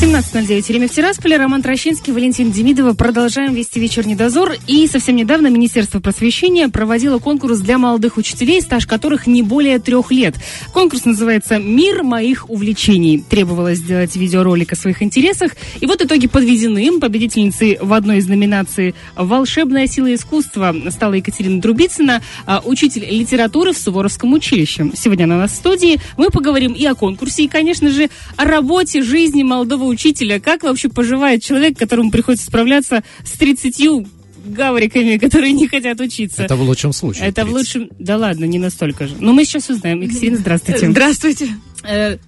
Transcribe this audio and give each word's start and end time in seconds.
17.09. 0.00 0.68
Время 0.68 0.86
в 0.86 0.92
Тирасполе. 0.92 1.38
Роман 1.38 1.60
Трощинский, 1.60 2.12
Валентин 2.12 2.52
Демидова. 2.52 2.92
Продолжаем 2.92 3.52
вести 3.52 3.80
вечерний 3.80 4.14
дозор. 4.14 4.52
И 4.68 4.86
совсем 4.86 5.16
недавно 5.16 5.48
Министерство 5.48 5.98
просвещения 5.98 6.68
проводило 6.68 7.18
конкурс 7.18 7.58
для 7.58 7.78
молодых 7.78 8.16
учителей, 8.16 8.62
стаж 8.62 8.86
которых 8.86 9.26
не 9.26 9.42
более 9.42 9.80
трех 9.80 10.12
лет. 10.12 10.36
Конкурс 10.72 11.04
называется 11.04 11.58
«Мир 11.58 12.04
моих 12.04 12.48
увлечений». 12.48 13.18
Требовалось 13.28 13.78
сделать 13.78 14.14
видеоролик 14.14 14.72
о 14.72 14.76
своих 14.76 15.02
интересах. 15.02 15.56
И 15.80 15.86
вот 15.86 16.00
итоги 16.00 16.28
подведены. 16.28 17.00
Победительницей 17.00 17.78
в 17.80 17.92
одной 17.92 18.18
из 18.18 18.28
номинаций 18.28 18.94
«Волшебная 19.16 19.88
сила 19.88 20.14
искусства» 20.14 20.76
стала 20.90 21.14
Екатерина 21.14 21.60
Друбицына, 21.60 22.22
а, 22.46 22.62
учитель 22.64 23.04
литературы 23.04 23.72
в 23.72 23.78
Суворовском 23.78 24.32
училище. 24.32 24.92
Сегодня 24.94 25.24
она 25.24 25.34
у 25.34 25.38
нас 25.40 25.50
в 25.50 25.56
студии. 25.56 25.98
Мы 26.16 26.30
поговорим 26.30 26.72
и 26.72 26.84
о 26.84 26.94
конкурсе, 26.94 27.42
и, 27.42 27.48
конечно 27.48 27.90
же, 27.90 28.10
о 28.36 28.44
работе, 28.44 29.02
жизни 29.02 29.42
молодого 29.42 29.87
учителя. 29.88 30.40
Как 30.40 30.62
вообще 30.62 30.88
поживает 30.88 31.42
человек, 31.42 31.78
которому 31.78 32.10
приходится 32.10 32.46
справляться 32.46 33.02
с 33.24 33.38
30 33.38 34.06
гавриками, 34.46 35.18
которые 35.18 35.52
не 35.52 35.68
хотят 35.68 36.00
учиться? 36.00 36.42
Это 36.42 36.56
в 36.56 36.62
лучшем 36.62 36.92
случае. 36.92 37.28
Это 37.28 37.44
в 37.44 37.52
30. 37.52 37.54
лучшем... 37.54 37.90
Да 37.98 38.16
ладно, 38.16 38.44
не 38.44 38.58
настолько 38.58 39.06
же. 39.06 39.16
Но 39.18 39.32
мы 39.32 39.44
сейчас 39.44 39.68
узнаем. 39.70 40.00
Екатерина, 40.00 40.36
здравствуйте. 40.38 40.90
Здравствуйте. 40.90 41.48
Э, 41.84 42.18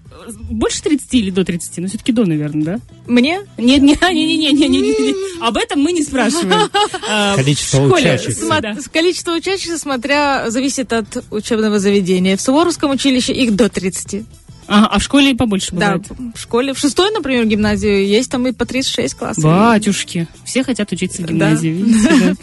Больше 0.50 0.82
30 0.82 1.14
или 1.14 1.30
до 1.30 1.44
30? 1.44 1.78
Ну, 1.78 1.88
все-таки 1.88 2.12
до, 2.12 2.24
наверное, 2.24 2.62
да? 2.62 2.80
Мне? 3.06 3.40
Нет, 3.58 3.82
нет, 3.82 4.00
не, 4.12 4.36
не, 4.36 4.36
не, 4.36 4.52
не, 4.52 4.68
не, 4.68 4.80
не, 4.80 5.42
Об 5.42 5.56
этом 5.56 5.80
мы 5.80 5.92
не 5.92 6.02
спрашиваем. 6.02 6.70
А, 7.08 7.34
Количество 7.36 7.78
в 7.80 7.92
учащихся. 7.92 8.90
Количество 8.92 9.32
учащихся, 9.32 9.78
смотря, 9.78 10.50
зависит 10.50 10.92
от 10.92 11.24
учебного 11.30 11.78
заведения. 11.78 12.36
В 12.36 12.40
Суворовском 12.40 12.90
училище 12.90 13.32
их 13.32 13.56
до 13.56 13.68
30. 13.68 14.24
Ага, 14.72 14.86
а 14.86 14.98
в 15.00 15.02
школе 15.02 15.32
и 15.32 15.34
побольше 15.34 15.70
Да, 15.72 15.96
бывает. 15.96 16.06
в 16.36 16.40
школе. 16.40 16.72
В 16.74 16.78
шестой, 16.78 17.10
например, 17.12 17.44
гимназию 17.44 18.06
есть 18.06 18.30
там 18.30 18.46
и 18.46 18.52
по 18.52 18.64
36 18.64 19.14
классов. 19.14 19.42
Батюшки, 19.42 20.28
все 20.44 20.62
хотят 20.62 20.92
учиться 20.92 21.22
в 21.22 21.26
Да. 21.26 21.32
гимназии, 21.32 21.84
да. 22.08 22.34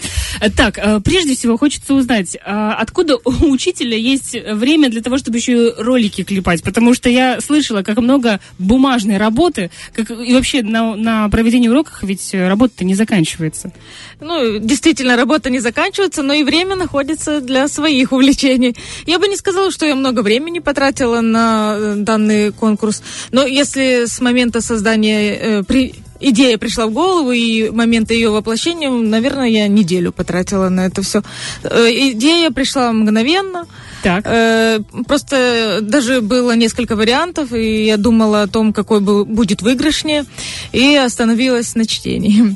Э, 0.42 0.50
Так, 0.58 0.78
э, 0.78 1.00
прежде 1.00 1.36
всего 1.36 1.58
хочется 1.58 1.94
узнать, 1.94 2.36
а 2.46 2.74
откуда 2.74 3.16
у 3.16 3.32
учителя 3.50 3.96
есть 3.98 4.36
время 4.54 4.90
для 4.90 5.02
того, 5.02 5.18
чтобы 5.18 5.38
еще 5.38 5.74
ролики 5.78 6.24
клепать? 6.24 6.64
Потому 6.64 6.94
что 6.94 7.10
я 7.10 7.40
слышала, 7.40 7.82
как 7.82 7.98
много 7.98 8.42
бумажной 8.60 9.16
работы, 9.18 9.72
как 9.96 10.12
и 10.12 10.34
вообще 10.34 10.64
на, 10.64 10.96
на 10.96 11.30
проведении 11.30 11.70
уроков 11.70 12.04
ведь 12.04 12.34
работа-то 12.34 12.84
не 12.84 12.94
заканчивается. 12.96 13.72
Ну, 14.20 14.58
действительно, 14.60 15.16
работа 15.16 15.50
не 15.50 15.60
заканчивается, 15.60 16.24
но 16.24 16.34
и 16.34 16.44
время 16.44 16.76
находится 16.76 17.40
для 17.40 17.68
своих 17.70 18.12
увлечений. 18.12 18.76
Я 19.06 19.18
бы 19.20 19.28
не 19.30 19.38
сказала, 19.38 19.72
что 19.72 19.86
я 19.86 19.96
много 19.96 20.22
времени 20.22 20.60
потратила 20.60 21.22
на 21.22 21.76
э, 21.78 21.94
данный 22.18 22.52
конкурс, 22.52 23.02
но 23.32 23.46
если 23.46 24.06
с 24.06 24.20
момента 24.20 24.62
создания 24.62 25.36
э, 25.36 25.64
при- 25.64 25.94
идея 26.20 26.58
пришла 26.58 26.88
в 26.88 26.92
голову 26.92 27.32
и 27.32 27.70
момента 27.70 28.14
ее 28.14 28.30
воплощения, 28.30 28.90
наверное, 28.90 29.48
я 29.48 29.68
неделю 29.68 30.12
потратила 30.12 30.70
на 30.70 30.86
это 30.88 31.02
все. 31.02 31.22
Идея 31.64 32.52
пришла 32.52 32.92
мгновенно. 32.92 33.66
Так. 34.04 34.24
Э, 34.28 34.80
Просто 35.08 35.80
даже 35.82 36.22
было 36.22 36.56
несколько 36.56 36.96
вариантов, 36.96 37.52
и 37.54 37.86
я 37.86 37.98
думала 37.98 38.44
о 38.44 38.48
том, 38.48 38.72
какой 38.74 39.00
был, 39.00 39.26
будет 39.26 39.62
выигрышнее, 39.62 40.26
и 40.72 40.96
остановилась 40.96 41.76
на 41.76 41.86
чтении. 41.86 42.56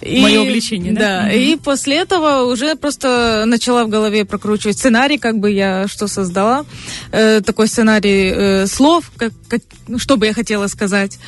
И- 0.00 0.20
Моё 0.20 0.42
увлечение, 0.42 0.92
да? 0.92 1.00
Да, 1.00 1.22
Мгм. 1.28 1.30
и 1.38 1.56
после 1.56 1.96
этого 1.96 2.44
уже 2.52 2.74
просто 2.74 3.44
начала 3.46 3.84
в 3.84 3.88
голове 3.88 4.24
прокручивать 4.24 4.78
сценарий, 4.78 5.18
как 5.18 5.38
бы 5.38 5.50
я 5.50 5.86
что 5.88 6.06
создала, 6.08 6.64
Э, 7.10 7.40
такой 7.40 7.68
сценарий 7.68 8.32
э, 8.34 8.66
слов, 8.66 9.10
как, 9.16 9.32
как- 9.48 9.62
что 9.98 10.16
бы 10.16 10.26
я 10.26 10.32
хотела 10.34 10.66
сказать. 10.66 11.18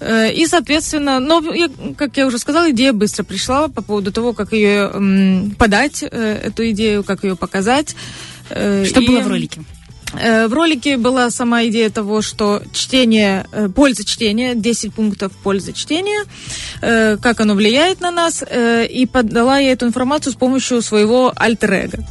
Э, 0.00 0.32
И, 0.32 0.46
соответственно, 0.46 1.20
но, 1.20 1.40
я- 1.54 1.70
как 1.96 2.16
я 2.16 2.26
уже 2.26 2.38
сказала, 2.38 2.70
идея 2.70 2.92
быстро 2.92 3.24
пришла 3.24 3.68
по 3.68 3.82
поводу 3.82 4.12
того, 4.12 4.32
как 4.32 4.52
ее 4.52 4.90
подать, 5.58 6.02
э, 6.02 6.40
эту 6.44 6.68
идею, 6.70 7.02
как 7.04 7.24
ее 7.24 7.34
показать. 7.36 7.96
Э, 8.50 8.84
Что 8.86 9.00
и- 9.00 9.06
было 9.06 9.20
в 9.20 9.28
ролике? 9.28 9.62
Э, 10.14 10.46
В 10.48 10.52
ролике 10.54 10.96
была 10.96 11.30
сама 11.30 11.66
идея 11.66 11.90
того, 11.90 12.22
что 12.22 12.62
чтение, 12.72 13.46
э, 13.52 13.68
польза 13.68 14.04
чтения, 14.04 14.54
10 14.54 14.94
пунктов 14.94 15.32
пользы 15.42 15.72
чтения, 15.72 16.24
э, 16.80 17.16
как 17.20 17.40
оно 17.40 17.54
влияет 17.54 18.00
на 18.00 18.10
нас, 18.10 18.42
и 18.48 19.06
подала 19.12 19.58
я 19.58 19.72
эту 19.72 19.86
информацию 19.86 20.32
с 20.32 20.36
помощью 20.36 20.80
своего 20.82 21.32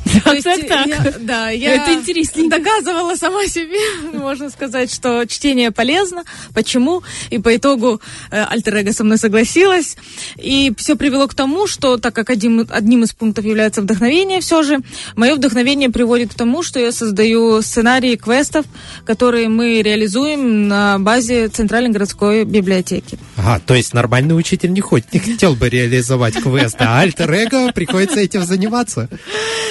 так, 0.43 0.67
так. 0.67 0.87
я- 0.87 1.13
Да, 1.19 1.49
я 1.49 1.75
Это 1.75 1.93
интересненько. 1.93 2.57
доказывала 2.59 3.15
сама 3.15 3.45
себе, 3.47 3.79
можно 4.13 4.49
сказать, 4.49 4.93
что 4.93 5.25
чтение 5.25 5.71
полезно. 5.71 6.23
Почему? 6.53 7.01
И 7.31 7.39
по 7.39 7.55
итогу 7.55 7.99
альтер-эго 8.29 8.93
со 8.93 9.03
мной 9.03 9.17
согласилась. 9.17 9.95
И 10.37 10.71
все 10.77 10.95
привело 10.95 11.27
к 11.27 11.33
тому, 11.33 11.65
что 11.67 11.97
так 11.97 12.13
как 12.13 12.29
одним, 12.29 12.67
одним 12.69 13.03
из 13.03 13.13
пунктов 13.13 13.45
является 13.45 13.81
вдохновение 13.81 14.39
все 14.41 14.61
же, 14.63 14.79
мое 15.15 15.35
вдохновение 15.35 15.89
приводит 15.89 16.31
к 16.33 16.37
тому, 16.37 16.61
что 16.63 16.79
я 16.79 16.91
создаю 16.91 17.61
сценарии 17.87 18.15
квестов, 18.17 18.65
которые 19.05 19.47
мы 19.47 19.81
реализуем 19.81 20.67
на 20.67 20.99
базе 20.99 21.47
Центральной 21.47 21.89
городской 21.89 22.43
библиотеки. 22.43 23.17
Ага, 23.37 23.61
то 23.65 23.75
есть 23.75 23.93
нормальный 23.93 24.37
учитель 24.37 24.73
не 24.73 24.81
хоть 24.81 25.13
не 25.13 25.19
хотел 25.19 25.55
бы 25.55 25.69
реализовать 25.69 26.35
квест, 26.35 26.75
а 26.79 26.99
альтер-эго 26.99 27.71
приходится 27.71 28.19
этим 28.19 28.43
заниматься. 28.43 29.07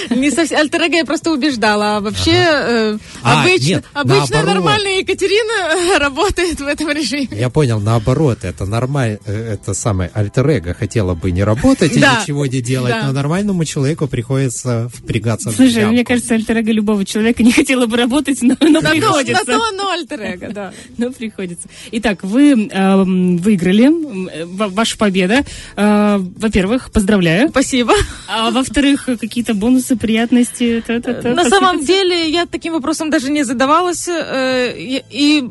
Не 0.08 0.30
совсем. 0.30 0.58
Альтер-эго 0.60 0.96
я 0.96 1.04
просто 1.04 1.30
убеждала. 1.30 1.96
А 1.98 2.00
вообще, 2.00 2.30
э, 2.32 2.98
А, 3.22 3.42
обычно, 3.42 3.66
нет, 3.66 3.84
обычно 3.92 4.16
наоборот. 4.30 4.54
нормальная 4.54 4.98
Екатерина 5.00 5.98
работает 5.98 6.58
в 6.60 6.66
этом 6.66 6.88
режиме. 6.92 7.28
Я 7.32 7.50
понял, 7.50 7.80
наоборот, 7.80 8.44
это 8.44 8.64
нормально, 8.64 9.18
это 9.26 9.74
самое 9.74 10.10
альтер-эго 10.14 10.72
хотело 10.72 11.14
бы 11.14 11.30
не 11.32 11.44
работать 11.44 11.94
и 11.94 12.00
Да, 12.00 12.20
ничего 12.22 12.46
не 12.46 12.62
делать, 12.62 12.92
да. 12.92 13.06
но 13.08 13.12
нормальному 13.12 13.64
человеку 13.66 14.06
приходится 14.06 14.88
впрягаться 14.94 15.50
в 15.50 15.56
Слушай, 15.56 15.80
ямку. 15.80 15.92
мне 15.92 16.04
кажется, 16.04 16.34
альтер 16.34 16.56
любого 16.64 17.04
человека 17.04 17.42
не 17.42 17.52
хотела 17.52 17.84
бы 17.86 17.96
работать, 17.96 18.05
но, 18.46 18.56
но 18.60 18.68
На 18.68 18.80
то, 18.80 18.90
приходится. 18.90 19.32
на 19.32 19.44
то 19.58 19.64
оно 19.72 19.90
альтер-эго, 19.90 20.50
да. 20.52 20.72
Ну, 20.98 21.12
приходится. 21.12 21.68
Итак, 21.92 22.22
вы 22.24 22.68
эм, 22.70 23.36
выиграли. 23.38 23.86
э, 24.32 24.44
ва- 24.46 24.68
Ваша 24.68 24.96
победа. 24.96 25.44
Э, 25.76 26.18
во-первых, 26.18 26.90
поздравляю. 26.92 27.48
Спасибо. 27.50 27.92
А 28.28 28.50
во-вторых, 28.50 29.06
какие-то 29.20 29.54
бонусы, 29.54 29.96
приятности. 29.96 30.82
та-та-та, 30.86 31.30
На 31.34 31.48
самом 31.48 31.84
деле 31.84 32.28
я 32.30 32.46
таким 32.46 32.72
вопросом 32.72 33.10
даже 33.10 33.30
не 33.30 33.44
задавалась. 33.44 34.08
э, 34.08 34.74
И, 35.10 35.44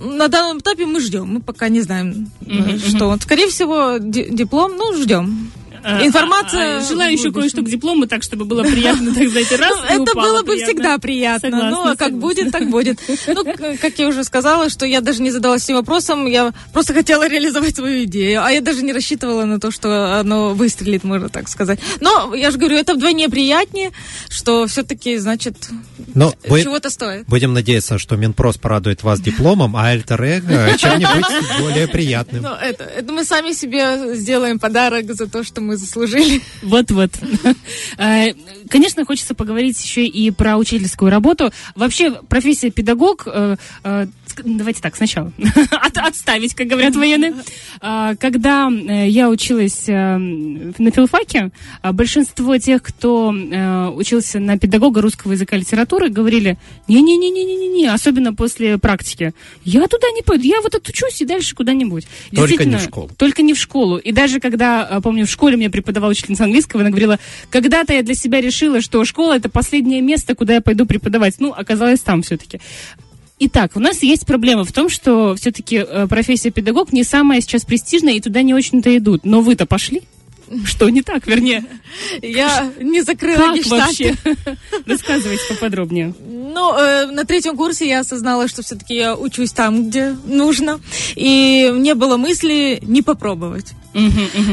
на 0.00 0.28
данном 0.28 0.58
этапе 0.58 0.86
мы 0.86 1.00
ждем. 1.00 1.26
Мы 1.34 1.40
пока 1.40 1.68
не 1.68 1.80
знаем, 1.80 2.30
э, 2.46 2.52
Мгм, 2.52 2.78
что. 2.78 3.16
Скорее 3.20 3.48
всего, 3.48 3.98
ди- 3.98 4.28
диплом, 4.30 4.72
ну, 4.76 4.94
ждем. 4.96 5.50
А, 5.82 6.04
Информация 6.06 6.76
а, 6.76 6.78
а, 6.78 6.84
Желаю 6.88 7.12
еще 7.12 7.32
кое-что 7.32 7.62
к 7.62 7.68
диплому, 7.68 8.06
так, 8.06 8.22
чтобы 8.22 8.44
было 8.44 8.62
приятно, 8.62 9.14
так 9.14 9.28
сказать, 9.28 9.52
раз 9.58 9.76
Ну, 9.78 9.84
и 9.84 9.92
это 9.92 10.02
упало 10.12 10.26
было 10.26 10.38
бы 10.42 10.52
приятно. 10.52 10.66
всегда 10.66 10.98
приятно. 10.98 11.50
Согласна, 11.50 11.70
ну, 11.70 11.90
а 11.90 11.96
как 11.96 12.18
будет, 12.18 12.52
так 12.52 12.68
будет. 12.70 12.98
Ну, 13.26 13.44
как 13.80 13.98
я 13.98 14.08
уже 14.08 14.24
сказала, 14.24 14.68
что 14.68 14.86
я 14.86 15.00
даже 15.00 15.22
не 15.22 15.30
задалась 15.30 15.64
этим 15.64 15.76
вопросом, 15.76 16.26
я 16.26 16.52
просто 16.72 16.94
хотела 16.94 17.28
реализовать 17.28 17.76
свою 17.76 18.04
идею. 18.04 18.44
А 18.44 18.50
я 18.50 18.60
даже 18.60 18.82
не 18.82 18.92
рассчитывала 18.92 19.44
на 19.44 19.58
то, 19.60 19.70
что 19.70 20.18
оно 20.20 20.54
выстрелит, 20.54 21.04
можно 21.04 21.28
так 21.28 21.48
сказать. 21.48 21.80
Но, 22.00 22.34
я 22.34 22.50
же 22.50 22.58
говорю, 22.58 22.76
это 22.76 22.94
вдвойне 22.94 23.28
приятнее, 23.28 23.90
что 24.28 24.66
все-таки, 24.66 25.16
значит, 25.18 25.68
Но 26.14 26.34
вы- 26.48 26.62
чего-то 26.62 26.90
стоит. 26.90 27.26
будем 27.26 27.52
надеяться, 27.52 27.98
что 27.98 28.16
Минпрос 28.16 28.56
порадует 28.58 29.02
вас 29.02 29.20
дипломом, 29.20 29.76
а 29.76 29.88
альтер-эго 29.88 30.74
чем-нибудь 30.78 31.60
более 31.60 31.88
приятным. 31.88 32.42
Ну, 32.42 32.50
это, 32.50 32.84
это 32.84 33.12
мы 33.12 33.24
сами 33.24 33.52
себе 33.52 34.14
сделаем 34.14 34.58
подарок 34.58 35.12
за 35.14 35.26
то, 35.26 35.42
что 35.44 35.60
мы 35.60 35.69
заслужили. 35.76 36.40
Вот-вот. 36.62 37.10
Э, 37.98 38.32
Конечно, 38.70 39.04
хочется 39.04 39.34
поговорить 39.34 39.82
еще 39.82 40.06
и 40.06 40.30
про 40.30 40.56
учительскую 40.56 41.10
работу. 41.10 41.52
Вообще, 41.74 42.12
профессия 42.28 42.70
педагог, 42.70 43.24
э, 43.26 43.56
э, 43.82 44.06
давайте 44.44 44.80
так, 44.80 44.96
сначала, 44.96 45.32
От- 45.70 45.98
отставить, 45.98 46.54
как 46.54 46.66
говорят 46.66 46.94
военные. 46.96 47.34
А, 47.80 48.14
Когда 48.16 48.70
э, 48.70 49.08
я 49.08 49.28
училась 49.28 49.88
э, 49.88 50.16
на 50.16 50.90
филфаке, 50.90 51.50
а, 51.82 51.92
большинство 51.92 52.56
тех, 52.58 52.82
кто 52.82 53.34
э, 53.34 53.88
учился 53.88 54.38
на 54.38 54.58
педагога 54.58 55.00
русского 55.00 55.32
языка 55.32 55.56
и 55.56 55.60
литературы, 55.60 56.08
говорили, 56.08 56.58
не-не-не-не-не-не, 56.88 57.88
особенно 57.88 58.34
после 58.34 58.78
практики, 58.78 59.32
я 59.64 59.86
туда 59.86 60.10
не 60.10 60.22
пойду, 60.22 60.44
я 60.44 60.60
вот 60.60 60.74
отучусь 60.74 61.20
и 61.20 61.24
дальше 61.24 61.54
куда-нибудь. 61.54 62.06
Только 62.34 62.64
не 62.64 62.76
в 62.76 62.80
школу. 62.80 63.10
Только 63.16 63.42
не 63.42 63.54
в 63.54 63.58
школу. 63.58 63.96
И 63.98 64.12
даже 64.12 64.40
когда, 64.40 65.00
помню, 65.02 65.26
в 65.26 65.30
школе 65.30 65.56
мне 65.56 65.70
преподавала 65.70 66.10
учительница 66.10 66.44
английского, 66.44 66.82
она 66.82 66.90
говорила, 66.90 67.18
когда-то 67.50 67.92
я 67.92 68.02
для 68.02 68.14
себя 68.14 68.40
решила, 68.40 68.80
что 68.80 69.04
школа 69.04 69.36
это 69.36 69.48
последнее 69.48 70.00
место, 70.00 70.34
куда 70.34 70.54
я 70.54 70.60
пойду 70.60 70.86
преподавать. 70.86 71.34
Ну, 71.38 71.52
оказалось 71.52 72.00
там 72.00 72.22
все-таки. 72.22 72.60
Итак, 73.42 73.72
у 73.74 73.80
нас 73.80 74.02
есть 74.02 74.26
проблема 74.26 74.64
в 74.64 74.72
том, 74.72 74.90
что 74.90 75.34
все-таки 75.34 75.84
профессия 76.10 76.50
педагог 76.50 76.92
не 76.92 77.04
самая 77.04 77.40
сейчас 77.40 77.64
престижная, 77.64 78.12
и 78.12 78.20
туда 78.20 78.42
не 78.42 78.52
очень-то 78.52 78.94
идут. 78.94 79.24
Но 79.24 79.40
вы-то 79.40 79.64
пошли? 79.64 80.02
Что 80.64 80.88
не 80.88 81.02
так, 81.02 81.26
вернее? 81.26 81.64
Я 82.22 82.72
не 82.80 83.02
закрыла 83.02 83.54
Как 83.54 83.66
вообще? 83.66 84.16
Рассказывайте 84.86 85.42
поподробнее. 85.48 86.14
Ну, 86.52 86.76
э, 86.76 87.06
на 87.06 87.24
третьем 87.24 87.56
курсе 87.56 87.88
я 87.88 88.00
осознала, 88.00 88.48
что 88.48 88.62
все-таки 88.62 88.96
я 88.96 89.14
учусь 89.14 89.52
там, 89.52 89.88
где 89.88 90.16
нужно. 90.24 90.80
И 91.14 91.70
не 91.74 91.94
было 91.94 92.16
мысли 92.16 92.80
не 92.82 93.02
попробовать. 93.02 93.74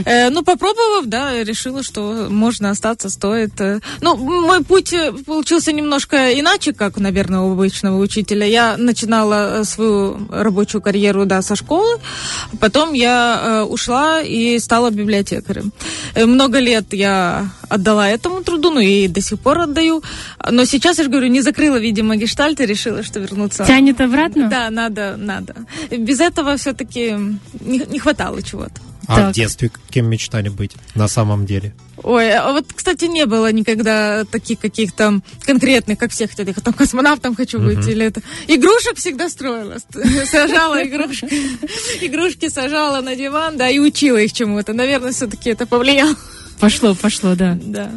Э, 0.05 0.29
ну, 0.29 0.43
попробовав, 0.43 1.05
да, 1.05 1.43
решила, 1.43 1.83
что 1.83 2.27
можно 2.29 2.69
остаться, 2.69 3.09
стоит. 3.09 3.59
Э, 3.61 3.79
Ну, 4.01 4.15
мой 4.15 4.63
путь 4.63 4.93
получился 5.25 5.71
немножко 5.71 6.39
иначе, 6.39 6.73
как, 6.73 6.97
наверное, 6.97 7.41
у 7.41 7.53
обычного 7.53 7.97
учителя. 7.99 8.45
Я 8.45 8.77
начинала 8.77 9.63
свою 9.63 10.17
рабочую 10.29 10.81
карьеру, 10.81 11.25
да, 11.25 11.41
со 11.41 11.55
школы. 11.55 11.99
Потом 12.59 12.93
я 12.93 13.41
э, 13.41 13.63
ушла 13.63 14.21
и 14.21 14.59
стала 14.59 14.89
библиотекарем. 14.91 15.71
Э, 16.15 16.25
много 16.25 16.59
лет 16.59 16.93
я 16.93 17.49
отдала 17.69 18.09
этому 18.09 18.43
труду, 18.43 18.71
ну 18.71 18.79
и 18.79 19.07
до 19.07 19.21
сих 19.21 19.39
пор 19.39 19.59
отдаю. 19.59 20.03
Но 20.51 20.65
сейчас, 20.65 20.97
я 20.97 21.03
же 21.03 21.09
говорю, 21.09 21.27
не 21.27 21.41
закрыла, 21.41 21.77
видимо, 21.77 22.15
гештальт 22.15 22.59
и 22.61 22.65
решила, 22.65 23.03
что 23.03 23.19
вернуться... 23.19 23.65
Тянет 23.65 24.01
обратно? 24.01 24.49
Да, 24.49 24.69
надо, 24.69 25.15
надо. 25.17 25.55
Без 25.91 26.19
этого 26.19 26.55
все-таки 26.57 27.15
не, 27.59 27.79
не 27.79 27.99
хватало 27.99 28.41
чего-то. 28.41 28.81
А 29.07 29.15
Так. 29.15 29.31
в 29.31 29.35
детстве 29.35 29.71
кем 29.89 30.07
мечтали 30.09 30.49
быть 30.49 30.73
на 30.95 31.07
самом 31.07 31.45
деле? 31.45 31.73
Ой, 32.03 32.31
а 32.33 32.51
вот, 32.51 32.65
кстати, 32.75 33.05
не 33.05 33.25
было 33.25 33.51
никогда 33.51 34.23
таких 34.25 34.59
каких-то 34.59 35.21
конкретных, 35.43 35.97
как 35.97 36.11
все 36.11 36.27
хотят, 36.27 36.47
я 36.47 36.53
там 36.53 36.73
космонавтом 36.73 37.35
хочу 37.35 37.59
быть, 37.59 37.87
или 37.87 38.05
это. 38.05 38.21
Игрушек 38.47 38.97
всегда 38.97 39.29
строила, 39.29 39.77
ст- 39.79 40.27
сажала 40.29 40.83
игрушки, 40.85 41.27
игрушки 42.05 42.49
сажала 42.49 43.01
на 43.01 43.15
диван, 43.15 43.57
да, 43.57 43.69
и 43.69 43.79
учила 43.79 44.17
их 44.17 44.33
чему-то. 44.33 44.73
Наверное, 44.73 45.11
все-таки 45.11 45.49
это 45.49 45.65
повлияло. 45.65 46.15
Пошло, 46.59 46.95
пошло, 46.95 47.35
да. 47.35 47.57
Да. 47.61 47.91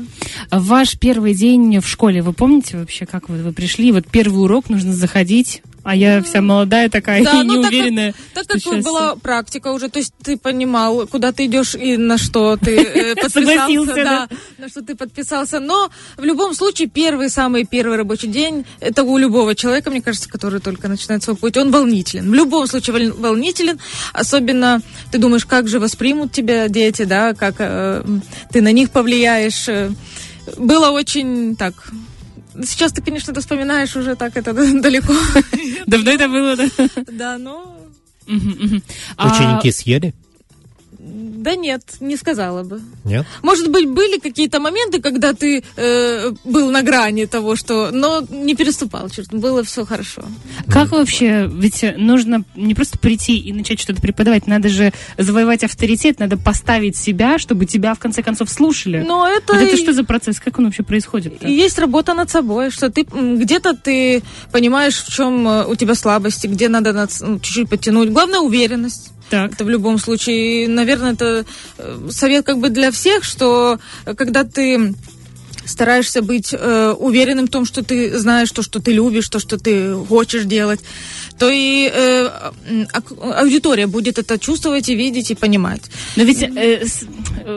А 0.50 0.60
Ваш 0.60 0.98
первый 0.98 1.34
день 1.34 1.78
в 1.80 1.88
школе, 1.88 2.20
вы 2.22 2.32
помните 2.34 2.76
вообще, 2.76 3.06
как 3.06 3.28
вы, 3.30 3.42
вы 3.42 3.52
пришли? 3.52 3.90
Вот 3.90 4.06
первый 4.06 4.42
урок 4.42 4.68
нужно 4.68 4.92
заходить, 4.92 5.62
а 5.82 5.96
я 5.96 6.22
вся 6.22 6.40
молодая 6.40 6.88
такая 6.88 7.24
Да, 7.24 7.40
и 7.40 7.44
ну, 7.44 7.62
так 7.62 7.72
неуверенная. 7.72 8.14
Так 8.34 8.44
что 8.44 8.70
как 8.70 8.82
была 8.82 9.16
практика 9.16 9.68
уже, 9.68 9.88
то 9.88 9.98
есть 9.98 10.12
ты 10.22 10.36
понимал, 10.36 11.06
куда 11.06 11.32
ты 11.32 11.46
идешь 11.46 11.74
и 11.74 11.96
на 11.96 12.18
что 12.18 12.56
ты 12.56 12.76
э, 12.76 13.14
подписался, 13.22 13.94
да. 13.94 14.28
на 14.58 14.68
что 14.68 14.82
ты 14.82 14.94
подписался. 14.94 15.60
Но 15.60 15.90
в 16.16 16.24
любом 16.24 16.54
случае 16.54 16.88
первый, 16.88 17.30
самый 17.30 17.64
первый 17.64 17.96
рабочий 17.96 18.28
день, 18.28 18.64
это 18.80 19.02
у 19.04 19.16
любого 19.18 19.54
человека, 19.54 19.90
мне 19.90 20.02
кажется, 20.02 20.28
который 20.28 20.60
только 20.60 20.88
начинает 20.88 21.22
свой 21.22 21.36
путь, 21.36 21.56
он 21.56 21.70
волнителен. 21.70 22.30
В 22.30 22.34
любом 22.34 22.66
случае 22.66 22.96
вол- 22.96 23.20
волнителен, 23.20 23.78
особенно 24.12 24.82
ты 25.10 25.18
думаешь, 25.18 25.46
как 25.46 25.68
же 25.68 25.78
воспримут 25.78 26.32
тебя 26.32 26.68
дети, 26.68 27.04
да, 27.04 27.34
как 27.34 27.56
э, 27.58 28.04
ты 28.52 28.60
на 28.60 28.72
них 28.72 28.90
повлияешь. 28.90 29.68
э. 29.68 29.90
Было 30.56 30.90
очень 30.90 31.56
так... 31.56 31.74
Сейчас 32.64 32.92
ты, 32.92 33.02
конечно, 33.02 33.32
это 33.32 33.40
вспоминаешь 33.40 33.94
уже 33.96 34.16
так 34.16 34.36
это 34.36 34.52
далеко. 34.80 35.14
Давно 35.86 36.10
это 36.10 36.28
было, 36.28 36.56
да? 36.56 36.68
Да, 37.10 37.38
но... 37.38 37.76
Мгм. 38.26 38.82
А 39.16 39.26
Ученики 39.26 39.72
съели? 39.72 40.14
Да 41.12 41.56
нет, 41.56 41.82
не 42.00 42.16
сказала 42.16 42.62
бы. 42.62 42.80
Нет? 43.04 43.26
Может 43.42 43.70
быть, 43.70 43.88
были 43.88 44.18
какие-то 44.18 44.60
моменты, 44.60 45.00
когда 45.00 45.32
ты 45.32 45.64
э, 45.76 46.32
был 46.44 46.70
на 46.70 46.82
грани 46.82 47.24
того, 47.24 47.56
что... 47.56 47.90
Но 47.92 48.22
не 48.30 48.54
переступал, 48.54 49.08
черт, 49.08 49.28
было 49.32 49.64
все 49.64 49.84
хорошо. 49.84 50.22
Как 50.68 50.92
вообще, 50.92 51.50
ведь 51.52 51.84
нужно 51.96 52.44
не 52.54 52.74
просто 52.74 52.98
прийти 52.98 53.38
и 53.38 53.52
начать 53.52 53.80
что-то 53.80 54.00
преподавать, 54.02 54.46
надо 54.46 54.68
же 54.68 54.92
завоевать 55.18 55.64
авторитет, 55.64 56.18
надо 56.18 56.36
поставить 56.36 56.96
себя, 56.96 57.38
чтобы 57.38 57.66
тебя 57.66 57.94
в 57.94 57.98
конце 57.98 58.22
концов 58.22 58.50
слушали. 58.50 59.02
Но 59.06 59.26
это, 59.26 59.54
Вот 59.54 59.62
это 59.62 59.76
что 59.76 59.92
за 59.92 60.04
процесс, 60.04 60.38
как 60.40 60.58
он 60.58 60.66
вообще 60.66 60.82
происходит? 60.82 61.42
и 61.42 61.52
есть 61.52 61.78
работа 61.78 62.14
над 62.14 62.30
собой, 62.30 62.70
что 62.70 62.90
ты 62.90 63.02
где-то 63.02 63.74
ты 63.74 64.22
понимаешь, 64.52 64.96
в 65.02 65.12
чем 65.12 65.48
э, 65.48 65.64
у 65.66 65.74
тебя 65.74 65.94
слабости, 65.94 66.46
где 66.46 66.68
надо 66.68 66.92
над- 66.92 67.10
ну, 67.20 67.38
чуть-чуть 67.40 67.68
подтянуть. 67.68 68.10
Главное 68.10 68.40
уверенность. 68.40 69.12
Так. 69.30 69.52
Это 69.52 69.64
в 69.64 69.70
любом 69.70 69.98
случае, 69.98 70.68
наверное, 70.68 71.12
это 71.12 71.46
э, 71.78 72.08
совет 72.10 72.44
как 72.44 72.58
бы 72.58 72.68
для 72.68 72.90
всех, 72.90 73.24
что 73.24 73.78
э, 74.04 74.14
когда 74.14 74.44
ты 74.44 74.94
стараешься 75.64 76.20
быть 76.20 76.52
э, 76.52 76.94
уверенным 76.98 77.46
в 77.46 77.50
том, 77.50 77.64
что 77.64 77.82
ты 77.82 78.18
знаешь 78.18 78.50
то, 78.50 78.62
что 78.62 78.80
ты 78.80 78.92
любишь, 78.92 79.28
то, 79.28 79.38
что 79.38 79.56
ты 79.56 79.94
хочешь 79.94 80.44
делать, 80.44 80.80
то 81.38 81.48
и 81.48 81.90
э, 81.92 82.28
аудитория 83.20 83.86
будет 83.86 84.18
это 84.18 84.38
чувствовать 84.38 84.88
и 84.88 84.96
видеть 84.96 85.30
и 85.30 85.34
понимать. 85.34 85.82
Но 86.16 86.24
ведь 86.24 86.42
э, 86.42 86.84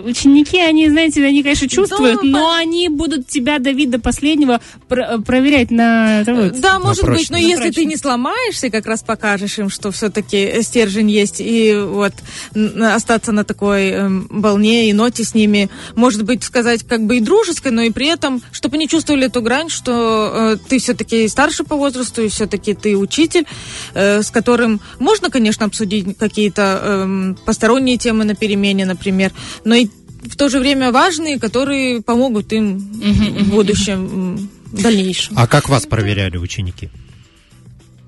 ученики, 0.06 0.60
они, 0.60 0.90
знаете, 0.90 1.24
они, 1.26 1.44
конечно, 1.44 1.68
чувствуют, 1.68 2.22
Да, 2.22 2.28
но 2.28 2.54
они 2.54 2.90
будут 2.90 3.28
тебя 3.28 3.60
давить 3.60 3.90
до 3.90 4.00
последнего, 4.00 4.62
про- 4.88 5.20
проверять 5.20 5.72
на 5.72 6.24
того, 6.26 6.50
Да, 6.56 6.80
может 6.80 7.02
быть, 7.02 7.06
прочность. 7.06 7.32
но 7.32 7.38
На 7.38 7.42
если 7.42 7.56
ты 7.70 7.74
прочность. 7.74 7.88
не 7.88 7.98
сломаешься, 7.98 8.70
как 8.70 8.86
раз 8.86 9.02
покажешь 9.04 9.58
им, 9.60 9.70
что 9.70 9.92
все-таки 9.92 10.62
стержень 10.62 11.10
есть, 11.12 11.38
и 11.40 11.76
вот 11.76 12.14
остаться 12.82 13.32
на 13.32 13.44
такой 13.44 13.90
эм, 13.90 14.28
волне 14.30 14.90
и 14.90 14.94
ноте 14.94 15.24
с 15.24 15.34
ними, 15.34 15.70
может 15.96 16.24
быть, 16.24 16.44
сказать 16.44 16.84
как 16.84 17.06
бы 17.06 17.18
и 17.18 17.20
дружеской, 17.20 17.72
но 17.72 17.82
и 17.82 17.92
при 17.92 18.08
этом, 18.08 18.42
чтобы 18.52 18.76
они 18.76 18.88
чувствовали 18.88 19.26
эту 19.28 19.42
грань, 19.42 19.70
что 19.70 20.56
э, 20.56 20.58
ты 20.68 20.80
все-таки 20.80 21.28
старше 21.28 21.64
по 21.64 21.76
возрасту, 21.76 22.22
и 22.24 22.28
все-таки 22.30 22.74
ты 22.74 22.96
учитель, 22.98 23.46
э, 23.94 24.22
с 24.22 24.30
которым 24.32 24.82
можно, 25.00 25.30
конечно, 25.30 25.66
обсудить 25.66 26.18
какие-то 26.18 26.80
эм, 26.84 27.38
посторонние 27.46 27.98
темы 27.98 28.24
на 28.26 28.36
перемене, 28.36 28.86
например, 28.86 29.32
но 29.64 29.73
и 29.74 29.88
в 30.24 30.36
то 30.36 30.50
же 30.50 30.60
время 30.60 30.92
важные, 30.92 31.40
которые 31.40 32.02
помогут 32.02 32.54
им 32.54 32.78
в 32.80 33.50
будущем, 33.50 34.50
в 34.72 34.82
дальнейшем. 34.82 35.38
А 35.38 35.48
как 35.48 35.70
вас 35.70 35.86
проверяли 35.86 36.38
ученики? 36.38 36.90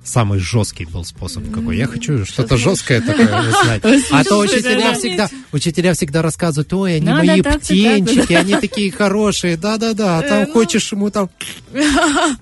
Самый 0.06 0.38
жесткий 0.38 0.84
был 0.84 1.04
способ 1.04 1.50
какой? 1.50 1.76
Я 1.76 1.88
хочу 1.88 2.24
что-то 2.24 2.56
жесткое 2.56 3.00
такое 3.00 3.26
узнать. 3.26 3.82
А 4.12 4.22
то 4.22 4.38
учителя 4.38 4.94
всегда, 4.94 5.28
учителя 5.50 5.94
всегда 5.94 6.22
рассказывают, 6.22 6.72
ой, 6.72 6.96
они 6.96 7.08
мои 7.08 7.42
птенчики, 7.42 8.32
они 8.32 8.54
такие 8.54 8.92
хорошие, 8.92 9.56
да-да-да, 9.56 10.18
а 10.18 10.22
Э, 10.22 10.28
там 10.28 10.44
ну. 10.46 10.52
хочешь 10.52 10.92
ему 10.92 11.10
там... 11.10 11.28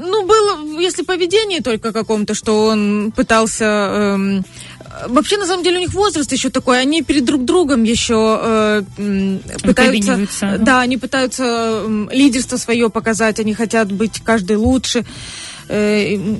Ну, 0.00 0.26
было, 0.28 0.78
если 0.80 1.02
поведение 1.02 1.60
только 1.60 1.92
каком-то, 1.92 2.32
что 2.34 2.66
он 2.66 3.12
пытался... 3.14 4.42
Вообще, 5.06 5.36
на 5.36 5.46
самом 5.46 5.62
деле, 5.62 5.78
у 5.78 5.80
них 5.80 5.94
возраст 5.94 6.30
еще 6.32 6.50
такой, 6.50 6.80
они 6.80 7.02
перед 7.02 7.24
друг 7.24 7.44
другом 7.44 7.84
еще 7.84 8.38
э, 8.42 8.82
пытаются... 9.62 10.18
Да, 10.58 10.80
они 10.80 10.96
пытаются 10.96 11.84
лидерство 12.10 12.56
свое 12.56 12.90
показать, 12.90 13.38
они 13.40 13.54
хотят 13.54 13.92
быть 13.92 14.20
каждый 14.24 14.56
лучше. 14.56 15.04
Э, 15.68 16.36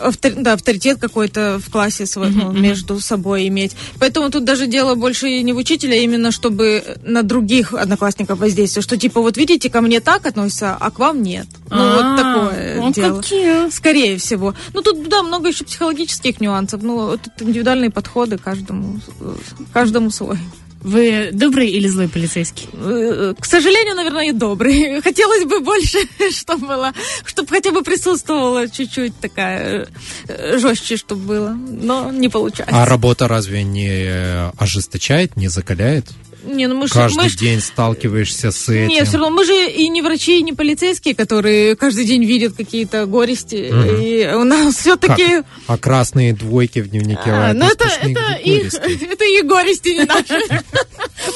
автор- 0.00 0.34
да, 0.36 0.54
авторитет 0.54 0.98
какой-то 0.98 1.60
в 1.64 1.70
классе 1.70 2.06
свой, 2.06 2.30
ну, 2.30 2.52
между 2.52 2.98
собой 3.00 3.48
иметь. 3.48 3.72
Поэтому 3.98 4.30
тут 4.30 4.44
даже 4.44 4.66
дело 4.66 4.94
больше 4.94 5.42
не 5.42 5.52
в 5.52 5.56
учителе, 5.56 5.94
а 5.94 6.00
именно 6.02 6.30
чтобы 6.32 6.82
на 7.04 7.22
других 7.22 7.72
одноклассников 7.74 8.38
воздействовать. 8.38 8.84
Что 8.84 8.96
типа 8.96 9.20
вот 9.20 9.36
видите, 9.36 9.70
ко 9.70 9.80
мне 9.80 10.00
так 10.00 10.26
относятся, 10.26 10.76
а 10.78 10.90
к 10.90 10.98
вам 10.98 11.22
нет. 11.22 11.46
Ну 11.70 11.76
А, 11.78 11.96
вот 11.96 12.16
такое 12.22 12.88
о, 12.88 12.92
дело. 12.92 13.20
какие. 13.22 13.70
Скорее 13.70 14.18
всего. 14.18 14.54
Ну 14.74 14.82
тут, 14.82 15.08
да, 15.08 15.22
много 15.22 15.48
еще 15.48 15.64
психологических 15.64 16.40
нюансов. 16.40 16.82
Ну, 16.82 17.16
тут 17.18 17.48
индивидуальные 17.48 17.90
подходы 17.90 18.38
каждому, 18.38 19.00
э, 19.20 19.34
каждому 19.72 20.10
свой. 20.10 20.38
Вы 20.82 21.30
добрый 21.32 21.68
или 21.68 21.86
злой 21.86 22.08
полицейский? 22.08 22.68
Э, 22.72 23.34
К 23.38 23.44
сожалению, 23.44 23.94
наверное, 23.94 24.28
и 24.28 24.32
добрый. 24.32 25.00
Хотелось 25.02 25.44
бы 25.44 25.60
больше, 25.60 25.98
чтобы 26.32 26.66
было, 26.66 26.92
чтобы 27.24 27.48
хотя 27.48 27.70
бы 27.70 27.82
присутствовала 27.82 28.68
чуть-чуть 28.68 29.18
такая 29.20 29.88
э, 30.28 30.58
жестче, 30.58 30.96
чтобы 30.96 31.22
было. 31.24 31.50
Но 31.50 32.10
не 32.10 32.28
получается. 32.28 32.74
А 32.76 32.84
работа 32.84 33.28
разве 33.28 33.62
не 33.62 33.88
э, 33.88 34.50
ожесточает, 34.58 35.36
не 35.36 35.48
закаляет? 35.48 36.06
Не, 36.44 36.66
ну 36.66 36.76
мы 36.76 36.88
ж- 36.88 36.90
Каждый 36.92 37.24
мы 37.24 37.28
ж- 37.28 37.36
день 37.36 37.60
сталкиваешься 37.60 38.50
с 38.50 38.68
этим. 38.68 38.88
Нет, 38.88 39.08
все 39.08 39.18
равно 39.18 39.36
мы 39.36 39.44
же 39.44 39.70
и 39.70 39.88
не 39.88 40.02
врачи, 40.02 40.38
и 40.38 40.42
не 40.42 40.52
полицейские, 40.52 41.14
которые 41.14 41.76
каждый 41.76 42.04
день 42.04 42.24
видят 42.24 42.54
какие-то 42.56 43.06
горести. 43.06 43.70
Мгм. 43.72 44.00
И 44.00 44.26
у 44.34 44.44
нас 44.44 44.74
Как? 44.74 44.80
все-таки... 44.82 45.42
А 45.66 45.78
красные 45.78 46.32
двойки 46.32 46.80
в 46.80 46.88
дневнике? 46.88 47.20
А, 47.26 47.50
а, 47.50 47.54
ну 47.54 47.66
это, 47.66 47.84
это, 48.00 48.32
их, 48.42 48.72
горести. 48.72 49.04
это 49.12 49.24
их 49.24 49.46
горести, 49.46 49.88
не 49.90 50.04
наши. 50.04 50.40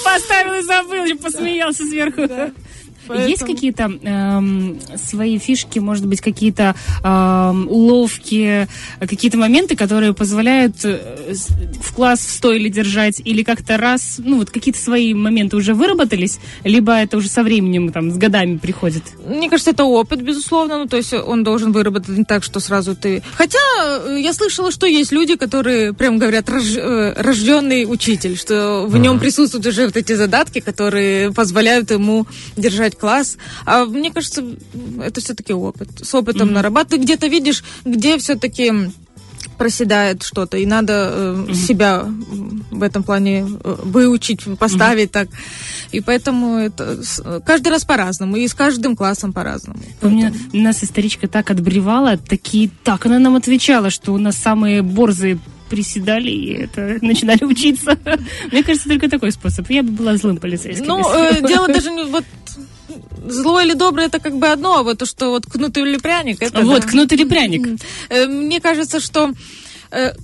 Поставил 0.05 0.55
и 0.55 0.63
забыл, 0.63 1.05
и 1.05 1.15
посмеялся 1.15 1.85
сверху. 1.85 2.23
Поэтому- 3.07 3.29
Есть 3.29 3.45
какие-то 3.45 3.93
эм, 4.03 4.79
свои 4.97 5.39
фишки, 5.39 5.79
может 5.79 6.07
быть, 6.07 6.21
какие-то 6.21 6.75
эм, 7.05 7.69
уловки, 7.69 8.69
какие-то 9.01 9.39
моменты, 9.39 9.77
которые 9.77 10.13
позволяют 10.15 10.77
э, 10.85 11.35
в 11.83 11.95
класс 11.95 12.21
в 12.21 12.31
стойле 12.31 12.71
держать, 12.71 13.21
или 13.25 13.43
как-то 13.43 13.77
раз, 13.77 14.17
ну 14.19 14.39
вот 14.39 14.51
какие-то 14.51 14.81
свои 14.81 15.15
моменты 15.15 15.57
уже 15.57 15.75
выработались, 15.75 16.39
либо 16.65 16.93
это 16.93 17.17
уже 17.17 17.29
со 17.29 17.43
временем, 17.43 17.93
там, 17.93 18.11
с 18.11 18.17
годами 18.17 18.57
приходит? 18.57 19.03
Мне 19.27 19.49
кажется, 19.51 19.71
это 19.71 19.85
опыт, 19.85 20.23
безусловно. 20.23 20.79
Ну, 20.79 20.87
то 20.87 20.97
есть 20.97 21.13
он 21.13 21.45
должен 21.45 21.73
выработать 21.73 22.17
не 22.17 22.25
так, 22.25 22.43
что 22.45 22.61
сразу 22.61 22.95
ты... 22.97 23.23
Хотя 23.35 23.59
э, 24.07 24.19
я 24.21 24.33
слышала, 24.33 24.71
что 24.71 24.87
есть 24.87 25.13
люди, 25.13 25.37
которые 25.37 25.93
прям 25.93 26.19
говорят 26.19 26.49
рож- 26.49 26.77
э, 26.77 27.13
рожденный 27.17 27.85
учитель, 27.89 28.37
что 28.37 28.87
в 28.87 28.97
нем 28.99 29.19
присутствуют 29.19 29.67
уже 29.67 29.87
вот 29.87 29.97
эти 29.97 30.15
задатки, 30.15 30.61
которые 30.61 31.33
позволяют 31.33 31.91
ему 31.91 32.27
держать 32.57 32.96
класс. 32.97 33.37
А 33.65 33.85
мне 33.85 34.11
кажется, 34.13 34.45
это 35.03 35.21
все-таки 35.21 35.53
опыт. 35.53 35.89
С 36.03 36.15
опытом 36.15 36.53
нарабатывать. 36.53 37.01
Ты 37.01 37.05
где-то 37.05 37.27
видишь, 37.27 37.65
где 37.85 38.19
все-таки 38.19 38.73
проседает 39.57 40.23
что-то, 40.23 40.57
и 40.57 40.67
надо 40.67 41.11
э, 41.49 41.55
себя 41.55 42.05
в 42.71 42.83
этом 42.83 43.03
плане 43.03 43.41
э, 43.41 43.77
выучить, 43.85 44.43
поставить 44.59 45.11
так. 45.11 45.29
И 45.93 46.01
поэтому 46.01 46.57
это 46.57 47.01
каждый 47.45 47.69
раз 47.69 47.85
по-разному, 47.85 48.37
и 48.37 48.47
с 48.47 48.55
каждым 48.55 48.97
классом 48.97 49.33
по-разному. 49.33 49.79
Помню, 50.01 50.33
нас 50.53 50.85
историчка 50.85 51.29
так 51.29 51.51
отбревала, 51.51 52.17
такие, 52.19 52.71
так, 52.85 53.07
она 53.07 53.19
нам 53.19 53.37
отвечала, 53.37 53.91
что 53.91 54.13
у 54.13 54.19
нас 54.19 54.37
самые 54.37 54.83
борзые 54.83 55.39
приседали 55.69 56.31
и 56.31 56.53
это, 56.53 56.99
начинали 57.03 57.45
учиться. 57.45 57.99
Мне 58.53 58.63
кажется, 58.63 58.89
только 58.89 59.09
такой 59.09 59.33
способ. 59.33 59.69
Я 59.71 59.83
бы 59.83 59.91
была 59.91 60.17
злым 60.17 60.37
полицейским. 60.37 60.87
Ну, 60.87 61.13
э, 61.13 61.47
дело 61.47 61.67
даже 61.69 61.91
не 61.91 62.05
вот 62.05 62.25
зло 63.27 63.61
или 63.61 63.75
доброе 63.75 64.07
это 64.07 64.19
как 64.21 64.37
бы 64.37 64.49
одно, 64.49 64.79
а 64.79 64.83
вот 64.83 64.99
то, 64.99 65.07
что 65.07 65.31
вот 65.31 65.47
кнут 65.47 65.77
или 65.77 65.99
пряник, 65.99 66.43
это 66.43 66.63
Вот, 66.63 66.83
да. 66.83 66.89
кнут 66.89 67.13
или 67.13 67.25
пряник. 67.25 67.81
Э, 68.09 68.27
Мне 68.27 68.61
кажется, 68.61 69.01
что 69.01 69.33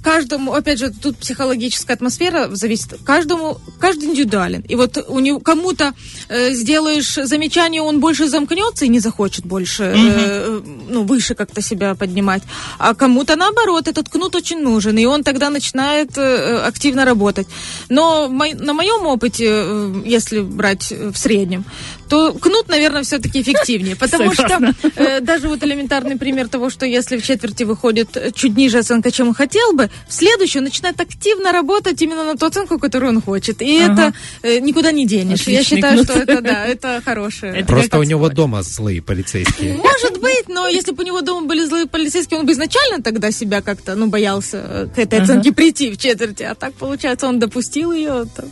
каждому, 0.02 0.52
опять 0.52 0.78
же, 0.78 0.90
тут 0.90 1.16
психологическая 1.18 1.96
атмосфера 1.96 2.48
зависит, 2.52 2.94
каждому, 3.04 3.58
каждый 3.78 4.08
индивидуален. 4.10 4.62
И 4.68 4.74
вот 4.74 5.04
у 5.08 5.18
него 5.20 5.40
кому-то 5.40 5.92
э, 6.28 6.52
сделаешь 6.52 7.14
замечание, 7.14 7.82
он 7.82 8.00
больше 8.00 8.28
замкнется 8.28 8.84
и 8.84 8.88
не 8.88 9.00
захочет 9.00 9.46
больше, 9.46 9.92
э, 9.96 10.60
ну, 10.88 11.02
выше 11.04 11.34
как-то 11.34 11.60
себя 11.62 11.94
поднимать. 11.94 12.42
А 12.78 12.94
кому-то 12.94 13.36
наоборот, 13.36 13.88
этот 13.88 14.08
кнут 14.08 14.34
очень 14.34 14.60
нужен, 14.62 14.98
и 14.98 15.04
он 15.04 15.22
тогда 15.22 15.50
начинает 15.50 16.16
э, 16.16 16.58
активно 16.66 17.04
работать. 17.04 17.46
Но 17.88 18.28
мой- 18.28 18.54
на 18.54 18.72
моем 18.72 19.06
опыте, 19.06 19.46
э, 19.48 20.02
если 20.04 20.40
брать 20.40 20.92
э, 20.92 21.10
в 21.10 21.16
среднем, 21.16 21.64
то 22.08 22.32
кнут, 22.32 22.68
наверное, 22.68 23.02
все-таки 23.02 23.40
эффективнее, 23.40 23.96
потому 24.00 24.32
что. 24.32 24.74
Э, 24.96 25.20
даже 25.20 25.48
вот 25.48 25.62
элементарный 25.62 26.16
пример 26.16 26.48
того, 26.48 26.70
что 26.70 26.86
если 26.86 27.16
в 27.16 27.24
четверти 27.24 27.64
выходит 27.64 28.16
э, 28.16 28.32
чуть 28.34 28.56
ниже 28.56 28.78
оценка, 28.78 29.10
чем 29.10 29.28
он 29.28 29.34
хотел 29.52 29.72
бы, 29.74 29.90
в 30.08 30.12
следующую 30.12 30.62
начинает 30.62 31.00
активно 31.00 31.52
работать 31.52 32.00
именно 32.00 32.24
на 32.24 32.36
ту 32.36 32.46
оценку, 32.46 32.78
которую 32.78 33.10
он 33.16 33.20
хочет. 33.22 33.60
И 33.60 33.80
Ага. 33.82 33.92
это 33.92 34.14
э, 34.48 34.58
никуда 34.60 34.92
не 34.92 35.06
денешь. 35.06 35.42
Я 35.46 35.60
Отличный 35.60 35.76
считаю, 35.76 35.94
кнут. 35.94 36.10
что 36.10 36.18
это, 36.20 36.40
да, 36.40 36.64
это 36.66 37.02
хорошее. 37.04 37.56
Это 37.56 37.66
Просто 37.66 37.98
у 37.98 38.02
него 38.02 38.28
дома 38.30 38.62
злые 38.62 39.02
полицейские. 39.02 39.74
Может 39.74 40.20
быть, 40.20 40.48
но 40.48 40.68
если 40.68 40.92
бы 40.92 41.02
у 41.02 41.06
него 41.06 41.20
дома 41.20 41.46
были 41.46 41.64
злые 41.66 41.86
полицейские, 41.86 42.40
он 42.40 42.46
бы 42.46 42.52
изначально 42.52 43.02
тогда 43.02 43.30
себя 43.30 43.60
как-то, 43.60 43.94
ну, 43.94 44.06
боялся 44.06 44.58
э, 44.66 44.86
к 44.94 44.98
этой 44.98 45.16
Ага. 45.20 45.24
оценке 45.24 45.52
прийти 45.52 45.90
в 45.90 45.98
четверти. 45.98 46.44
А 46.44 46.54
так, 46.54 46.72
получается, 46.74 47.26
он 47.26 47.38
допустил 47.38 47.92
ее. 47.92 48.24
то- 48.34 48.48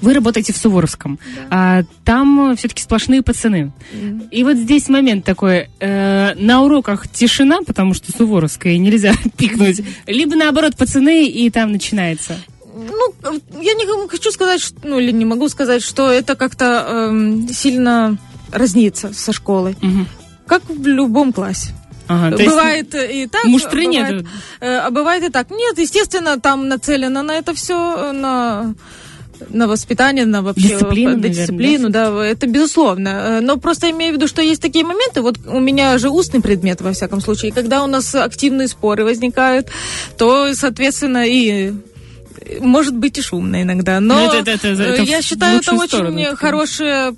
Вы 0.00 0.14
работаете 0.14 0.52
в 0.52 0.56
Суворовском. 0.56 1.18
А, 1.50 1.82
там 2.04 2.54
все-таки 2.56 2.82
сплошные 2.82 3.22
пацаны. 3.22 3.72
И 4.30 4.44
вот 4.44 4.56
здесь 4.56 4.88
момент 4.88 5.24
такой. 5.24 5.68
э, 5.80 6.34
на 6.34 6.62
уроках 6.62 7.08
тишина, 7.08 7.58
потому 7.66 7.94
что 7.94 8.12
Суворовская, 8.12 8.78
нельзя 8.78 9.12
пикнуть. 9.36 9.80
Либо 10.06 10.36
наоборот, 10.36 10.76
пацаны, 10.76 11.26
и 11.26 11.50
там 11.50 11.72
начинается. 11.72 12.36
Ну, 12.74 13.40
я 13.60 13.74
не 13.74 14.08
хочу 14.08 14.30
сказать, 14.30 14.60
что- 14.60 14.76
ну, 14.84 14.98
или 15.00 15.10
не 15.10 15.24
могу 15.24 15.48
сказать, 15.48 15.82
что 15.82 16.10
это 16.10 16.36
как-то 16.36 16.86
эм, 16.88 17.48
сильно 17.48 18.16
разнится 18.52 19.12
со 19.12 19.32
школой. 19.32 19.76
Мгм. 19.80 20.06
Как 20.46 20.62
в 20.68 20.86
любом 20.86 21.32
классе. 21.32 21.74
Ага, 22.06 22.36
то 22.36 22.42
есть 22.42 22.54
бывает 22.54 22.94
и 22.94 23.26
так. 23.26 23.44
муштры 23.44 23.82
а 23.82 23.86
нет. 23.86 24.06
бывает, 24.06 24.26
э, 24.60 24.76
А 24.78 24.90
бывает 24.90 25.24
и 25.24 25.28
так. 25.28 25.50
Нет, 25.50 25.78
естественно, 25.78 26.40
там 26.40 26.68
нацелено 26.68 27.22
на 27.22 27.32
это 27.32 27.52
все, 27.52 28.12
на 28.12 28.74
на 29.50 29.66
воспитание, 29.66 30.26
на 30.26 30.42
вообще 30.42 30.68
Дисциплину, 30.68 31.10
наверное, 31.16 31.30
дисциплину, 31.30 31.88
да, 31.90 32.24
это 32.24 32.46
безусловно. 32.46 33.08
Э, 33.08 33.40
Но 33.40 33.56
просто 33.56 33.90
имею 33.90 34.12
в 34.12 34.16
виду, 34.16 34.26
что 34.28 34.42
есть 34.42 34.60
такие 34.62 34.84
моменты, 34.84 35.22
вот 35.22 35.38
у 35.46 35.60
меня 35.60 35.96
же 35.98 36.10
устный 36.10 36.40
предмет, 36.40 36.80
во 36.80 36.92
всяком 36.92 37.20
случае, 37.20 37.50
и 37.50 37.54
когда 37.54 37.82
у 37.84 37.86
нас 37.86 38.14
активные 38.14 38.68
споры 38.68 39.04
возникают, 39.04 39.68
то, 40.16 40.52
соответственно, 40.54 41.26
и 41.26 41.72
э, 42.40 42.58
может 42.60 42.96
быть 42.96 43.18
и 43.18 43.22
шумно 43.22 43.62
иногда. 43.62 44.00
Но 44.00 44.14
Ну, 44.14 44.26
это- 44.26 44.50
это- 44.50 44.68
это- 44.68 44.82
э, 44.82 44.86
это 44.94 45.02
я 45.02 45.22
считаю, 45.22 45.58
это 45.58 45.74
очень 45.74 45.88
сторону, 45.88 46.36
хорошее 46.36 47.14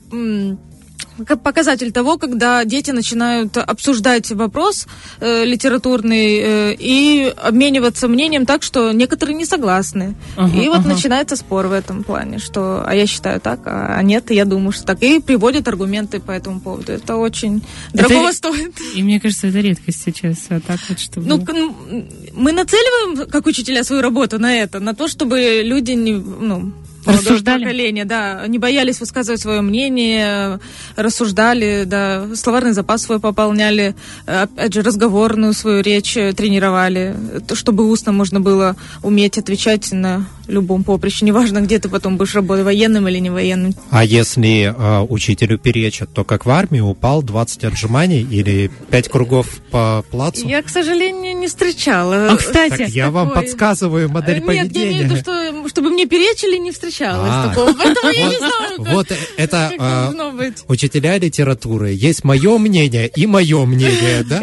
показатель 1.27 1.93
того, 1.93 2.19
когда 2.19 2.65
дети 2.65 2.91
начинают 2.91 3.57
обсуждать 3.57 4.31
вопрос 4.33 4.87
э, 5.21 5.45
литературный 5.45 6.39
э, 6.39 6.77
и 6.79 7.33
обмениваться 7.37 8.09
мнением 8.09 8.47
так, 8.47 8.63
что 8.63 8.93
некоторые 8.93 9.37
не 9.37 9.45
согласны. 9.45 10.15
Ага, 10.37 10.57
и 10.61 10.69
вот 10.69 10.81
ага. 10.81 10.89
начинается 10.89 11.37
спор 11.37 11.67
в 11.67 11.73
этом 11.73 12.05
плане, 12.05 12.39
что 12.39 12.83
а 12.87 12.95
я 12.95 13.07
считаю 13.07 13.41
так, 13.41 13.61
а 13.65 14.01
нет, 14.03 14.31
я 14.31 14.45
думаю, 14.45 14.73
что 14.73 14.85
так. 14.85 15.03
И 15.03 15.21
приводят 15.21 15.69
аргументы 15.69 16.21
по 16.21 16.33
этому 16.33 16.61
поводу. 16.61 16.93
Это 16.93 17.17
очень 17.17 17.63
Это- 17.93 18.09
дорогого 18.09 18.33
стоит. 18.33 18.75
И 18.95 19.03
мне 19.03 19.21
кажется, 19.21 19.49
это 19.49 19.61
редкость 19.61 20.03
сейчас. 20.05 20.47
А 20.49 20.61
так 20.61 20.81
вот, 20.89 20.99
чтобы... 20.99 21.27
Ну, 21.27 21.37
м, 21.37 22.09
мы 22.35 22.53
нацеливаем, 22.53 23.29
как 23.31 23.47
учителя, 23.47 23.85
свою 23.85 24.03
работу 24.03 24.39
на 24.39 24.55
это, 24.57 24.81
на 24.81 24.95
то, 24.95 25.09
чтобы 25.09 25.63
люди 25.65 25.93
не, 25.93 26.13
ну, 26.13 26.73
Рассуждали? 27.05 27.65
поколения, 27.65 28.05
да, 28.05 28.47
не 28.47 28.59
боялись 28.59 29.01
высказывать 29.01 29.41
свое 29.41 29.61
мнение, 29.61 30.61
рассуждали, 30.97 31.85
да, 31.87 32.27
словарный 32.35 32.73
запас 32.73 33.03
свой 33.03 33.21
пополняли, 33.21 33.95
э, 34.27 34.43
опять 34.43 34.75
же, 34.75 34.83
разговорную 34.83 35.53
свою 35.53 35.83
речь 35.83 36.17
э, 36.17 36.33
тренировали, 36.33 37.15
то, 37.47 37.55
чтобы 37.55 37.89
устно 37.89 38.13
можно 38.13 38.41
было 38.41 38.77
уметь 39.03 39.39
отвечать 39.39 39.93
на 39.93 40.27
любом 40.51 40.85
поприще, 40.85 41.25
неважно, 41.25 41.61
где 41.61 41.79
ты 41.79 41.89
потом 41.89 42.17
будешь 42.17 42.35
работать, 42.35 42.65
военным 42.65 43.09
или 43.09 43.19
не 43.19 43.31
военным. 43.31 43.75
А 43.91 44.05
если 44.05 44.75
э, 44.77 45.01
учителю 45.09 45.59
перечат, 45.59 46.13
то 46.13 46.25
как 46.25 46.47
в 46.47 46.51
армии 46.51 46.81
упал 46.81 47.23
20 47.23 47.65
отжиманий 47.65 48.23
или 48.23 48.71
5 48.91 49.09
кругов 49.09 49.47
по 49.71 50.05
плацу? 50.11 50.47
Я, 50.49 50.63
к 50.63 50.69
сожалению, 50.69 51.37
не 51.39 51.47
встречала. 51.49 52.33
А, 52.33 52.37
кстати, 52.37 52.77
Так 52.79 52.89
я 52.89 53.11
вам 53.11 53.29
такой- 53.29 53.43
подсказываю 53.45 54.09
модель 54.11 54.41
Нет, 54.41 54.47
я 54.47 54.53
имею 54.53 54.65
в 54.65 54.73
поведения. 54.73 55.03
виду, 55.05 55.17
что, 55.17 55.69
чтобы 55.69 55.91
мне 55.91 56.07
перечили, 56.07 56.57
не 56.59 56.71
встречалась 56.73 57.31
А. 57.33 57.49
такого. 57.49 57.73
Поэтому 57.73 58.11
я 58.13 58.29
не 58.29 58.37
Вот- 58.37 58.39
знаю, 58.39 58.77
как, 58.85 58.95
Вот 58.95 59.13
это 59.37 60.33
быть. 60.37 60.59
учителя 60.69 61.19
литературы. 61.19 61.93
Есть 61.93 62.25
мое 62.25 62.59
мнение 62.59 63.09
и 63.09 63.27
мое 63.27 63.65
мнение, 63.65 64.25
да? 64.29 64.43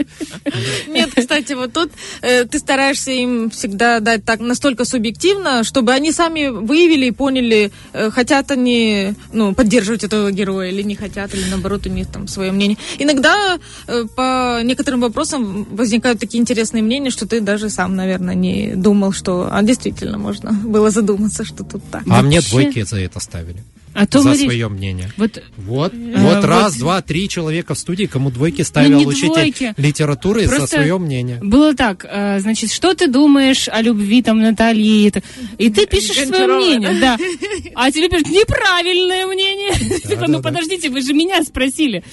Нет, 0.88 1.10
кстати, 1.16 1.54
вот 1.54 1.74
тут 1.74 1.92
э, 2.22 2.46
ты 2.46 2.60
стараешься 2.60 3.12
им 3.12 3.50
всегда 3.50 4.00
дать 4.00 4.26
так 4.26 4.40
настолько 4.40 4.86
субъективно, 4.86 5.64
чтобы 5.64 5.92
они 5.98 6.12
сами 6.12 6.48
выявили 6.48 7.08
и 7.08 7.12
поняли, 7.12 7.72
э, 7.94 8.10
хотят 8.12 8.52
они 8.52 9.14
ну, 9.34 9.54
поддерживать 9.54 10.04
этого 10.04 10.32
героя 10.32 10.70
или 10.70 10.84
не 10.84 10.96
хотят, 10.96 11.34
или 11.34 11.50
наоборот 11.50 11.86
у 11.86 11.90
них 11.90 12.08
там 12.08 12.28
свое 12.28 12.52
мнение. 12.52 12.78
Иногда 13.00 13.58
э, 13.88 14.06
по 14.16 14.62
некоторым 14.64 15.02
вопросам 15.02 15.68
возникают 15.72 16.20
такие 16.20 16.40
интересные 16.42 16.84
мнения, 16.84 17.10
что 17.10 17.28
ты 17.28 17.42
даже 17.42 17.70
сам, 17.70 17.96
наверное, 17.96 18.36
не 18.36 18.74
думал, 18.76 19.12
что 19.12 19.50
а 19.52 19.64
действительно 19.64 20.18
можно 20.18 20.52
было 20.52 20.90
задуматься, 20.92 21.44
что 21.44 21.64
тут 21.64 21.82
так. 21.92 22.04
А 22.10 22.22
мне 22.22 22.38
Вообще- 22.38 22.50
двойки 22.52 22.84
за 22.84 23.00
это 23.00 23.20
ставили. 23.20 23.64
А 24.00 24.06
то 24.06 24.22
За 24.22 24.34
речь- 24.34 24.42
свое 24.44 24.68
мнение. 24.70 25.12
Вот 25.18 25.42
Вот, 25.58 25.92
Э, 25.94 25.98
вот 26.20 26.46
раз, 26.46 26.74
вот- 26.74 26.80
два, 26.80 27.02
три 27.02 27.28
человека 27.28 27.74
в 27.74 27.80
студии, 27.80 28.06
кому 28.06 28.30
двойки 28.30 28.62
ставил 28.62 29.00
не 29.00 29.06
учитель 29.08 29.28
двойки. 29.30 29.74
литературы 29.78 30.46
за 30.46 30.56
Просто 30.56 30.76
свое 30.78 30.98
мнение. 31.00 31.40
Было 31.42 31.74
так, 31.74 32.06
э, 32.08 32.40
значит, 32.40 32.72
что 32.72 32.94
ты 32.94 33.08
думаешь 33.08 33.68
о 33.68 33.82
любви 33.82 34.22
там 34.22 34.40
Натальи? 34.40 35.12
И 35.58 35.70
ты 35.72 35.86
пишешь 35.88 36.28
свое 36.28 36.48
мнение, 36.48 36.96
да. 37.02 37.18
А 37.76 37.92
тебе 37.92 38.10
пишут 38.10 38.30
неправильное 38.30 39.26
мнение. 39.28 39.74
Типа, 40.02 40.22
да, 40.22 40.28
ну 40.28 40.38
да. 40.38 40.44
подождите, 40.44 40.90
вы 40.90 41.02
же 41.02 41.14
меня 41.14 41.42
спросили. 41.44 42.04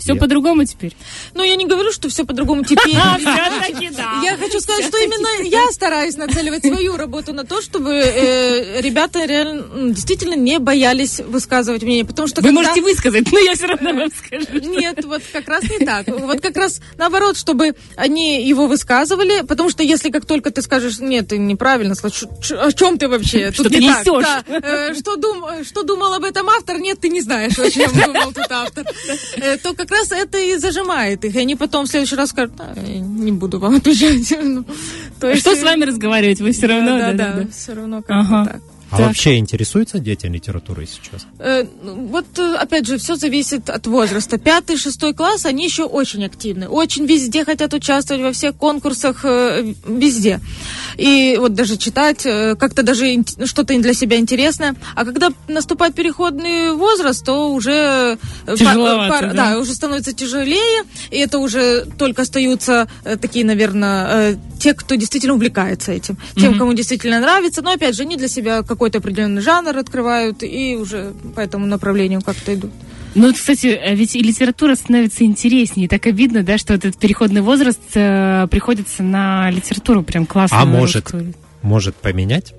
Все 0.00 0.12
Где? 0.12 0.20
по-другому 0.20 0.64
теперь. 0.64 0.94
Ну, 1.34 1.42
я 1.42 1.54
не 1.56 1.66
говорю, 1.66 1.92
что 1.92 2.08
все 2.08 2.24
по-другому 2.24 2.64
теперь. 2.64 2.94
Да. 3.96 4.20
Я 4.24 4.36
хочу 4.36 4.60
сказать, 4.60 4.86
что 4.86 4.98
именно 4.98 5.48
я 5.48 5.66
стараюсь 5.72 6.16
нацеливать 6.16 6.62
свою 6.64 6.96
работу 6.96 7.32
на 7.32 7.44
то, 7.44 7.60
чтобы 7.62 7.90
э, 7.92 8.80
ребята 8.80 9.24
реально 9.24 9.62
м, 9.72 9.92
действительно 9.94 10.34
не 10.34 10.58
боялись 10.58 11.07
высказывать 11.26 11.82
мнение, 11.82 12.04
потому 12.04 12.28
что 12.28 12.40
Вы 12.40 12.48
когда- 12.48 12.60
можете 12.62 12.82
высказать, 12.82 13.32
но 13.32 13.38
я 13.38 13.54
все 13.54 13.66
равно 13.66 13.92
вам 13.94 14.10
скажу. 14.10 14.46
Нет, 14.68 15.04
вот 15.04 15.22
как 15.32 15.48
раз 15.48 15.62
не 15.64 15.84
так. 15.84 16.06
Вот 16.08 16.40
как 16.40 16.56
раз 16.56 16.80
наоборот, 16.96 17.36
чтобы 17.36 17.74
они 17.96 18.46
его 18.46 18.66
высказывали, 18.66 19.42
потому 19.42 19.70
что 19.70 19.82
если 19.82 20.10
как 20.10 20.26
только 20.26 20.50
ты 20.50 20.62
скажешь, 20.62 20.98
нет, 21.00 21.28
ты 21.28 21.38
неправильно, 21.38 21.94
о 21.94 22.72
чем 22.72 22.98
ты 22.98 23.08
вообще? 23.08 23.52
Что 23.52 23.64
Тут 23.64 23.72
ты 23.72 23.78
не 23.80 23.88
так, 23.88 24.06
несешь? 24.06 24.24
да. 24.24 24.44
Э, 24.62 24.94
что, 24.94 25.16
дум, 25.16 25.44
что 25.64 25.82
думал 25.82 26.12
об 26.14 26.24
этом 26.24 26.48
автор? 26.50 26.78
Нет, 26.78 27.00
ты 27.00 27.08
не 27.08 27.20
знаешь, 27.20 27.58
о 27.58 27.70
чем 27.70 27.90
думал 27.92 28.32
тут 28.32 28.50
автор. 28.50 28.84
Э, 29.36 29.56
то 29.58 29.74
как 29.74 29.90
раз 29.90 30.12
это 30.12 30.38
и 30.38 30.56
зажимает 30.56 31.24
их. 31.24 31.34
И 31.34 31.38
они 31.38 31.56
потом 31.56 31.86
в 31.86 31.88
следующий 31.88 32.16
раз 32.16 32.30
скажут, 32.30 32.52
«А, 32.58 32.74
не 32.78 33.32
буду 33.32 33.58
вам 33.58 33.76
отвечать. 33.76 34.32
Ну, 34.42 34.64
то 35.20 35.28
есть, 35.28 35.40
Что 35.42 35.54
с 35.56 35.62
вами 35.62 35.84
разговаривать? 35.84 36.40
Вы 36.40 36.52
все 36.52 36.66
равно... 36.66 36.98
Да, 36.98 37.12
да, 37.12 37.32
да. 37.32 37.46
все 37.50 37.74
равно 37.74 38.02
как-то 38.02 38.14
Ага. 38.14 38.50
так. 38.52 38.62
А 38.90 38.96
Так. 38.96 39.06
вообще 39.08 39.36
интересуются 39.36 39.98
дети 39.98 40.26
литературой 40.26 40.86
сейчас? 40.86 41.26
Э, 41.38 41.64
Вот, 41.82 42.26
э, 42.38 42.54
опять 42.54 42.86
же, 42.86 42.96
все 42.98 43.16
зависит 43.16 43.68
от 43.70 43.86
возраста. 43.86 44.38
Пятый, 44.38 44.76
шестой 44.76 45.12
класс, 45.14 45.44
они 45.46 45.64
еще 45.64 45.84
очень 45.84 46.24
активны. 46.24 46.68
Очень 46.68 47.04
везде 47.06 47.44
хотят 47.44 47.74
участвовать, 47.74 48.22
во 48.22 48.32
всех 48.32 48.54
конкурсах, 48.56 49.20
э, 49.24 49.74
везде. 49.86 50.40
И 50.96 51.36
вот 51.38 51.54
даже 51.54 51.76
читать, 51.76 52.24
э, 52.24 52.54
как-то 52.56 52.82
даже 52.82 53.14
ин- 53.14 53.24
что-то 53.46 53.78
для 53.78 53.92
себя 53.94 54.16
интересное. 54.16 54.74
А 54.94 55.04
когда 55.04 55.30
наступает 55.48 55.94
переходный 55.94 56.72
возраст, 56.74 57.24
то 57.24 57.52
уже... 57.52 58.16
э, 58.46 58.56
Тяжеловато, 58.56 59.08
пар- 59.12 59.34
да? 59.34 59.50
да, 59.54 59.58
уже 59.58 59.74
становится 59.74 60.12
тяжелее. 60.14 60.84
И 61.10 61.18
это 61.18 61.38
уже 61.38 61.84
только 61.98 62.22
остаются 62.22 62.88
э, 63.04 63.16
такие, 63.16 63.44
наверное, 63.44 64.32
э, 64.32 64.36
те, 64.58 64.72
кто 64.74 64.94
действительно 64.94 65.34
увлекается 65.34 65.92
этим. 65.92 66.16
Тем, 66.36 66.58
кому 66.58 66.72
действительно 66.72 67.20
нравится. 67.20 67.62
Но, 67.62 67.72
опять 67.72 67.94
же, 67.94 68.02
они 68.02 68.16
для 68.16 68.28
себя 68.28 68.62
какой-то 68.78 68.98
определенный 68.98 69.42
жанр 69.42 69.76
открывают 69.76 70.44
и 70.44 70.76
уже 70.76 71.12
по 71.34 71.40
этому 71.40 71.66
направлению 71.66 72.22
как-то 72.22 72.54
идут. 72.54 72.70
Ну, 73.16 73.34
кстати, 73.34 73.66
э, 73.66 73.96
ведь 73.96 74.14
и 74.14 74.22
литература 74.22 74.76
становится 74.76 75.24
интереснее. 75.24 75.88
Так 75.88 76.06
обидно, 76.06 76.44
да, 76.44 76.58
что 76.58 76.74
этот 76.74 76.96
переходный 76.96 77.40
возраст 77.40 77.80
э, 77.94 78.46
приходится 78.48 79.02
на 79.02 79.50
литературу 79.50 80.04
прям 80.04 80.26
классно. 80.26 80.60
А 80.60 80.64
может, 80.64 81.10
может 81.60 81.96
поменять? 81.96 82.54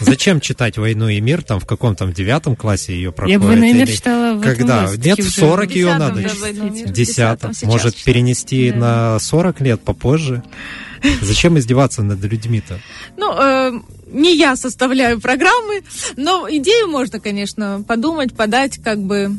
Зачем 0.00 0.40
читать 0.40 0.78
«Войну 0.78 1.08
и 1.08 1.20
мир» 1.20 1.42
там 1.42 1.60
в 1.60 1.66
каком-то 1.66 2.06
девятом 2.06 2.56
классе 2.56 2.94
ее 2.94 3.12
проходит? 3.12 3.38
Я 3.38 3.46
бы, 3.46 3.48
«Войну 3.48 3.66
и 3.66 3.72
мир» 3.74 3.88
читала 3.90 4.34
в 4.34 4.40
Когда? 4.40 4.88
Нет, 4.96 5.18
в 5.18 5.28
40 5.28 5.70
ее 5.74 5.98
надо 5.98 6.24
читать. 6.24 6.56
В 6.56 6.92
десятом. 6.92 7.52
Может 7.64 8.02
перенести 8.02 8.72
на 8.72 9.18
40 9.18 9.60
лет 9.60 9.82
попозже? 9.82 10.42
Зачем 11.20 11.58
издеваться 11.58 12.02
над 12.02 12.22
людьми-то? 12.22 12.78
Ну, 13.16 13.32
э, 13.32 13.72
не 14.06 14.36
я 14.36 14.56
составляю 14.56 15.20
программы, 15.20 15.82
но 16.16 16.46
идею 16.50 16.88
можно, 16.88 17.20
конечно, 17.20 17.84
подумать, 17.86 18.34
подать, 18.36 18.78
как 18.82 18.98
бы 18.98 19.32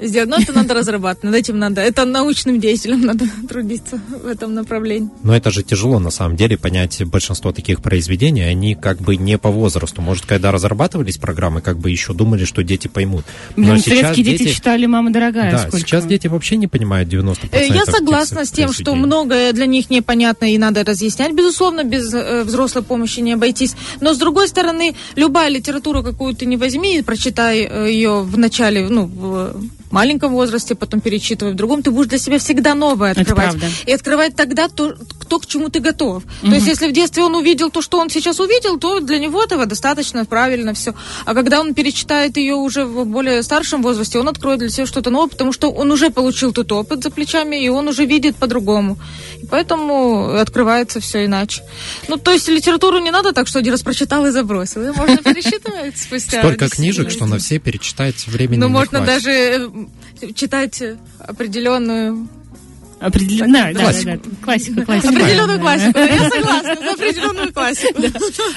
сделать. 0.00 0.28
Но 0.30 0.36
это 0.36 0.52
надо 0.52 0.74
разрабатывать, 0.74 1.24
над 1.24 1.34
этим 1.34 1.58
надо. 1.58 1.80
Это 1.80 2.04
научным 2.04 2.60
деятелям 2.60 3.00
надо 3.02 3.26
трудиться 3.48 4.00
в 4.22 4.26
этом 4.26 4.54
направлении. 4.54 5.10
Но 5.22 5.36
это 5.36 5.50
же 5.50 5.62
тяжело, 5.62 5.98
на 5.98 6.10
самом 6.10 6.36
деле, 6.36 6.56
понять 6.56 7.02
большинство 7.04 7.52
таких 7.52 7.82
произведений, 7.82 8.42
они 8.42 8.74
как 8.74 8.98
бы 8.98 9.16
не 9.16 9.38
по 9.38 9.50
возрасту. 9.50 10.02
Может, 10.02 10.26
когда 10.26 10.52
разрабатывались 10.52 11.18
программы, 11.18 11.60
как 11.60 11.78
бы 11.78 11.90
еще 11.90 12.12
думали, 12.12 12.44
что 12.44 12.62
дети 12.62 12.88
поймут. 12.88 13.24
Блин, 13.56 13.78
советские 13.78 14.24
дети, 14.24 14.48
читали 14.48 14.86
«Мама 14.86 15.10
дорогая». 15.10 15.50
Да, 15.50 15.58
сколько? 15.58 15.78
сейчас 15.78 16.06
дети 16.06 16.26
вообще 16.26 16.56
не 16.56 16.66
понимают 16.66 17.08
90% 17.08 17.50
Э, 17.52 17.66
Я 17.66 17.84
согласна 17.84 18.44
с 18.44 18.50
тем, 18.50 18.72
что 18.72 18.94
многое 18.94 19.52
для 19.52 19.66
них 19.66 19.90
непонятно 19.90 20.52
и 20.52 20.58
надо 20.58 20.84
разъяснять. 20.84 21.32
Безусловно, 21.32 21.84
без 21.84 22.12
э, 22.12 22.44
взрослой 22.44 22.82
помощи 22.82 23.20
не 23.20 23.32
обойтись. 23.32 23.74
Но, 24.00 24.14
с 24.14 24.18
другой 24.18 24.48
стороны, 24.48 24.94
любая 25.16 25.48
литература, 25.48 26.02
какую 26.02 26.34
ты 26.34 26.46
не 26.46 26.56
возьми, 26.56 26.98
и 26.98 27.02
прочитай 27.02 27.60
э, 27.60 27.90
ее 27.90 28.22
в 28.22 28.38
начале, 28.38 28.88
ну, 28.88 29.06
в 29.06 29.54
маленьком 29.92 30.32
возрасте, 30.32 30.74
потом 30.74 31.00
перечитывай 31.00 31.52
в 31.52 31.56
другом, 31.56 31.82
ты 31.82 31.90
будешь 31.90 32.08
для 32.08 32.18
себя 32.18 32.38
всегда 32.38 32.74
новое 32.74 33.12
открывать. 33.12 33.56
И 33.86 33.92
открывать 33.92 34.36
тогда 34.36 34.68
то, 34.68 34.94
то, 35.28 35.38
к 35.38 35.46
чему 35.46 35.68
ты 35.68 35.80
готов. 35.80 36.22
То 36.42 36.48
есть, 36.48 36.66
если 36.66 36.88
в 36.88 36.92
детстве 36.92 37.22
он 37.22 37.34
увидел 37.34 37.70
то, 37.70 37.82
что 37.82 37.98
он 37.98 38.10
сейчас 38.10 38.40
увидел, 38.40 38.78
то 38.78 39.00
для 39.00 39.18
него 39.18 39.42
этого 39.42 39.66
достаточно, 39.66 40.24
правильно 40.24 40.74
все. 40.74 40.94
А 41.24 41.34
когда 41.34 41.60
он 41.60 41.74
перечитает 41.74 42.36
ее 42.36 42.54
уже 42.54 42.84
в 42.84 43.04
более 43.04 43.42
старшем 43.42 43.82
возрасте, 43.82 44.18
он 44.18 44.28
откроет 44.28 44.58
для 44.60 44.68
себя 44.68 44.86
что-то 44.86 45.10
новое, 45.10 45.28
потому 45.28 45.52
что 45.52 45.70
он 45.70 45.90
уже 45.90 46.10
получил 46.10 46.52
тот 46.52 46.70
опыт 46.72 47.02
за 47.02 47.10
плечами, 47.10 47.62
и 47.62 47.68
он 47.68 47.88
уже 47.88 48.04
видит 48.04 48.36
по-другому. 48.36 48.98
И 49.42 49.46
поэтому 49.46 50.34
открывается 50.36 51.00
все 51.00 51.24
иначе. 51.24 51.62
Ну, 52.08 52.16
то 52.16 52.32
есть 52.32 52.48
литературу 52.48 52.98
не 52.98 53.10
надо 53.10 53.32
так, 53.32 53.46
что 53.46 53.58
один 53.58 53.72
раз 53.72 53.82
прочитал 53.82 54.26
и 54.26 54.30
забросил. 54.30 54.82
Ее 54.82 54.92
можно 54.92 55.16
пересчитывать 55.18 55.98
спустя. 55.98 56.40
Столько 56.40 56.68
книжек, 56.68 57.10
что 57.10 57.26
на 57.26 57.38
все 57.38 57.58
перечитать 57.58 58.26
времени 58.26 58.60
Ну, 58.60 58.66
не 58.66 58.72
можно 58.72 59.00
даже 59.00 59.30
э, 59.30 59.68
читать 60.34 60.80
э, 60.82 60.96
определенную 61.18 62.28
Определенно, 63.00 63.52
да, 63.52 63.72
да, 63.72 63.72
да, 63.72 63.80
Классику. 63.84 64.10
да. 64.10 64.44
Классика, 64.44 64.84
классика. 64.84 65.08
определенную 65.08 65.58
Да. 65.58 65.62
классику. 65.62 65.92
Да, 65.94 66.04
Я 66.04 66.30
согласна 66.30 66.76
за 66.76 66.92
определенную 66.92 67.52
классику. 67.54 68.02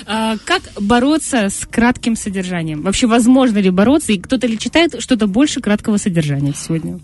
А, 0.06 0.36
Как 0.44 0.62
бороться 0.82 1.50
с 1.50 1.66
кратким 1.72 2.18
содержанием? 2.18 2.82
Вообще, 2.82 3.08
возможно 3.08 3.60
ли 3.60 3.70
бороться? 3.70 4.12
И 4.12 4.20
кто-то 4.20 4.46
ли 4.46 4.60
читает 4.60 4.96
что-то 5.02 5.28
больше 5.28 5.62
краткого 5.62 5.96
содержания 5.96 6.54
сегодня? 6.54 7.00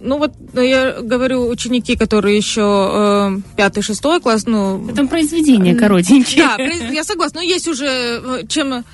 Ну 0.00 0.18
вот 0.18 0.32
ну, 0.52 0.60
я 0.60 1.00
говорю, 1.00 1.48
ученики, 1.48 1.96
которые 1.96 2.36
еще 2.36 3.40
э, 3.40 3.40
пятый, 3.56 3.82
шестой 3.82 4.20
класс, 4.20 4.44
ну... 4.46 4.90
Там 4.94 5.08
произведения 5.08 5.74
коротенькие. 5.74 6.44
Да, 6.46 6.62
я 6.92 7.02
согласна. 7.02 7.40
Но 7.40 7.46
есть 7.46 7.66
уже, 7.66 7.86
э, 7.86 8.42
чем 8.46 8.84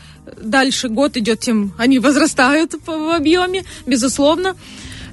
дальше 0.41 0.89
год 0.89 1.17
идет, 1.17 1.41
тем 1.41 1.73
они 1.77 1.99
возрастают 1.99 2.75
в 2.87 3.17
объеме, 3.17 3.65
безусловно. 3.85 4.55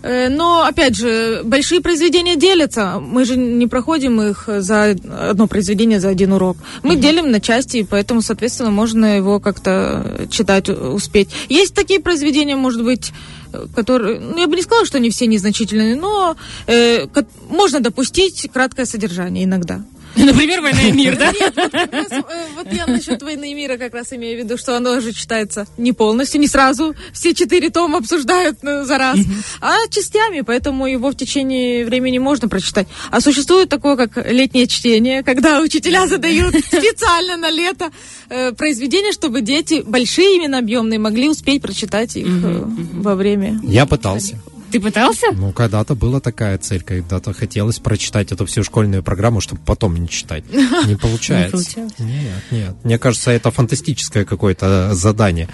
Э, 0.03 0.29
Но, 0.29 0.63
опять 0.63 0.95
же, 0.95 1.41
большие 1.43 1.81
произведения 1.81 2.35
делятся. 2.35 2.99
Мы 2.99 3.25
же 3.25 3.37
не 3.37 3.67
проходим 3.67 4.21
их 4.21 4.45
за 4.47 4.95
одно 5.29 5.47
произведение 5.47 5.99
за 5.99 6.09
один 6.09 6.33
урок. 6.33 6.57
Мы 6.83 6.95
делим 6.95 7.31
на 7.31 7.39
части, 7.39 7.77
и 7.77 7.83
поэтому, 7.83 8.21
соответственно, 8.21 8.71
можно 8.71 9.17
его 9.17 9.39
как-то 9.39 10.27
читать, 10.29 10.69
успеть. 10.69 11.29
Есть 11.49 11.75
такие 11.75 11.99
произведения, 11.99 12.55
может 12.55 12.83
быть, 12.83 13.11
э, 13.53 13.65
которые, 13.75 14.19
ну, 14.19 14.37
я 14.37 14.47
бы 14.47 14.55
не 14.55 14.63
сказала, 14.63 14.85
что 14.85 14.97
они 14.97 15.09
все 15.09 15.27
незначительные, 15.27 15.95
но 15.95 16.35
э, 16.67 17.07
можно 17.49 17.79
допустить 17.79 18.49
краткое 18.51 18.85
содержание 18.85 19.43
иногда. 19.43 19.81
Например, 20.15 20.61
«Война 20.61 20.81
и 20.81 20.91
мир», 20.91 21.17
да? 21.17 21.31
Нет, 21.31 21.53
вот, 21.55 21.71
как 21.71 21.93
раз, 21.93 22.11
э, 22.11 22.23
вот 22.55 22.71
я 22.71 22.85
насчет 22.85 23.21
войны 23.21 23.51
и 23.51 23.53
мира 23.53 23.77
как 23.77 23.93
раз 23.93 24.11
имею 24.13 24.37
в 24.37 24.43
виду, 24.43 24.57
что 24.57 24.75
оно 24.75 24.99
же 24.99 25.13
читается 25.13 25.67
не 25.77 25.93
полностью, 25.93 26.41
не 26.41 26.47
сразу. 26.47 26.95
Все 27.13 27.33
четыре 27.33 27.69
тома 27.69 27.99
обсуждают 27.99 28.59
ну, 28.61 28.83
за 28.83 28.97
раз, 28.97 29.19
а 29.61 29.75
частями, 29.89 30.41
поэтому 30.41 30.87
его 30.87 31.11
в 31.11 31.15
течение 31.15 31.85
времени 31.85 32.17
можно 32.17 32.47
прочитать. 32.47 32.87
А 33.09 33.21
существует 33.21 33.69
такое, 33.69 33.95
как 33.95 34.17
летнее 34.29 34.67
чтение, 34.67 35.23
когда 35.23 35.61
учителя 35.61 36.07
задают 36.07 36.55
специально 36.65 37.37
на 37.37 37.49
лето 37.49 37.91
э, 38.29 38.51
произведения, 38.51 39.11
чтобы 39.11 39.41
дети 39.41 39.83
большие 39.85 40.35
именно 40.35 40.59
объемные 40.59 40.99
могли 40.99 41.29
успеть 41.29 41.61
прочитать 41.61 42.17
их 42.17 42.27
э, 42.27 42.63
во 42.93 43.15
время. 43.15 43.59
Я 43.63 43.85
пытался. 43.85 44.39
Ты 44.71 44.79
пытался? 44.79 45.27
Ну, 45.33 45.51
когда-то 45.51 45.95
была 45.95 46.19
такая 46.19 46.57
цель, 46.57 46.81
когда-то 46.81 47.33
хотелось 47.33 47.79
прочитать 47.79 48.31
эту 48.31 48.45
всю 48.45 48.63
школьную 48.63 49.03
программу, 49.03 49.41
чтобы 49.41 49.61
потом 49.65 49.95
не 49.95 50.07
читать. 50.07 50.43
Не 50.51 50.95
получается. 51.01 51.57
получалось. 51.57 51.93
Нет, 51.99 52.43
нет. 52.51 52.75
Мне 52.83 52.97
кажется, 52.97 53.31
это 53.31 53.51
фантастическое 53.51 54.23
какое-то 54.23 54.93
задание. 54.93 55.49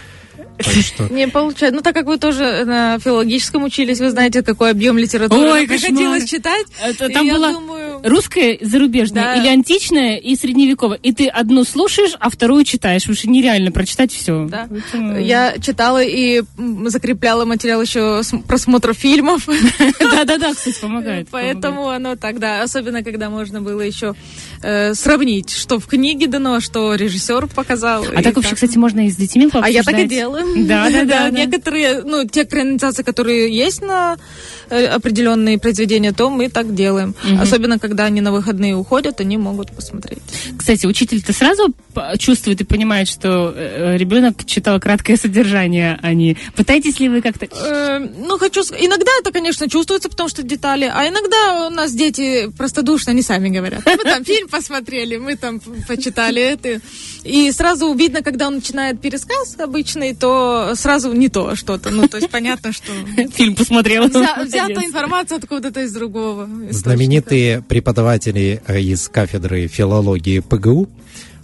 Что... 0.60 1.08
Не 1.14 1.28
получается. 1.28 1.76
Ну, 1.76 1.82
так 1.82 1.94
как 1.94 2.06
вы 2.06 2.18
тоже 2.18 2.64
на 2.66 3.00
филологическом 3.00 3.64
учились, 3.64 4.00
вы 4.00 4.10
знаете, 4.12 4.42
какой 4.44 4.72
объем 4.72 4.98
литературы 4.98 5.52
Ой, 5.52 5.68
приходилось 5.68 6.26
читать. 6.26 6.66
Это 6.84 7.06
И 7.06 7.14
там 7.14 7.26
я 7.26 7.34
была 7.34 7.52
думаю, 7.54 8.02
русская, 8.04 8.58
зарубежная, 8.62 9.24
Да. 9.24 9.36
или 9.36 9.48
античная 9.48 10.18
и 10.18 10.36
средневековая. 10.36 11.00
И 11.02 11.14
ты 11.14 11.28
одну 11.28 11.64
слушаешь, 11.64 12.16
а 12.20 12.30
вторую 12.30 12.64
читаешь. 12.64 13.04
Потому 13.04 13.18
что 13.18 13.30
нереально 13.30 13.72
прочитать 13.72 14.12
все. 14.12 14.46
Да. 14.50 14.68
Я 15.20 15.56
читала 15.60 16.02
и 16.04 16.44
закрепляла 16.86 17.46
материал 17.46 17.82
еще 17.82 18.22
с 18.24 18.36
просмотра 18.48 18.94
фильмов. 18.94 19.48
Да-да-да, 20.00 20.54
кстати, 20.54 20.80
помогает. 20.80 21.28
Поэтому 21.32 21.90
оно 21.90 22.16
тогда, 22.16 22.62
особенно 22.62 23.04
когда 23.04 23.30
можно 23.30 23.62
было 23.62 23.82
еще 23.82 24.16
э, 24.62 24.94
сравнить, 24.94 25.52
что 25.52 25.80
в 25.80 25.88
книге 25.88 26.28
дано, 26.28 26.56
а 26.56 26.62
что 26.62 26.96
режиссер 26.96 27.48
показал. 27.48 28.06
А 28.16 28.22
так 28.24 28.36
вообще, 28.36 28.56
кстати, 28.56 28.78
можно 28.78 29.06
и 29.08 29.10
с 29.10 29.16
детьми 29.16 29.46
А 29.48 29.50
пообсуждать. 29.50 29.74
я 29.74 29.84
так 29.84 30.00
и 30.00 30.08
делаю. 30.08 30.47
Да, 30.68 30.90
да, 30.90 31.06
да. 31.06 31.30
Некоторые, 31.30 32.04
ну, 32.04 32.26
те 32.26 32.44
экранизации, 32.44 33.04
которые 33.04 33.56
есть 33.56 33.82
на 33.82 34.18
э, 34.70 34.86
определенные 34.86 35.58
произведения, 35.58 36.12
то 36.12 36.30
мы 36.30 36.50
так 36.50 36.74
делаем. 36.74 37.16
Особенно, 37.40 37.80
когда 37.80 38.06
они 38.06 38.22
на 38.22 38.32
выходные 38.32 38.76
уходят, 38.76 39.22
они 39.22 39.38
могут 39.38 39.72
посмотреть. 39.72 40.22
Кстати, 40.58 40.86
учитель-то 40.86 41.34
сразу 41.34 41.74
чувствует 42.18 42.62
и 42.62 42.64
понимает, 42.64 43.08
что 43.08 43.54
э, 43.56 43.98
ребенок 43.98 44.46
читал 44.46 44.80
краткое 44.80 45.18
содержание, 45.18 46.00
а 46.02 46.14
не... 46.14 46.38
Пытаетесь 46.56 47.00
ли 47.00 47.10
вы 47.10 47.22
как-то... 47.22 47.46
Э, 47.46 48.00
ну, 48.00 48.38
хочу 48.38 48.64
сказать, 48.64 48.86
иногда 48.86 49.12
это, 49.22 49.32
конечно, 49.32 49.70
чувствуется, 49.70 50.10
потому 50.10 50.30
что 50.30 50.44
детали, 50.44 50.92
а 50.94 51.08
иногда 51.08 51.68
у 51.68 51.70
нас 51.70 51.94
дети 51.94 52.50
простодушно, 52.58 53.12
они 53.12 53.22
сами 53.22 53.50
говорят. 53.50 53.82
Мы 53.86 53.98
там 53.98 54.24
фильм 54.24 54.48
посмотрели, 54.48 55.18
мы 55.18 55.36
там 55.36 55.60
почитали 55.88 56.42
это. 56.42 56.82
И 57.24 57.52
сразу 57.52 57.94
видно, 57.94 58.22
когда 58.22 58.48
он 58.48 58.56
начинает 58.56 59.02
пересказ 59.02 59.56
обычный, 59.60 60.16
то 60.16 60.37
сразу 60.76 61.14
не 61.14 61.30
то 61.30 61.56
что-то. 61.56 61.90
Ну, 61.92 62.08
то 62.08 62.18
есть 62.18 62.30
понятно, 62.30 62.72
что 62.72 62.92
Фильм 63.34 63.56
посмотрела. 63.56 64.08
взя- 64.08 64.44
взята 64.46 64.86
информация 64.86 65.38
откуда-то 65.38 65.82
из 65.82 65.94
другого. 65.94 66.44
источника. 66.46 66.74
Знаменитые 66.80 67.62
преподаватели 67.62 68.62
э, 68.68 68.80
из 68.82 69.08
кафедры 69.10 69.68
филологии 69.68 70.40
ПГУ, 70.40 70.90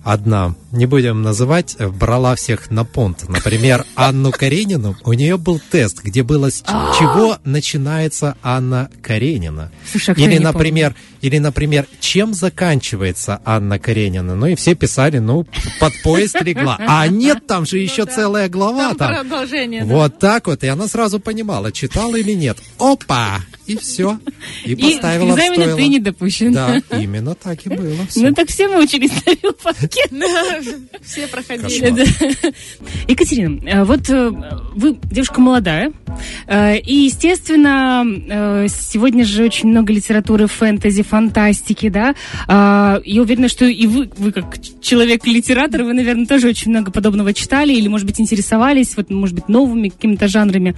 одна, 0.04 0.56
не 0.74 0.86
будем 0.88 1.22
называть, 1.22 1.76
э, 1.80 1.88
брала 1.88 2.36
всех 2.36 2.70
на 2.72 2.84
понт. 2.84 3.30
Например, 3.30 3.86
Анну 3.96 4.32
Каренину, 4.32 4.96
у 5.06 5.14
нее 5.14 5.38
был 5.38 5.62
тест, 5.72 6.02
где 6.04 6.24
было 6.24 6.50
с 6.50 6.62
ч- 6.62 6.66
чего 7.00 7.38
начинается 7.46 8.36
Анна 8.44 8.90
Каренина. 9.02 9.72
Слушай, 9.90 10.16
а 10.18 10.20
Или, 10.20 10.40
например, 10.40 10.96
или, 11.22 11.38
например, 11.38 11.88
чем 12.02 12.34
заканчивается 12.34 13.40
Анна 13.46 13.80
Каренина? 13.80 14.36
Ну 14.36 14.48
и 14.48 14.56
все 14.56 14.76
писали, 14.76 15.20
ну, 15.20 15.46
под 15.80 15.94
поезд 16.04 16.42
легла. 16.42 16.78
А 16.80 17.08
нет, 17.08 17.48
там 17.48 17.66
же 17.66 17.78
еще 17.78 18.06
целая 18.06 18.50
глава 18.50 18.90
Там 18.90 18.98
там. 18.98 19.16
продолжение. 19.30 19.86
да. 19.86 19.94
Вот 19.94 20.20
так 20.20 20.48
вот, 20.48 20.64
и 20.64 20.68
она 20.68 20.88
сразу 20.88 21.20
понимала, 21.20 21.72
читала 21.72 22.16
или 22.16 22.34
нет. 22.34 22.58
Опа! 22.80 23.40
И 23.66 23.78
все. 23.78 24.20
И 24.66 24.74
И 24.74 24.76
поставила 24.76 25.36
в 25.36 25.76
ты 25.76 25.88
не 25.88 26.00
допущен. 26.00 26.52
Да, 26.52 26.82
именно 26.92 27.34
так 27.36 27.66
и 27.66 27.70
было. 27.70 27.96
Ну 28.16 28.34
так 28.34 28.50
все 28.50 28.68
мы 28.68 28.84
учились 28.84 29.12
на 29.26 29.36
филфаке. 29.36 30.02
Все 31.02 31.28
проходили. 31.28 32.06
Екатерина, 33.08 33.60
э, 33.66 33.84
вот 33.84 34.10
э, 34.10 34.30
вы 34.76 34.98
девушка 35.12 35.42
молодая, 35.42 35.92
э, 36.48 36.78
и, 36.80 36.96
естественно, 37.06 38.68
сегодня 38.68 39.26
же 39.26 39.44
очень 39.44 39.70
много 39.70 39.94
литературы 39.94 40.48
фэнтези, 40.48 41.04
фантастики, 41.04 41.90
да. 41.90 42.16
А, 42.48 43.02
Я 43.06 43.22
уверена, 43.22 43.50
что 43.50 43.66
и 43.66 43.86
вы, 43.88 44.10
вы 44.18 44.32
как 44.32 44.58
человек-литератор, 44.82 45.84
вы, 45.84 45.94
наверное, 45.94 46.26
тоже 46.26 46.48
очень 46.48 46.72
много 46.72 46.92
подобного 46.92 47.34
читали 47.34 47.74
или, 47.74 47.88
может 47.88 48.06
быть, 48.08 48.20
интересовались, 48.20 48.96
вот, 48.98 49.10
может 49.10 49.36
быть, 49.36 49.50
новыми 49.50 49.90
какими-то 49.90 50.28
жанрами. 50.28 50.76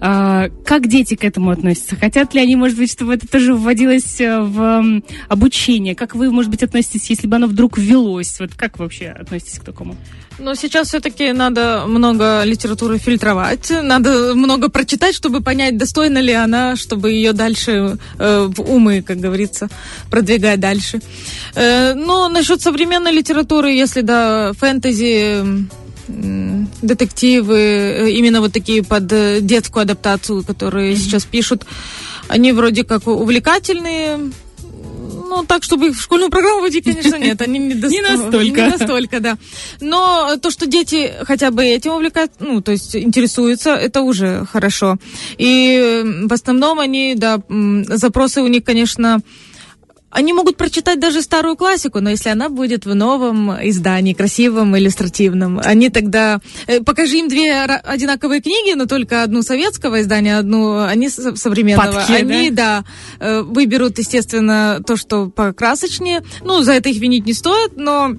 А, 0.00 0.48
Как 0.64 0.88
дети 0.88 1.14
к 1.14 1.24
этому 1.24 1.50
относятся? 1.50 1.96
Хотят 1.96 2.34
ли 2.34 2.40
они, 2.40 2.56
может 2.56 2.78
быть, 2.78 2.90
чтобы 2.90 3.14
это 3.14 3.26
тоже 3.26 3.54
вводилось 3.54 4.18
в 4.20 5.02
обучение? 5.28 5.94
Как 5.94 6.14
вы, 6.14 6.30
может 6.30 6.50
быть, 6.50 6.62
относитесь, 6.62 7.10
если 7.10 7.26
бы 7.26 7.36
оно 7.36 7.46
вдруг 7.46 7.78
ввелось? 7.78 8.38
Вот 8.40 8.54
как 8.54 8.78
вообще 8.78 9.14
относитесь 9.20 9.58
к 9.58 9.64
такому? 9.64 9.96
Но 10.38 10.54
сейчас 10.54 10.88
все-таки 10.88 11.32
надо 11.32 11.84
много 11.86 12.42
литературы 12.44 12.98
фильтровать, 12.98 13.70
надо 13.82 14.34
много 14.34 14.68
прочитать, 14.68 15.14
чтобы 15.14 15.40
понять, 15.40 15.76
достойна 15.76 16.18
ли 16.18 16.32
она, 16.32 16.76
чтобы 16.76 17.12
ее 17.12 17.32
дальше 17.32 17.98
э, 18.18 18.48
в 18.48 18.60
умы, 18.60 19.02
как 19.02 19.18
говорится, 19.18 19.68
продвигать 20.10 20.60
дальше. 20.60 21.00
Э, 21.54 21.94
но 21.94 22.28
насчет 22.28 22.60
современной 22.60 23.12
литературы, 23.12 23.70
если 23.72 24.00
да, 24.00 24.52
фэнтези, 24.54 25.68
детективы, 26.82 27.58
э, 27.58 28.10
именно 28.10 28.40
вот 28.40 28.52
такие 28.52 28.82
под 28.82 29.12
э, 29.12 29.40
детскую 29.40 29.82
адаптацию, 29.82 30.42
которые 30.42 30.96
сейчас 30.96 31.24
пишут, 31.24 31.66
они 32.28 32.52
вроде 32.52 32.84
как 32.84 33.06
увлекательные, 33.06 34.32
ну, 35.30 35.44
так, 35.46 35.62
чтобы 35.62 35.88
их 35.88 35.96
в 35.96 36.02
школьную 36.02 36.30
программу 36.30 36.60
вводить, 36.60 36.84
конечно, 36.84 37.16
нет. 37.16 37.40
Они 37.40 37.58
не, 37.58 37.74
дост- 37.74 37.92
Не 37.96 38.02
настолько. 38.02 38.60
Не 38.60 38.66
настолько, 38.78 39.20
да. 39.20 39.38
Но 39.80 40.36
то, 40.42 40.50
что 40.50 40.66
дети 40.66 41.12
хотя 41.22 41.50
бы 41.50 41.64
этим 41.64 41.92
увлекают, 41.92 42.32
ну, 42.40 42.60
то 42.60 42.72
есть 42.72 42.94
интересуются, 42.96 43.70
это 43.70 44.02
уже 44.02 44.44
хорошо. 44.52 44.96
И 45.38 46.02
в 46.28 46.32
основном 46.32 46.78
они, 46.80 47.14
да, 47.16 47.40
запросы 47.88 48.42
у 48.42 48.46
них, 48.48 48.64
конечно, 48.64 49.20
они 50.10 50.32
могут 50.32 50.56
прочитать 50.56 50.98
даже 50.98 51.22
старую 51.22 51.56
классику, 51.56 52.00
но 52.00 52.10
если 52.10 52.30
она 52.30 52.48
будет 52.48 52.84
в 52.84 52.94
новом 52.94 53.50
издании, 53.68 54.12
красивом, 54.12 54.76
иллюстративном, 54.76 55.60
они 55.64 55.88
тогда... 55.88 56.40
э, 56.66 56.80
Покажи 56.82 57.18
им 57.18 57.28
две 57.28 57.52
одинаковые 57.52 58.40
книги, 58.40 58.74
но 58.74 58.86
только 58.86 59.22
одну 59.22 59.42
советского 59.42 60.00
издания, 60.00 60.38
одну 60.38 60.82
они 60.82 61.08
современного. 61.08 61.92
Падки, 61.92 62.12
они, 62.12 62.50
да, 62.50 62.84
э, 63.20 63.42
выберут, 63.42 63.98
естественно, 63.98 64.80
то, 64.86 64.96
что 64.96 65.28
покрасочнее. 65.28 66.22
Ну, 66.42 66.62
за 66.62 66.72
это 66.72 66.88
их 66.88 67.00
винить 67.00 67.26
не 67.26 67.32
стоит, 67.32 67.76
но... 67.76 68.16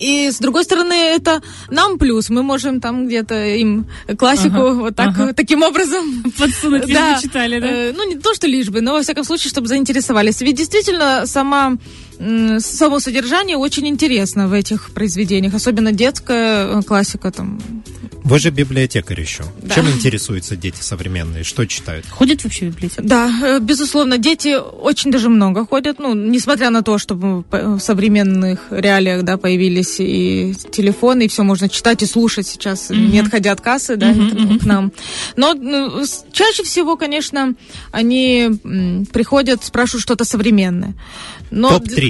И 0.00 0.30
с 0.30 0.38
другой 0.38 0.64
стороны, 0.64 0.94
это 0.94 1.42
нам 1.68 1.98
плюс. 1.98 2.30
Мы 2.30 2.42
можем 2.42 2.80
там 2.80 3.06
где-то 3.06 3.34
им 3.56 3.86
классику 4.18 4.56
Ага, 4.56 4.74
вот 4.74 4.96
так, 4.96 5.08
ага. 5.08 5.32
таким 5.34 5.62
образом 5.62 6.22
Подсунуть, 6.38 6.86
лишь 6.86 6.96
бы 6.96 7.22
читали, 7.22 7.60
да? 7.60 7.66
Э, 7.68 7.92
ну, 7.92 8.08
не 8.08 8.16
то, 8.16 8.34
что 8.34 8.46
лишь 8.46 8.70
бы, 8.70 8.80
но, 8.80 8.94
во 8.94 9.02
всяком 9.02 9.24
случае, 9.24 9.50
чтобы 9.50 9.68
заинтересовались. 9.68 10.40
Ведь 10.40 10.56
действительно, 10.56 11.26
сама, 11.26 11.76
само 12.58 13.00
содержание 13.00 13.56
очень 13.56 13.88
интересно 13.88 14.46
в 14.46 14.52
этих 14.52 14.90
произведениях, 14.90 15.54
особенно 15.54 15.92
детская 15.92 16.66
э, 16.66 16.82
классика 16.82 17.30
там. 17.30 17.58
Вы 18.24 18.38
же 18.38 18.50
библиотекарь 18.50 19.20
еще. 19.20 19.44
Да. 19.62 19.74
Чем 19.74 19.88
интересуются 19.88 20.54
дети 20.54 20.82
современные? 20.82 21.44
Что 21.44 21.66
читают? 21.66 22.06
Ходят 22.06 22.44
вообще 22.44 22.66
в 22.66 22.74
библиотеку? 22.74 23.08
Да, 23.08 23.32
э, 23.42 23.58
безусловно, 23.60 24.18
дети 24.18 24.58
очень 24.58 25.10
даже 25.10 25.30
много 25.30 25.64
ходят, 25.64 25.98
ну, 25.98 26.14
несмотря 26.14 26.68
на 26.68 26.82
то, 26.82 26.98
что 26.98 27.14
в 27.14 27.80
современных 27.80 28.66
реалиях, 28.70 29.22
да, 29.22 29.38
появились 29.38 29.96
и 29.98 30.54
телефоны, 30.70 31.24
и 31.24 31.28
все 31.28 31.42
можно 31.42 31.70
читать 31.70 32.02
и 32.02 32.06
слушать 32.06 32.46
сейчас, 32.46 32.90
не 32.90 33.18
отходя 33.18 33.52
от 33.52 33.62
кассы, 33.62 33.96
да, 33.96 34.12
к 34.12 34.66
нам. 34.66 34.92
Но 35.36 35.54
ну, 35.54 36.04
чаще 36.32 36.64
всего, 36.64 36.96
конечно, 36.96 37.54
они 37.92 38.50
м, 38.62 39.06
приходят, 39.06 39.64
спрашивают 39.64 40.02
что-то 40.02 40.24
современное. 40.24 40.94
Но 41.50 41.70
Топ-3. 41.70 42.09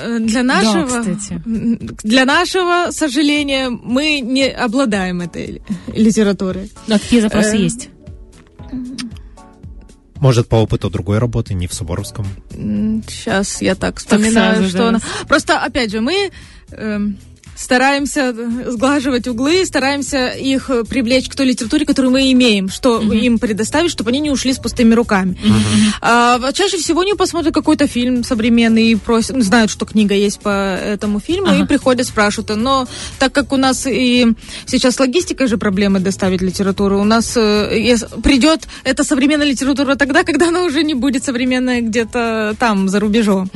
Э, 0.00 0.18
Для 0.20 0.42
нашего, 0.42 0.86
кстати. 0.86 1.42
м, 1.44 1.78
для 2.02 2.24
нашего 2.24 2.90
сожаления, 2.90 3.68
мы 3.70 4.20
не 4.20 4.48
обладаем 4.48 5.20
этой 5.20 5.62
литературой. 5.94 6.70
А 6.88 6.92
какие 6.98 7.20
запросы 7.20 7.56
Э, 7.56 7.60
есть? 7.60 7.88
Может, 10.16 10.48
по 10.48 10.56
опыту 10.56 10.90
другой 10.90 11.18
работы, 11.18 11.54
не 11.54 11.68
в 11.68 11.74
Суворовском. 11.74 12.26
Сейчас 13.06 13.62
я 13.62 13.74
так 13.76 13.94
Так 13.94 13.98
вспоминаю, 14.00 14.56
сразу, 14.56 14.68
что 14.68 14.78
да. 14.78 14.88
она... 14.88 15.00
Просто, 15.28 15.58
опять 15.62 15.92
же, 15.92 16.00
мы 16.00 16.30
эм, 16.72 17.16
стараемся 17.58 18.34
сглаживать 18.70 19.26
углы, 19.26 19.64
стараемся 19.66 20.28
их 20.28 20.70
э, 20.70 20.84
привлечь 20.84 21.28
к 21.28 21.34
той 21.34 21.46
литературе, 21.46 21.84
которую 21.84 22.12
мы 22.12 22.30
имеем, 22.32 22.68
что 22.68 23.00
им 23.00 23.38
предоставить, 23.38 23.90
чтобы 23.90 24.10
они 24.10 24.20
не 24.20 24.30
ушли 24.30 24.52
с 24.52 24.58
пустыми 24.58 24.94
руками. 24.94 25.36
А, 26.00 26.38
вот 26.38 26.54
чаще 26.54 26.78
всего 26.78 27.00
они 27.00 27.14
посмотрят 27.14 27.52
какой-то 27.52 27.86
фильм 27.88 28.22
современный 28.22 28.92
и 28.92 28.94
просят, 28.94 29.36
ну, 29.36 29.42
знают, 29.42 29.70
что 29.70 29.86
книга 29.86 30.14
есть 30.14 30.40
по 30.40 30.48
этому 30.76 31.18
фильму, 31.20 31.48
Ага. 31.48 31.64
и 31.64 31.66
приходят, 31.66 32.06
спрашивают. 32.06 32.56
Но 32.56 32.86
так 33.18 33.32
как 33.32 33.52
у 33.52 33.56
нас 33.56 33.86
и 33.86 34.28
сейчас 34.66 34.94
с 34.94 35.00
логистикой 35.00 35.48
же 35.48 35.58
проблемы 35.58 35.98
доставить 36.00 36.42
литературу, 36.42 37.00
у 37.00 37.04
нас 37.04 37.36
э, 37.36 37.96
придет 38.22 38.68
эта 38.84 39.02
современная 39.02 39.46
литература 39.46 39.96
тогда, 39.96 40.22
когда 40.22 40.48
она 40.48 40.62
уже 40.64 40.82
не 40.84 40.94
будет 40.94 41.24
современная 41.24 41.80
где-то 41.80 42.54
там, 42.58 42.88
за 42.88 43.00
рубежом. 43.00 43.50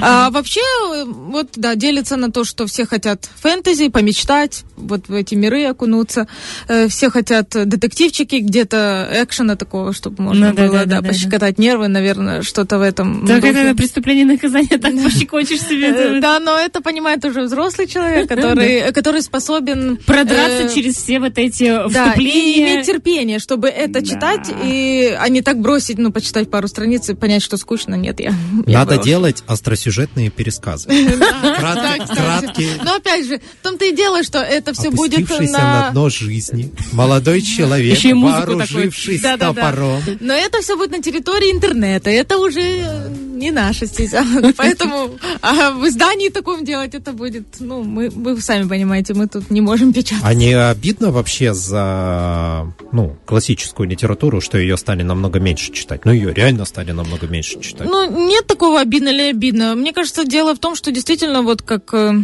А 0.00 0.30
вообще, 0.30 0.60
э, 0.60 1.04
вот, 1.04 1.48
да, 1.56 1.74
делится 1.74 2.16
на 2.16 2.30
то, 2.30 2.44
что 2.44 2.66
все 2.66 2.86
хотят 2.86 3.23
фэнтези, 3.40 3.88
помечтать, 3.88 4.64
вот 4.76 5.08
в 5.08 5.14
эти 5.14 5.34
миры 5.34 5.64
окунуться. 5.64 6.26
Э, 6.68 6.88
Все 6.88 7.10
хотят 7.10 7.50
детективчики, 7.50 8.36
где-то 8.36 9.08
экшена 9.12 9.56
такого, 9.56 9.92
чтобы 9.92 10.22
можно 10.22 10.50
Ну 10.50 10.54
да, 10.54 10.62
было, 10.62 10.72
да, 10.80 10.84
да, 10.84 10.90
да, 10.96 11.00
да, 11.02 11.08
пощекотать 11.08 11.58
нервы, 11.58 11.88
наверное, 11.88 12.42
что-то 12.42 12.78
в 12.78 12.82
этом 12.82 13.26
Так 13.26 13.40
духе. 13.42 13.52
это 13.52 13.76
преступление 13.76 14.22
и 14.24 14.26
наказание, 14.28 14.78
так 14.78 14.94
пощекочешь 15.02 15.60
себе. 15.60 15.88
Э, 15.88 16.20
Да, 16.20 16.38
но 16.40 16.58
это 16.58 16.80
понимает 16.80 17.24
уже 17.24 17.42
взрослый 17.42 17.86
человек, 17.86 18.28
который, 18.28 18.92
который 18.92 19.22
способен 19.22 19.96
Продраться 19.98 20.64
э, 20.64 20.74
через 20.74 20.96
все 20.96 21.20
вот 21.20 21.38
эти 21.38 21.64
да, 21.64 21.84
и 21.86 21.88
вступления. 22.08 22.74
иметь 22.76 22.86
терпение, 22.86 23.38
чтобы 23.38 23.68
это 23.68 24.00
Да. 24.00 24.06
читать, 24.06 24.48
и 24.64 25.16
а 25.18 25.28
не 25.28 25.40
так 25.42 25.60
бросить, 25.60 25.98
ну, 25.98 26.12
почитать 26.12 26.50
пару 26.50 26.68
страниц 26.68 27.08
и 27.10 27.14
понять, 27.14 27.42
что 27.42 27.56
скучно. 27.56 27.94
Нет, 27.94 28.20
я... 28.20 28.32
Надо 28.66 28.98
делать 28.98 29.42
остросюжетные 29.46 30.30
пересказы. 30.30 30.88
Да, 31.24 31.56
Краткие- 31.58 32.02
кстати. 32.02 32.18
краткие. 32.18 32.68
Но 32.84 32.94
опять 32.96 33.13
же, 33.22 33.38
в 33.38 33.62
том-то 33.62 33.84
и 33.84 33.92
дело, 33.94 34.22
что 34.22 34.38
это 34.38 34.72
все 34.72 34.90
будет 34.90 35.28
на 35.28 35.40
на... 35.40 35.90
дно 35.90 36.08
жизни. 36.08 36.72
Молодой 36.92 37.42
человек, 37.56 37.96
Еще 37.96 38.10
и 38.10 38.12
вооружившись 38.14 39.20
такой. 39.20 39.54
Топором. 39.54 40.02
Но 40.20 40.34
это 40.34 40.60
все 40.62 40.76
будет 40.76 40.90
на 40.90 41.02
территории 41.02 41.52
интернета. 41.52 42.10
Это 42.10 42.38
уже 42.38 42.60
э, 42.60 43.08
не 43.34 43.50
наша 43.50 43.86
стезя. 43.86 44.24
Поэтому 44.56 45.10
а 45.42 45.70
в 45.72 45.86
издании 45.86 46.28
таком 46.28 46.64
делать 46.64 46.94
это 46.94 47.12
будет, 47.12 47.44
ну, 47.60 47.82
мы, 47.82 48.08
вы 48.08 48.40
сами 48.40 48.68
понимаете, 48.68 49.14
мы 49.14 49.26
тут 49.28 49.50
не 49.50 49.60
можем 49.60 49.92
печатать. 49.92 50.24
А 50.24 50.34
не 50.34 50.52
обидно 50.54 51.10
вообще 51.10 51.52
за, 51.54 52.72
ну, 52.92 53.16
классическую 53.26 53.88
литературу, 53.88 54.40
что 54.40 54.58
ее 54.58 54.76
стали 54.76 55.02
намного 55.02 55.40
меньше 55.40 55.72
читать? 55.72 56.04
Ну, 56.04 56.12
ее 56.12 56.32
реально 56.32 56.64
стали 56.64 56.92
намного 56.92 57.26
меньше 57.26 57.60
читать. 57.60 57.88
Ну, 57.88 58.28
нет 58.28 58.46
такого 58.46 58.80
обидно 58.80 59.08
или 59.08 59.30
обидно. 59.30 59.74
Мне 59.74 59.92
кажется, 59.92 60.24
дело 60.24 60.54
в 60.54 60.58
том, 60.58 60.74
что 60.74 60.90
действительно 60.92 61.42
вот 61.42 61.62
как 61.62 61.92
э, 61.92 62.14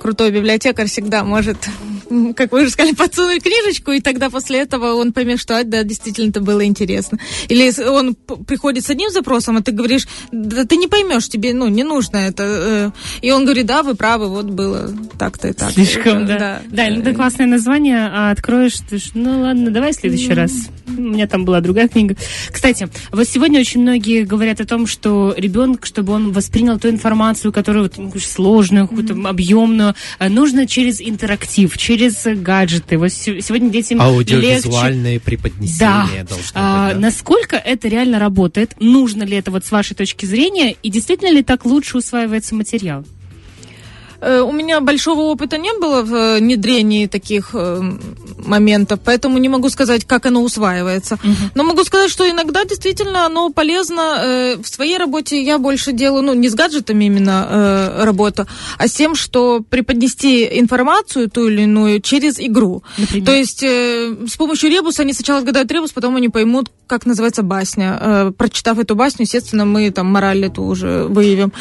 крутой 0.00 0.30
библиотекарь 0.30 0.86
всегда 0.86 1.24
может, 1.24 1.56
как 2.36 2.52
вы 2.52 2.62
уже 2.62 2.70
сказали, 2.70 2.94
подсунуть 2.94 3.42
книжечку, 3.42 3.92
и 3.92 4.00
тогда 4.00 4.30
после 4.30 4.60
этого 4.60 4.94
он 4.94 5.12
поймет, 5.12 5.40
что 5.40 5.58
а, 5.58 5.64
да, 5.64 5.82
действительно 5.84 6.30
это 6.30 6.40
было 6.40 6.64
интересно. 6.64 7.18
Или 7.48 7.70
он 7.88 8.14
приходит 8.14 8.84
с 8.84 8.90
одним 8.90 9.10
запросом, 9.10 9.56
а 9.56 9.62
ты 9.62 9.72
говоришь, 9.72 10.06
да 10.32 10.64
ты 10.64 10.76
не 10.76 10.88
поймешь, 10.88 11.28
тебе 11.28 11.54
ну 11.54 11.68
не 11.68 11.84
нужно 11.84 12.16
это. 12.16 12.44
Э». 12.46 12.90
И 13.20 13.30
он 13.30 13.44
говорит, 13.44 13.66
да, 13.66 13.82
вы 13.82 13.94
правы, 13.94 14.28
вот 14.28 14.46
было 14.46 14.90
так-то 15.18 15.48
и 15.48 15.52
так. 15.52 15.72
Слишком, 15.72 16.26
да. 16.26 16.38
Да, 16.38 16.62
да 16.70 16.88
это 16.88 17.14
классное 17.14 17.46
название, 17.46 18.08
а 18.12 18.30
откроешь, 18.30 18.78
ты 18.88 18.98
ж, 18.98 19.10
ну 19.14 19.42
ладно, 19.42 19.70
давай 19.70 19.92
в 19.92 19.96
следующий 19.96 20.32
раз. 20.32 20.52
У 20.86 21.00
меня 21.00 21.26
там 21.26 21.44
была 21.44 21.60
другая 21.60 21.88
книга. 21.88 22.16
Кстати, 22.50 22.88
вот 23.12 23.28
сегодня 23.28 23.60
очень 23.60 23.82
многие 23.82 24.24
говорят 24.24 24.60
о 24.60 24.66
том, 24.66 24.86
что 24.86 25.34
ребенок, 25.36 25.86
чтобы 25.86 26.12
он 26.12 26.32
воспринял 26.32 26.78
ту 26.78 26.88
информацию, 26.88 27.52
которую 27.52 27.90
вот, 27.96 28.22
сложную, 28.22 28.88
какую-то 28.88 29.16
объемную, 29.28 29.89
Э, 30.18 30.28
нужно 30.28 30.66
через 30.66 31.00
интерактив, 31.00 31.76
через 31.76 32.24
гаджеты. 32.24 32.98
Вот 32.98 33.12
сегодня 33.12 33.70
детям 33.70 34.00
Аудиовизуальные 34.00 35.14
легче... 35.14 35.24
преподнесения 35.24 36.24
да. 36.24 36.28
должны 36.28 36.52
а, 36.54 36.86
быть, 36.86 36.94
да? 36.94 37.00
Насколько 37.00 37.56
это 37.56 37.88
реально 37.88 38.18
работает? 38.18 38.74
Нужно 38.80 39.22
ли 39.22 39.36
это 39.36 39.50
вот 39.50 39.64
с 39.64 39.70
вашей 39.70 39.94
точки 39.94 40.26
зрения? 40.26 40.76
И 40.82 40.90
действительно 40.90 41.30
ли 41.30 41.42
так 41.42 41.64
лучше 41.64 41.98
усваивается 41.98 42.54
материал? 42.54 43.04
Э, 44.20 44.40
у 44.40 44.52
меня 44.52 44.80
большого 44.80 45.20
опыта 45.22 45.56
не 45.56 45.72
было 45.78 46.02
в 46.02 46.14
э, 46.14 46.38
внедрении 46.40 47.06
таких 47.06 47.50
э, 47.54 47.80
моментов, 48.50 49.00
поэтому 49.04 49.38
не 49.38 49.48
могу 49.48 49.70
сказать, 49.70 50.04
как 50.04 50.26
оно 50.26 50.42
усваивается. 50.42 51.14
Угу. 51.14 51.34
Но 51.54 51.62
могу 51.62 51.84
сказать, 51.84 52.10
что 52.10 52.28
иногда 52.28 52.64
действительно 52.64 53.24
оно 53.26 53.50
полезно. 53.50 54.56
В 54.62 54.66
своей 54.66 54.98
работе 54.98 55.42
я 55.42 55.58
больше 55.58 55.92
делаю, 55.92 56.22
ну, 56.24 56.34
не 56.34 56.48
с 56.48 56.54
гаджетами 56.54 57.04
именно 57.04 57.94
работа, 58.04 58.46
а 58.78 58.88
с 58.88 58.92
тем, 58.92 59.14
что 59.14 59.60
преподнести 59.60 60.58
информацию 60.58 61.30
ту 61.30 61.48
или 61.48 61.62
иную 61.62 62.00
через 62.00 62.40
игру. 62.40 62.82
Например? 62.98 63.26
То 63.26 63.32
есть 63.32 63.62
с 63.62 64.36
помощью 64.36 64.70
ребуса 64.70 65.02
они 65.02 65.12
сначала 65.12 65.38
отгадают 65.38 65.70
ребус, 65.70 65.92
потом 65.92 66.16
они 66.16 66.28
поймут, 66.28 66.70
как 66.86 67.06
называется 67.06 67.42
басня. 67.42 68.32
Прочитав 68.36 68.78
эту 68.78 68.96
басню, 68.96 69.24
естественно, 69.24 69.64
мы 69.64 69.90
там 69.90 70.06
мораль 70.06 70.44
эту 70.44 70.64
уже 70.64 71.04
выявим. 71.04 71.52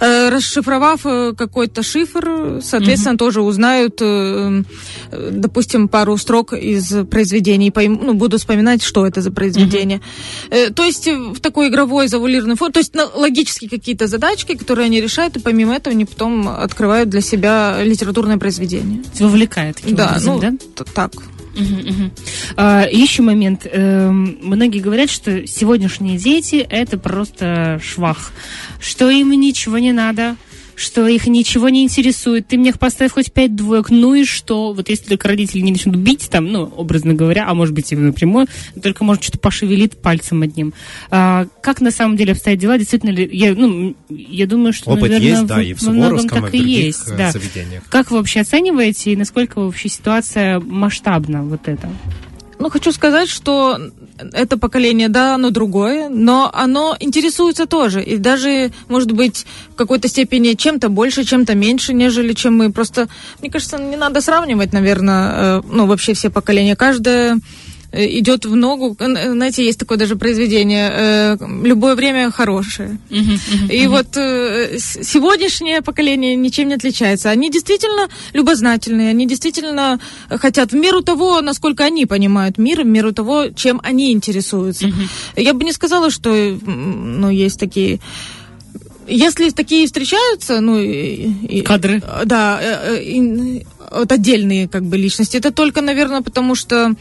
Расшифровав 0.00 1.02
какой-то 1.36 1.82
шифр, 1.82 2.60
соответственно, 2.62 3.14
угу. 3.14 3.18
тоже 3.18 3.42
узнают, 3.42 3.98
э, 4.00 4.62
допустим, 5.10 5.88
пару 5.88 6.16
строк 6.16 6.37
из 6.42 7.06
произведений, 7.08 7.70
пойм, 7.70 8.00
ну, 8.02 8.14
будут 8.14 8.40
вспоминать, 8.40 8.82
что 8.82 9.06
это 9.06 9.20
за 9.20 9.30
произведение. 9.30 10.00
Угу. 10.50 10.74
То 10.74 10.84
есть 10.84 11.06
в 11.06 11.40
такой 11.40 11.68
игровой 11.68 12.08
завуалированной 12.08 12.56
форме, 12.56 12.72
то 12.72 12.80
есть 12.80 12.94
логические 13.14 13.70
какие-то 13.70 14.06
задачки, 14.06 14.56
которые 14.56 14.86
они 14.86 15.00
решают, 15.00 15.36
и 15.36 15.40
помимо 15.40 15.74
этого 15.74 15.94
они 15.94 16.04
потом 16.04 16.48
открывают 16.48 17.08
для 17.08 17.20
себя 17.20 17.78
литературное 17.82 18.38
произведение. 18.38 19.02
Вовлекает 19.18 19.76
таким 19.76 19.96
да, 19.96 20.08
образом, 20.08 20.34
ну, 20.34 20.40
да? 20.40 20.84
так. 20.94 21.12
Uh-huh, 21.58 21.84
uh-huh. 21.84 22.10
А, 22.56 22.86
еще 22.90 23.22
момент. 23.22 23.66
Эм, 23.70 24.38
многие 24.42 24.78
говорят, 24.78 25.10
что 25.10 25.44
сегодняшние 25.46 26.16
дети 26.16 26.56
это 26.68 26.98
просто 26.98 27.80
швах, 27.82 28.32
что 28.80 29.10
им 29.10 29.30
ничего 29.30 29.78
не 29.78 29.92
надо, 29.92 30.36
что 30.78 31.06
их 31.06 31.26
ничего 31.26 31.68
не 31.68 31.82
интересует. 31.82 32.46
Ты 32.46 32.56
мне 32.56 32.72
поставь 32.72 33.12
хоть 33.12 33.32
пять 33.32 33.54
двоек, 33.56 33.90
ну 33.90 34.14
и 34.14 34.24
что? 34.24 34.72
Вот 34.72 34.88
если 34.88 35.06
только 35.06 35.28
родители 35.28 35.60
не 35.60 35.72
начнут 35.72 35.96
бить 35.96 36.28
там, 36.30 36.46
ну, 36.46 36.64
образно 36.64 37.14
говоря, 37.14 37.46
а 37.48 37.54
может 37.54 37.74
быть 37.74 37.90
и 37.92 37.96
напрямую, 37.96 38.46
только 38.82 39.04
может 39.04 39.24
что-то 39.24 39.38
пошевелит 39.38 40.00
пальцем 40.00 40.42
одним. 40.42 40.72
А, 41.10 41.46
как 41.62 41.80
на 41.80 41.90
самом 41.90 42.16
деле 42.16 42.32
обстоят 42.32 42.58
дела? 42.58 42.78
Действительно 42.78 43.10
ли, 43.10 43.28
я, 43.32 43.54
ну, 43.54 43.96
я 44.08 44.46
думаю, 44.46 44.72
что, 44.72 44.90
Опыт 44.90 45.10
наверное, 45.10 45.28
есть, 45.28 45.46
да, 45.46 45.62
и 45.62 45.74
в 45.74 45.82
Суворовском, 45.82 46.42
так 46.42 46.54
и 46.54 46.58
в 46.58 46.60
других 46.60 46.84
есть, 46.84 47.08
э, 47.08 47.16
да. 47.16 47.32
заведениях. 47.32 47.82
Как 47.88 48.10
вы 48.10 48.18
вообще 48.18 48.40
оцениваете 48.40 49.12
и 49.12 49.16
насколько 49.16 49.60
вообще 49.60 49.88
ситуация 49.88 50.60
масштабна 50.60 51.42
вот 51.42 51.66
эта? 51.66 51.90
Ну, 52.58 52.70
хочу 52.70 52.92
сказать, 52.92 53.28
что 53.28 53.78
это 54.32 54.58
поколение, 54.58 55.08
да, 55.08 55.34
оно 55.34 55.50
другое, 55.50 56.08
но 56.08 56.50
оно 56.52 56.96
интересуется 57.00 57.66
тоже. 57.66 58.02
И 58.02 58.16
даже, 58.18 58.72
может 58.88 59.12
быть, 59.12 59.46
в 59.70 59.74
какой-то 59.74 60.08
степени 60.08 60.54
чем-то 60.54 60.88
больше, 60.88 61.24
чем-то 61.24 61.54
меньше, 61.54 61.94
нежели 61.94 62.32
чем 62.32 62.56
мы. 62.56 62.72
Просто, 62.72 63.08
мне 63.40 63.50
кажется, 63.50 63.78
не 63.78 63.96
надо 63.96 64.20
сравнивать, 64.20 64.72
наверное, 64.72 65.32
э, 65.32 65.62
ну, 65.70 65.86
вообще 65.86 66.14
все 66.14 66.30
поколения. 66.30 66.76
Каждое 66.76 67.38
идет 67.92 68.44
в 68.44 68.54
ногу. 68.54 68.96
Знаете, 68.98 69.64
есть 69.64 69.78
такое 69.78 69.98
даже 69.98 70.16
произведение 70.16 70.90
э, 70.92 71.36
«Любое 71.64 71.94
время 71.94 72.30
хорошее». 72.30 72.98
Uh-huh, 73.08 73.20
uh-huh, 73.20 73.74
И 73.74 73.84
uh-huh. 73.84 73.88
вот 73.88 74.16
э, 74.16 74.78
сегодняшнее 74.78 75.80
поколение 75.80 76.36
ничем 76.36 76.68
не 76.68 76.74
отличается. 76.74 77.30
Они 77.30 77.50
действительно 77.50 78.08
любознательные, 78.34 79.10
они 79.10 79.26
действительно 79.26 79.98
хотят 80.28 80.72
в 80.72 80.76
меру 80.76 81.02
того, 81.02 81.40
насколько 81.40 81.84
они 81.84 82.04
понимают 82.06 82.58
мир, 82.58 82.82
в 82.82 82.86
меру 82.86 83.12
того, 83.12 83.46
чем 83.54 83.80
они 83.82 84.12
интересуются. 84.12 84.90
Я 85.36 85.54
бы 85.54 85.64
не 85.64 85.72
сказала, 85.72 86.10
что 86.10 86.30
ну, 86.30 87.30
есть 87.30 87.58
такие... 87.58 88.00
Если 89.06 89.48
такие 89.48 89.86
встречаются, 89.86 90.60
ну... 90.60 90.78
И, 90.78 91.62
Кадры. 91.62 92.02
Да, 92.26 92.60
и, 93.00 93.64
вот 93.90 94.12
отдельные 94.12 94.68
как 94.68 94.82
бы 94.82 94.98
личности, 94.98 95.38
это 95.38 95.50
только, 95.50 95.80
наверное, 95.80 96.20
потому 96.20 96.54
что 96.54 96.90
Э, 96.90 96.94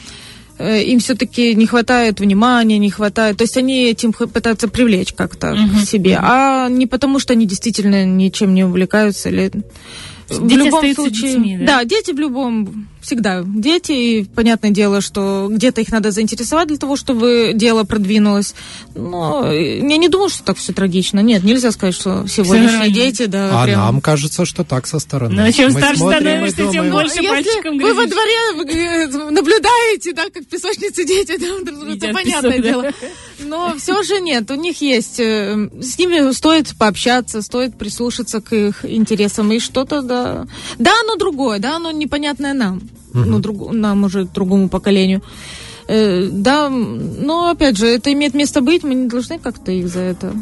им 0.60 1.00
все-таки 1.00 1.56
не 1.56 1.65
хватает 1.65 2.20
внимания, 2.20 2.78
не 2.78 2.89
хватает. 2.89 3.38
То 3.38 3.43
есть 3.43 3.58
они 3.58 3.86
этим 3.86 4.13
пытаются 4.13 4.67
привлечь 4.67 5.13
как-то 5.13 5.48
uh-huh. 5.48 5.84
к 5.84 5.88
себе, 5.88 6.20
а 6.22 6.67
не 6.70 6.88
потому, 6.88 7.20
что 7.20 7.34
они 7.34 7.46
действительно 7.46 8.06
ничем 8.06 8.54
не 8.54 8.63
увлекаются 8.63 9.30
или 9.30 9.52
в 10.30 10.48
дети 10.48 10.66
любом 10.66 10.94
случае, 10.94 11.32
детьми, 11.32 11.58
да? 11.60 11.66
да, 11.66 11.86
дети 11.86 12.12
в 12.12 12.20
любом 12.20 12.88
всегда 13.08 13.42
дети, 13.46 13.92
и 13.92 14.24
понятное 14.26 14.72
дело, 14.72 15.00
что 15.00 15.48
где-то 15.50 15.80
их 15.80 15.92
надо 15.92 16.12
заинтересовать 16.12 16.68
для 16.68 16.78
того, 16.78 16.98
чтобы 16.98 17.52
дело 17.56 17.86
продвинулось. 17.86 18.54
Но 18.96 19.50
я 19.50 19.98
не 19.98 20.10
думаю, 20.10 20.30
что 20.30 20.44
так 20.44 20.58
все 20.58 20.74
трагично. 20.74 21.22
Нет, 21.22 21.44
нельзя 21.44 21.72
сказать, 21.72 21.96
что 21.96 22.28
сегодняшние 22.28 22.92
дети, 22.92 23.26
да. 23.26 23.62
А 23.62 23.66
прям... 23.66 23.80
нам 23.80 24.02
кажется, 24.02 24.46
что 24.46 24.66
так 24.66 24.88
со 24.88 25.00
стороны. 25.00 25.36
Но 25.36 25.46
ну, 25.46 25.52
чем 25.54 25.72
Мы 25.72 25.80
старше 25.80 26.02
становишься, 26.02 26.72
тем 26.72 26.92
больше 26.92 27.16
Если 27.16 27.28
пальчиком 27.30 27.78
вы 27.78 27.94
во 27.94 28.06
дворе 28.06 29.32
наблюдаете, 29.32 30.13
да, 30.13 30.26
как 30.34 30.46
песочницы 30.46 31.06
дети, 31.06 31.38
да, 31.40 31.94
это 31.94 32.13
понятное 32.13 32.58
песок, 32.58 32.63
дело. 32.63 32.92
Но 33.48 33.76
все 33.78 34.04
же 34.04 34.20
нет, 34.20 34.52
у 34.52 34.56
них 34.56 34.82
есть, 34.82 35.20
э, 35.20 35.70
с 35.82 35.98
ними 35.98 36.32
стоит 36.34 36.76
пообщаться, 36.78 37.42
стоит 37.42 37.78
прислушаться 37.78 38.42
к 38.42 38.54
их 38.54 38.86
интересам 38.86 39.52
и 39.52 39.60
что-то, 39.60 40.02
да. 40.02 40.48
Да, 40.78 40.92
оно 41.04 41.16
другое, 41.16 41.60
да, 41.60 41.78
оно 41.78 41.92
непонятное 41.92 42.54
нам 42.54 42.82
угу. 43.14 43.30
ну, 43.30 43.40
друг, 43.40 43.72
нам 43.74 44.04
уже 44.04 44.26
другому 44.26 44.70
поколению. 44.70 45.22
Э, 45.88 46.28
да, 46.32 46.70
но 46.70 47.50
опять 47.50 47.78
же, 47.78 47.88
это 47.88 48.12
имеет 48.14 48.34
место 48.34 48.62
быть, 48.62 48.84
мы 48.84 48.94
не 48.94 49.08
должны 49.08 49.40
как-то 49.40 49.72
их 49.72 49.88
за 49.88 50.02
это. 50.02 50.34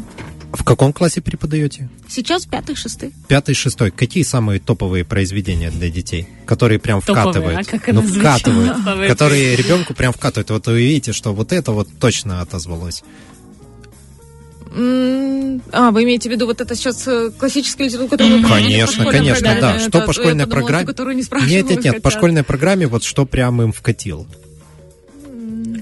В 0.56 0.64
каком 0.64 0.92
классе 0.92 1.20
преподаете? 1.20 1.90
Сейчас 2.08 2.46
пятый, 2.46 2.74
шестый. 2.74 3.12
Пятый, 3.28 3.54
шестой. 3.54 3.90
Какие 3.90 4.22
самые 4.22 4.58
топовые 4.58 5.04
произведения 5.04 5.70
для 5.70 5.90
детей, 5.90 6.28
которые 6.46 6.78
прям 6.78 7.02
топовые, 7.02 7.22
вкатывают? 7.22 7.68
А 7.68 7.70
как 7.70 7.94
ну, 7.94 8.00
вкатывают. 8.00 9.08
Которые 9.08 9.54
ребенку 9.54 9.92
прям 9.92 10.14
вкатывают. 10.14 10.48
Вот 10.48 10.66
вы 10.66 10.80
видите, 10.80 11.12
что 11.12 11.34
вот 11.34 11.52
это 11.52 11.72
вот 11.72 11.88
точно 12.00 12.40
отозвалось. 12.40 13.04
А, 14.72 15.90
вы 15.90 16.04
имеете 16.04 16.30
в 16.30 16.32
виду 16.32 16.46
вот 16.46 16.60
это 16.60 16.74
сейчас 16.74 17.06
э, 17.06 17.30
классическая 17.38 17.84
литература, 17.84 18.08
которую 18.08 18.42
вы 18.42 18.48
Конечно, 18.48 19.04
конечно, 19.10 19.56
да. 19.60 19.78
Что 19.78 20.00
по 20.02 20.12
школьной 20.14 20.46
программе? 20.46 20.86
Нет, 21.46 21.68
нет, 21.68 21.84
нет, 21.84 22.02
по 22.02 22.10
школьной 22.10 22.44
программе 22.44 22.86
вот 22.86 23.04
что 23.04 23.26
прям 23.26 23.60
им 23.60 23.72
вкатил 23.72 24.26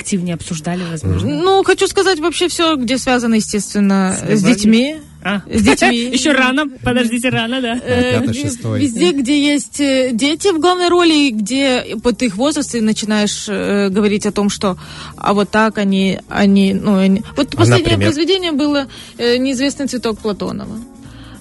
активнее 0.04 0.34
обсуждали, 0.34 0.82
возможно? 0.90 1.30
Ну, 1.30 1.62
хочу 1.64 1.86
сказать, 1.86 2.20
вообще 2.20 2.48
все, 2.48 2.76
где 2.76 2.98
связано, 2.98 3.36
естественно, 3.36 4.14
с 4.28 4.42
детьми. 4.42 4.96
А. 5.22 5.40
С 5.50 5.62
детьми. 5.62 5.96
Еще 6.12 6.32
рано, 6.32 6.68
подождите, 6.82 7.30
рано, 7.30 7.62
да. 7.62 7.80
Э, 7.82 8.20
везде, 8.26 9.12
где 9.12 9.42
есть 9.42 9.80
э, 9.80 10.10
дети 10.12 10.48
в 10.52 10.60
главной 10.60 10.90
роли, 10.90 11.30
где 11.30 11.96
под 12.02 12.22
их 12.22 12.36
возраст 12.36 12.72
ты 12.72 12.82
начинаешь 12.82 13.46
э, 13.48 13.88
говорить 13.88 14.26
о 14.26 14.32
том, 14.32 14.50
что 14.50 14.76
а 15.16 15.32
вот 15.32 15.48
так 15.48 15.78
они, 15.78 16.18
они, 16.28 16.74
ну, 16.74 16.98
они... 16.98 17.22
Вот 17.38 17.54
а, 17.54 17.56
последнее 17.56 17.96
произведение 17.96 18.52
было 18.52 18.86
«Неизвестный 19.18 19.86
цветок 19.86 20.18
Платонова». 20.18 20.78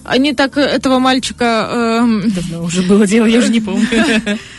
Они 0.04 0.32
так 0.32 0.56
этого 0.56 0.98
мальчика... 0.98 2.06
Давно 2.34 2.64
уже 2.64 2.82
было 2.82 3.06
дело, 3.06 3.26
я 3.26 3.40
уже 3.40 3.50
не 3.50 3.60
помню. 3.60 3.86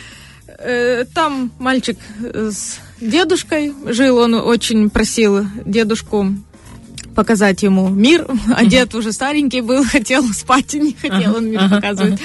Там 1.14 1.52
мальчик 1.58 1.98
с 2.20 2.78
дедушкой 3.00 3.74
жил, 3.86 4.18
он 4.18 4.34
очень 4.34 4.90
просил 4.90 5.46
дедушку 5.64 6.34
показать 7.16 7.62
ему 7.62 7.88
мир. 7.88 8.26
А 8.56 8.64
дед 8.64 8.94
уже 8.94 9.12
старенький 9.12 9.62
был, 9.62 9.84
хотел 9.92 10.22
спать, 10.32 10.74
и 10.74 10.80
не 10.80 10.92
хотел 10.92 11.36
он 11.36 11.50
мир 11.50 11.68
показывать. 11.68 12.20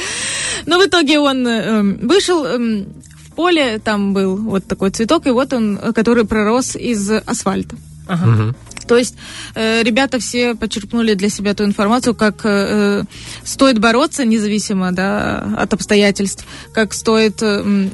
Но 0.65 0.80
в 0.80 0.86
итоге 0.86 1.20
он 1.20 1.48
э, 1.48 1.82
вышел 1.82 2.46
э, 2.46 2.58
в 2.58 3.32
поле, 3.36 3.80
там 3.80 4.13
был 4.13 4.36
вот 4.36 4.65
такой 4.67 4.91
цветок, 4.91 5.28
и 5.28 5.32
вот 5.32 5.54
он, 5.54 5.80
э, 5.82 5.94
который 5.94 6.26
пророс 6.26 6.76
из 6.76 7.10
асфальта. 7.10 7.76
Мгм. 8.08 8.56
То 8.91 8.97
есть 8.97 9.15
э, 9.56 9.84
ребята 9.84 10.19
все 10.19 10.54
почерпнули 10.54 11.13
для 11.13 11.30
себя 11.30 11.54
ту 11.54 11.63
информацию, 11.63 12.13
как 12.13 12.41
э, 12.43 13.04
стоит 13.45 13.80
бороться 13.80 14.25
независимо 14.25 14.91
да, 14.91 15.56
от 15.58 15.73
обстоятельств, 15.73 16.45
как 16.73 16.91
стоит 16.91 17.41
э, 17.41 17.63
э, 17.63 17.88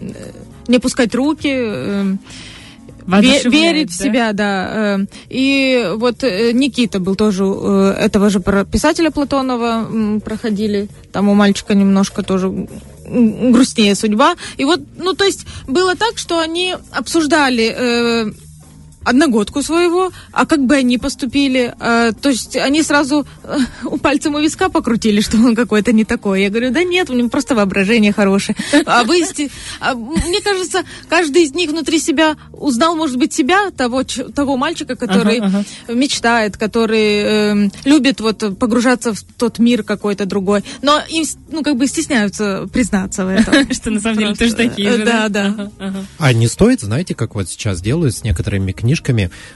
не 0.67 0.79
пускать 0.79 1.13
руки, 1.13 1.53
э, 1.53 2.15
ве- 3.05 3.47
верить 3.47 3.91
в 3.91 3.97
да? 3.99 4.03
себя, 4.03 4.33
да. 4.33 4.97
э. 4.97 5.05
И 5.29 5.87
вот 5.97 6.23
э, 6.23 6.51
Никита 6.51 6.99
был 6.99 7.15
тоже 7.15 7.43
э, 7.45 7.95
этого 7.99 8.31
же 8.31 8.39
писателя 8.39 9.11
Платонова 9.11 10.19
проходили. 10.25 10.87
Там 11.11 11.29
у 11.29 11.35
мальчика 11.35 11.75
немножко 11.75 12.23
тоже 12.23 12.67
грустнее 13.07 13.93
судьба. 13.93 14.35
И 14.57 14.65
вот, 14.65 14.79
ну, 14.97 15.13
то 15.13 15.25
есть 15.25 15.45
было 15.67 15.95
так, 15.95 16.17
что 16.17 16.39
они 16.39 16.75
обсуждали 16.91 17.75
э, 17.77 18.31
одногодку 19.07 19.61
своего, 19.63 20.11
а 20.33 20.45
как 20.45 20.65
бы 20.65 20.75
они 20.75 20.97
поступили, 20.97 21.73
э, 21.79 22.11
то 22.21 22.29
есть 22.29 22.57
они 22.57 22.83
сразу 22.83 23.25
э, 23.43 23.57
у 23.85 23.97
пальцем 23.97 24.35
у 24.35 24.39
виска 24.39 24.67
покрутили, 24.69 25.21
что 25.21 25.37
он 25.37 25.55
какой-то 25.55 25.93
не 25.93 26.03
такой. 26.03 26.43
Я 26.43 26.49
говорю, 26.49 26.71
да 26.71 26.83
нет, 26.83 27.09
у 27.09 27.13
него 27.13 27.29
просто 27.29 27.55
воображение 27.55 28.11
хорошее. 28.11 28.57
А 28.85 29.03
вы, 29.03 29.23
а, 29.79 29.93
мне 29.95 30.41
кажется, 30.41 30.83
каждый 31.07 31.43
из 31.43 31.53
них 31.53 31.69
внутри 31.69 31.99
себя 31.99 32.35
узнал, 32.51 32.95
может 32.95 33.17
быть, 33.17 33.33
себя, 33.33 33.71
того, 33.71 34.03
ч- 34.03 34.25
того 34.25 34.57
мальчика, 34.57 34.95
который 34.95 35.39
Ага, 35.39 35.63
мечтает, 35.87 36.57
который 36.57 37.21
эм, 37.21 37.71
любит 37.85 38.19
вот 38.19 38.59
погружаться 38.59 39.13
в 39.13 39.23
тот 39.37 39.59
мир 39.59 39.83
какой-то 39.83 40.25
другой, 40.25 40.63
но 40.81 41.01
им, 41.09 41.23
ну, 41.49 41.63
как 41.63 41.77
бы 41.77 41.87
стесняются 41.87 42.67
признаться 42.73 43.25
в 43.25 43.29
этом. 43.29 43.71
Что 43.73 43.89
на 43.89 44.01
самом 44.01 44.17
деле 44.17 44.35
тоже 44.35 44.53
такие 44.53 44.89
э, 44.89 44.97
же. 44.97 45.05
да, 45.05 45.29
да. 45.29 45.45
Ага, 45.45 45.71
ага. 45.79 46.05
А 46.17 46.33
не 46.33 46.47
стоит, 46.47 46.81
знаете, 46.81 47.15
как 47.15 47.35
вот 47.35 47.47
сейчас 47.49 47.81
делают 47.81 48.13
с 48.13 48.23
некоторыми 48.23 48.73
книжками, 48.73 48.96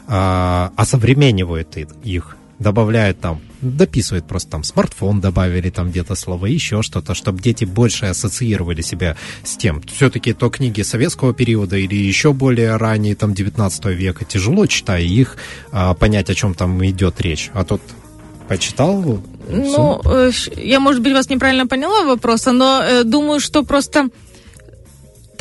а, 0.08 0.72
осовременивают 0.76 1.78
их, 2.04 2.36
добавляют 2.60 3.20
там, 3.20 3.42
дописывают 3.62 4.26
просто 4.28 4.52
там 4.52 4.64
смартфон 4.64 5.20
добавили 5.22 5.70
там 5.70 5.90
где-то 5.90 6.16
слово, 6.16 6.46
еще 6.48 6.82
что-то, 6.82 7.14
чтобы 7.16 7.42
дети 7.42 7.66
больше 7.66 8.06
ассоциировали 8.06 8.82
себя 8.82 9.16
с 9.44 9.56
тем. 9.58 9.82
Все-таки 9.82 10.34
то 10.34 10.50
книги 10.50 10.82
советского 10.82 11.34
периода 11.34 11.76
или 11.78 11.96
еще 11.96 12.34
более 12.34 12.76
ранние, 12.78 13.16
там, 13.16 13.34
19 13.34 13.86
века, 13.88 14.26
тяжело, 14.26 14.66
читая 14.68 15.02
их, 15.04 15.38
а, 15.72 15.94
понять, 15.94 16.30
о 16.30 16.36
чем 16.36 16.54
там 16.54 16.84
идет 16.86 17.22
речь. 17.22 17.50
А 17.54 17.64
тут 17.64 17.82
почитал, 18.48 19.22
Ну, 19.50 20.02
э, 20.06 20.32
ш- 20.32 20.52
я, 20.56 20.80
может 20.80 21.02
быть, 21.02 21.14
вас 21.14 21.30
неправильно 21.30 21.68
поняла 21.68 22.04
вопроса, 22.04 22.52
но 22.52 22.82
э, 22.84 23.04
думаю, 23.04 23.40
что 23.40 23.64
просто 23.64 24.10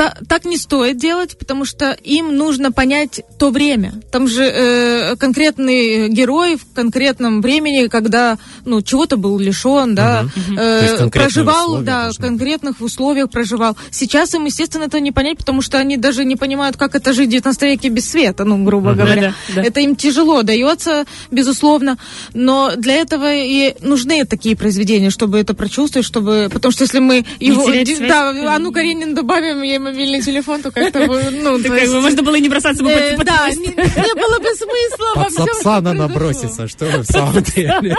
та- 0.01 0.17
так 0.29 0.47
не 0.47 0.57
стоит 0.57 0.97
делать, 0.97 1.37
потому 1.39 1.67
что 1.67 1.91
им 2.05 2.35
нужно 2.35 2.73
понять 2.73 3.21
то 3.39 3.51
время. 3.51 3.93
Там 4.11 4.29
же 4.29 4.45
э, 4.45 5.17
конкретный 5.17 6.09
герой 6.09 6.57
в 6.57 6.65
конкретном 6.75 7.43
времени, 7.43 7.89
когда 7.89 8.39
ну 8.65 8.81
чего-то 8.81 9.19
был 9.19 9.39
лишен, 9.39 9.95
да, 9.95 10.23
Мгм. 10.23 10.59
э, 10.59 11.11
проживал, 11.11 11.83
да, 11.83 12.13
в 12.13 12.17
конкретных 12.17 12.81
условиях 12.81 13.29
проживал. 13.31 13.77
Сейчас 13.91 14.35
им, 14.35 14.47
естественно, 14.47 14.85
это 14.85 15.01
не 15.01 15.13
понять, 15.13 15.37
потому 15.37 15.61
что 15.61 15.77
они 15.77 15.99
даже 15.99 16.25
не 16.25 16.37
понимают, 16.37 16.79
как 16.79 16.95
это 16.95 17.13
жить 17.13 17.29
в 17.29 17.33
19 17.33 17.63
веке 17.63 17.89
без 17.91 18.11
света, 18.11 18.45
ну, 18.45 18.65
грубо 18.65 18.91
Мгм. 18.91 18.99
говоря. 18.99 19.21
Да, 19.21 19.35
да. 19.57 19.63
Это 19.69 19.81
им 19.81 19.97
тяжело 19.97 20.43
дается, 20.43 21.05
безусловно, 21.31 21.99
но 22.33 22.73
для 22.75 22.95
этого 22.95 23.35
и 23.35 23.75
нужны 23.83 24.25
такие 24.25 24.57
произведения, 24.57 25.11
чтобы 25.11 25.39
это 25.39 25.53
прочувствовать, 25.53 26.07
чтобы... 26.07 26.49
Потому 26.51 26.73
что 26.73 26.85
если 26.85 27.01
мы 27.01 27.27
его... 27.39 27.71
Да, 28.09 28.55
Анну 28.57 28.73
Каренин 28.73 29.15
добавим, 29.15 29.61
мобильный 29.91 30.23
телефон, 30.23 30.63
то 30.63 30.71
как-то... 30.71 31.07
бы, 31.07 31.23
Ну, 31.31 31.59
то 31.63 31.75
есть, 31.75 31.93
можно 31.93 32.23
было 32.23 32.37
и 32.37 32.41
не 32.41 32.49
бросаться 32.49 32.83
бы 32.83 32.91
э, 32.91 33.11
под- 33.17 33.19
под 33.19 33.27
Да, 33.27 33.51
не 33.51 33.67
не 33.67 34.15
было 34.15 34.39
бы 34.39 34.55
смысла 34.55 35.13
во 35.17 35.29
всем, 35.29 35.45
что 35.47 35.55
Сапсана 35.55 35.91
произошло. 35.91 36.09
наброситься, 36.09 36.69
что 36.69 36.85
вы 36.87 36.99
в 37.03 37.07
самом 37.07 37.43
деле. 37.43 37.97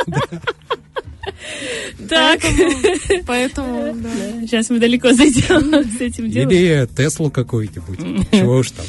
Так. 2.10 2.40
Поэтому, 2.42 3.24
поэтому, 3.28 3.94
да. 3.96 4.10
Сейчас 4.48 4.70
мы 4.70 4.80
далеко 4.80 5.14
зайдем 5.14 5.74
с 5.98 6.02
этим 6.02 6.30
делом. 6.30 6.50
Или 6.50 6.88
Теслу 6.98 7.30
какую-нибудь. 7.30 8.28
Чего 8.32 8.58
уж 8.58 8.72
там. 8.72 8.86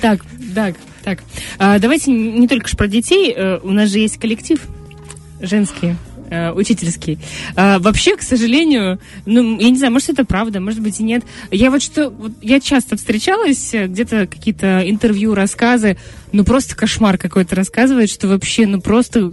Так, 0.00 0.20
так, 0.54 0.74
так. 1.04 1.18
А, 1.58 1.78
давайте 1.78 2.10
не 2.10 2.48
только 2.48 2.68
ж 2.68 2.76
про 2.76 2.86
детей. 2.86 3.32
э, 3.36 3.58
У 3.62 3.70
нас 3.72 3.90
же 3.90 3.98
есть 3.98 4.18
коллектив 4.18 4.60
женский. 5.40 5.96
Э, 6.30 6.52
учительский. 6.52 7.18
А, 7.54 7.78
вообще, 7.78 8.16
к 8.16 8.22
сожалению, 8.22 8.98
ну, 9.24 9.58
я 9.58 9.70
не 9.70 9.76
знаю, 9.76 9.92
может, 9.92 10.10
это 10.10 10.24
правда, 10.24 10.60
может 10.60 10.80
быть, 10.80 11.00
и 11.00 11.02
нет. 11.02 11.24
Я 11.50 11.70
вот 11.70 11.82
что, 11.82 12.10
вот 12.10 12.32
я 12.42 12.60
часто 12.60 12.96
встречалась, 12.96 13.74
э, 13.74 13.86
где-то 13.86 14.26
какие-то 14.26 14.82
интервью, 14.88 15.34
рассказы, 15.34 15.96
ну, 16.32 16.44
просто 16.44 16.76
кошмар 16.76 17.18
какой-то 17.18 17.54
рассказывает, 17.54 18.10
что 18.10 18.28
вообще, 18.28 18.66
ну, 18.66 18.80
просто 18.80 19.32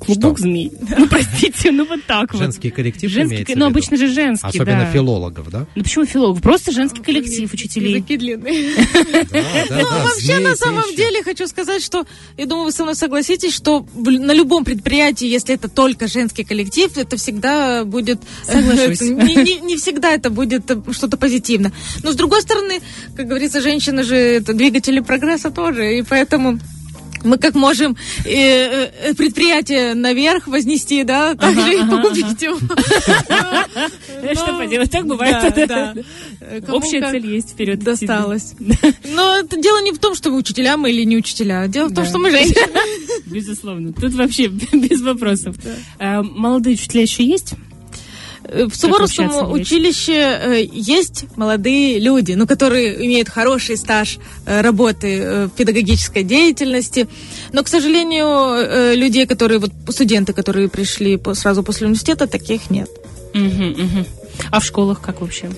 клубок 0.00 0.38
Что? 0.38 0.44
змей. 0.44 0.72
Ну, 0.98 1.06
простите, 1.08 1.70
ну, 1.70 1.86
вот 1.86 2.04
так 2.06 2.32
вот. 2.32 2.38
Женский 2.42 2.70
коллектив 2.70 3.10
Женский, 3.10 3.54
ну, 3.54 3.66
обычно 3.66 3.96
же 3.96 4.08
женский, 4.08 4.46
Особенно 4.46 4.84
да. 4.84 4.90
филологов, 4.92 5.50
да? 5.50 5.66
Ну, 5.74 5.82
почему 5.82 6.04
филолог? 6.04 6.40
Просто 6.42 6.72
женский 6.72 7.02
коллектив 7.02 7.52
учителей. 7.52 7.94
Языки 7.94 8.16
длинные. 8.16 8.70
Ну, 9.70 9.84
вообще, 9.86 10.38
на 10.38 10.56
самом 10.56 10.94
деле, 10.96 11.22
хочу 11.22 11.46
сказать, 11.46 11.82
что, 11.82 12.04
я 12.36 12.46
думаю, 12.46 12.66
вы 12.66 12.72
со 12.72 12.82
мной 12.82 12.94
согласитесь, 12.94 13.54
что 13.54 13.86
на 13.94 14.32
любом 14.32 14.64
предприятии, 14.64 15.26
если 15.26 15.54
это 15.54 15.68
только 15.68 16.08
женский 16.08 16.44
коллектив, 16.44 16.96
это 16.96 17.16
всегда 17.16 17.84
будет... 17.84 18.20
Соглашусь. 18.44 19.00
это 19.00 19.04
Не, 19.04 19.34
не- 19.36 19.60
не 19.60 19.76
всегда 19.76 20.12
это 20.12 20.30
будет 20.30 20.70
э, 20.70 20.80
что-то 20.92 21.16
позитивно. 21.16 21.72
Но, 22.02 22.12
с 22.12 22.16
другой 22.16 22.42
стороны, 22.42 22.80
как 23.16 23.26
говорится, 23.26 23.60
женщины 23.60 24.02
же 24.02 24.16
это 24.16 24.52
двигатели 24.54 25.00
прогресса 25.00 25.50
тоже, 25.50 25.98
и 25.98 26.02
поэтому... 26.02 26.58
Мы 27.22 27.38
как 27.38 27.54
можем 27.54 27.96
э, 28.24 28.30
э, 28.30 29.14
предприятие 29.14 29.94
наверх 29.94 30.46
вознести, 30.46 31.04
да, 31.04 31.34
так 31.34 31.54
же 31.54 31.74
и 31.74 31.78
ага, 31.78 31.96
погубить 31.96 32.40
его. 32.42 32.56
Что 34.34 34.52
Но- 34.52 34.58
поделать, 34.58 34.90
так 34.90 35.06
бывает. 35.06 35.36
Общая 36.68 37.10
цель 37.10 37.26
есть 37.26 37.50
вперед. 37.50 37.80
досталось. 37.80 38.54
Но 39.04 39.36
это 39.38 39.56
дело 39.60 39.82
не 39.82 39.92
в 39.92 39.98
том, 39.98 40.14
что 40.14 40.30
вы 40.30 40.38
учителя 40.38 40.76
мы 40.76 40.90
или 40.90 41.04
не 41.04 41.16
учителя. 41.16 41.66
Дело 41.68 41.88
в 41.88 41.94
том, 41.94 42.04
что 42.04 42.18
мы 42.18 42.30
женщины. 42.30 42.66
Безусловно. 43.26 43.92
Тут 43.92 44.14
вообще 44.14 44.46
без 44.72 45.00
вопросов. 45.02 45.56
Молодые 45.98 46.74
учителя 46.74 47.02
еще 47.02 47.24
есть? 47.24 47.54
Э, 48.52 48.66
В 48.66 48.74
Суворовском 48.74 49.52
училище 49.52 50.12
э, 50.12 50.64
есть 50.72 51.24
молодые 51.36 52.00
люди, 52.00 52.32
ну, 52.32 52.46
которые 52.46 53.06
имеют 53.06 53.28
хороший 53.28 53.76
стаж 53.76 54.18
э, 54.46 54.60
работы 54.60 55.46
в 55.46 55.50
педагогической 55.56 56.24
деятельности. 56.24 57.06
Но, 57.52 57.62
к 57.62 57.68
сожалению, 57.68 58.96
людей, 58.96 59.26
которые, 59.26 59.58
вот 59.60 59.70
студенты, 59.90 60.32
которые 60.32 60.68
пришли 60.68 61.18
сразу 61.34 61.62
после 61.62 61.86
университета, 61.86 62.26
таких 62.26 62.70
нет. 62.70 62.88
Мгм, 63.34 63.68
мгм. 63.70 64.06
А 64.50 64.58
в 64.60 64.64
школах 64.64 65.00
как 65.00 65.20
вообще? 65.20 65.48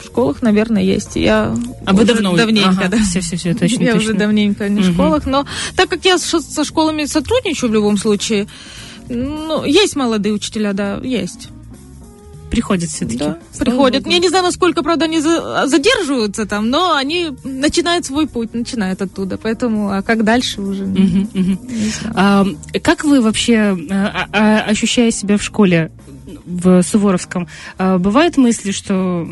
В 0.00 0.06
школах, 0.06 0.40
наверное, 0.42 0.82
есть. 0.82 1.16
Я 1.16 1.54
А 1.84 1.92
вы 1.92 2.04
давно? 2.04 2.36
давненько, 2.36 2.88
да. 2.88 2.98
Все, 2.98 3.20
все, 3.20 3.36
все, 3.36 3.54
точно, 3.54 3.82
я 3.82 3.92
точно. 3.92 3.98
уже 4.10 4.14
давненько 4.14 4.68
не 4.68 4.80
в 4.80 4.84
Мгм. 4.86 4.94
школах, 4.94 5.26
но 5.26 5.46
так 5.76 5.88
как 5.90 6.04
я 6.04 6.18
со 6.18 6.64
школами 6.64 7.04
сотрудничаю 7.04 7.70
в 7.70 7.74
любом 7.74 7.98
случае, 7.98 8.46
ну, 9.08 9.64
есть 9.64 9.96
молодые 9.96 10.32
учителя, 10.32 10.72
да, 10.72 10.98
есть. 11.02 11.48
Приходят 12.54 12.88
все-таки. 12.88 13.18
Да, 13.18 13.38
приходят. 13.58 14.06
Я 14.06 14.18
не 14.18 14.28
знаю, 14.28 14.44
насколько, 14.44 14.84
правда, 14.84 15.06
они 15.06 15.18
за- 15.18 15.66
задерживаются 15.66 16.46
там, 16.46 16.70
но 16.70 16.94
они 16.94 17.30
начинают 17.42 18.06
свой 18.06 18.28
путь, 18.28 18.54
начинают 18.54 19.02
оттуда. 19.02 19.38
Поэтому, 19.38 19.90
а 19.90 20.02
как 20.02 20.22
дальше 20.22 20.60
уже? 20.62 20.84
не 20.86 21.26
знаю. 21.32 22.14
А, 22.14 22.46
как 22.80 23.02
вы 23.02 23.20
вообще, 23.20 23.76
а, 23.90 24.28
а, 24.32 24.60
ощущая 24.70 25.10
себя 25.10 25.36
в 25.36 25.42
школе, 25.42 25.90
в 26.46 26.82
Суворовском, 26.82 27.48
а, 27.76 27.98
бывают 27.98 28.36
мысли, 28.36 28.70
что 28.70 29.28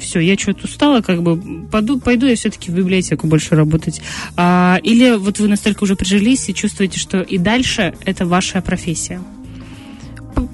все, 0.00 0.20
я 0.20 0.38
что-то 0.38 0.66
устала, 0.66 1.00
как 1.00 1.20
бы 1.20 1.66
пойду, 1.66 1.98
пойду 1.98 2.26
я 2.26 2.36
все-таки 2.36 2.70
в 2.70 2.74
библиотеку 2.74 3.26
больше 3.26 3.56
работать? 3.56 4.00
А, 4.36 4.78
или 4.84 5.16
вот 5.16 5.40
вы 5.40 5.48
настолько 5.48 5.82
уже 5.82 5.96
прижились 5.96 6.48
и 6.48 6.54
чувствуете, 6.54 7.00
что 7.00 7.22
и 7.22 7.38
дальше 7.38 7.94
это 8.04 8.24
ваша 8.24 8.60
профессия? 8.62 9.20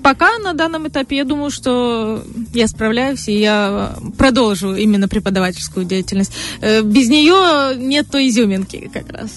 Пока 0.02 0.38
на 0.38 0.54
данном 0.54 0.88
этапе 0.88 1.16
я 1.16 1.24
думаю, 1.24 1.50
что 1.50 2.22
я 2.54 2.66
справляюсь, 2.66 3.28
и 3.28 3.38
я 3.38 3.94
продолжу 4.16 4.74
именно 4.74 5.08
преподавательскую 5.08 5.84
деятельность. 5.84 6.32
Э, 6.60 6.82
Без 6.82 7.08
нее 7.08 7.76
нет 7.76 8.08
той 8.10 8.28
изюминки 8.28 8.90
как 8.92 9.10
раз. 9.10 9.30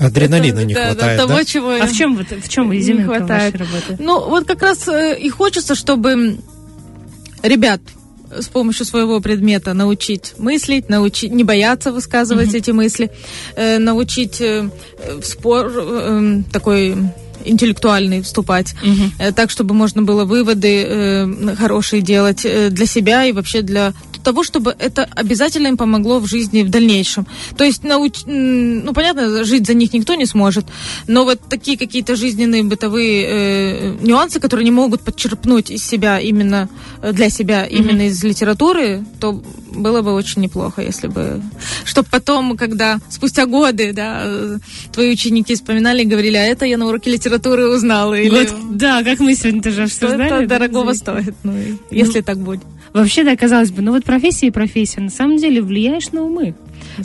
Адреналина 0.00 0.64
не 0.64 0.74
Да, 0.74 0.80
да, 0.80 0.90
хватает, 0.92 1.20
того, 1.20 1.34
да? 1.34 1.44
чего 1.44 1.70
А 1.70 1.86
в 1.86 1.92
чем, 1.92 2.16
вот, 2.16 2.26
в 2.30 2.48
чем 2.48 2.70
не 2.70 2.78
изюминка 2.80 3.16
хватает. 3.16 3.52
вашей 3.54 3.66
работы? 3.66 3.96
Ну, 4.02 4.28
вот 4.28 4.46
как 4.46 4.62
раз 4.62 4.86
э, 4.88 5.18
и 5.18 5.28
хочется, 5.28 5.74
чтобы 5.74 6.38
ребят 7.42 7.80
с 8.38 8.46
помощью 8.48 8.84
своего 8.86 9.20
предмета 9.20 9.72
научить 9.72 10.34
мыслить, 10.38 10.88
научить 10.88 11.32
не 11.32 11.44
бояться 11.44 11.92
высказывать 11.92 12.54
эти 12.54 12.70
мысли, 12.70 13.10
э, 13.56 13.78
научить 13.78 14.40
э, 14.40 14.68
в 15.20 15.24
спор 15.24 15.70
э, 15.74 16.42
такой 16.52 16.96
интеллектуальный 17.46 18.22
вступать, 18.22 18.74
э, 19.18 19.32
так, 19.32 19.50
чтобы 19.50 19.74
можно 19.74 20.02
было 20.02 20.24
выводы 20.24 20.84
э, 20.86 21.56
хорошие 21.56 22.02
делать 22.02 22.44
э, 22.44 22.70
для 22.70 22.86
себя 22.86 23.24
и 23.24 23.32
вообще 23.32 23.62
для 23.62 23.92
того, 24.24 24.42
чтобы 24.42 24.74
это 24.78 25.08
обязательно 25.14 25.68
им 25.68 25.76
помогло 25.76 26.18
в 26.18 26.26
жизни 26.26 26.62
в 26.62 26.70
дальнейшем. 26.70 27.26
То 27.56 27.64
есть, 27.64 27.84
науч... 27.84 28.22
ну, 28.26 28.92
понятно, 28.92 29.44
жить 29.44 29.66
за 29.66 29.74
них 29.74 29.92
никто 29.92 30.14
не 30.14 30.26
сможет, 30.26 30.66
но 31.06 31.24
вот 31.24 31.40
такие 31.48 31.78
какие-то 31.78 32.16
жизненные 32.16 32.64
бытовые 32.64 33.26
э, 33.26 33.96
нюансы, 34.00 34.40
которые 34.40 34.64
они 34.64 34.72
могут 34.72 35.02
подчерпнуть 35.02 35.70
из 35.70 35.84
себя 35.86 36.18
именно 36.18 36.68
для 37.12 37.30
себя, 37.30 37.64
именно 37.64 38.08
из 38.08 38.24
литературы, 38.24 39.04
то 39.20 39.42
было 39.76 40.02
бы 40.02 40.12
очень 40.12 40.42
неплохо, 40.42 40.82
если 40.82 41.08
бы... 41.08 41.42
Чтобы 41.84 42.08
потом, 42.10 42.56
когда 42.56 42.98
спустя 43.08 43.46
годы, 43.46 43.92
да, 43.92 44.58
твои 44.92 45.12
ученики 45.12 45.54
вспоминали 45.54 46.02
и 46.02 46.06
говорили, 46.06 46.36
а 46.36 46.44
это 46.44 46.64
я 46.66 46.78
на 46.78 46.86
уроке 46.86 47.10
литературы 47.10 47.68
узнала. 47.68 48.14
Или 48.14 48.46
Вот, 48.46 48.76
да, 48.76 49.02
как 49.02 49.20
мы 49.20 49.34
сегодня 49.34 49.62
тоже 49.62 49.84
обсуждали. 49.84 50.44
это 50.44 50.46
дорогого 50.46 50.94
замечательно. 50.94 51.22
стоит, 51.22 51.36
ну, 51.44 51.56
и- 51.56 51.98
если 51.98 52.20
так 52.20 52.38
будет. 52.38 52.62
Вообще, 52.92 53.24
да, 53.24 53.36
казалось 53.36 53.70
бы, 53.70 53.82
ну 53.82 53.92
вот 53.92 54.04
профессия 54.04 54.46
и 54.46 54.50
профессия, 54.50 55.00
на 55.00 55.10
самом 55.10 55.36
деле 55.36 55.60
влияешь 55.60 56.12
на 56.12 56.22
умы. 56.22 56.54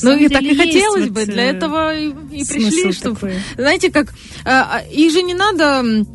Ну 0.02 0.16
и 0.16 0.30
так 0.30 0.42
и 0.42 0.56
хотелось 0.56 1.06
вот, 1.06 1.12
бы, 1.12 1.26
для 1.26 1.46
э, 1.46 1.52
этого 1.52 1.96
и, 1.96 2.10
и 2.32 2.46
пришли, 2.46 2.92
чтобы... 2.94 3.16
такой. 3.16 3.34
Знаете, 3.58 3.92
как... 3.92 4.14
а, 4.46 4.78
а, 4.78 4.80
их 4.90 5.12
же 5.12 5.22
не 5.22 5.34
надо 5.34 6.06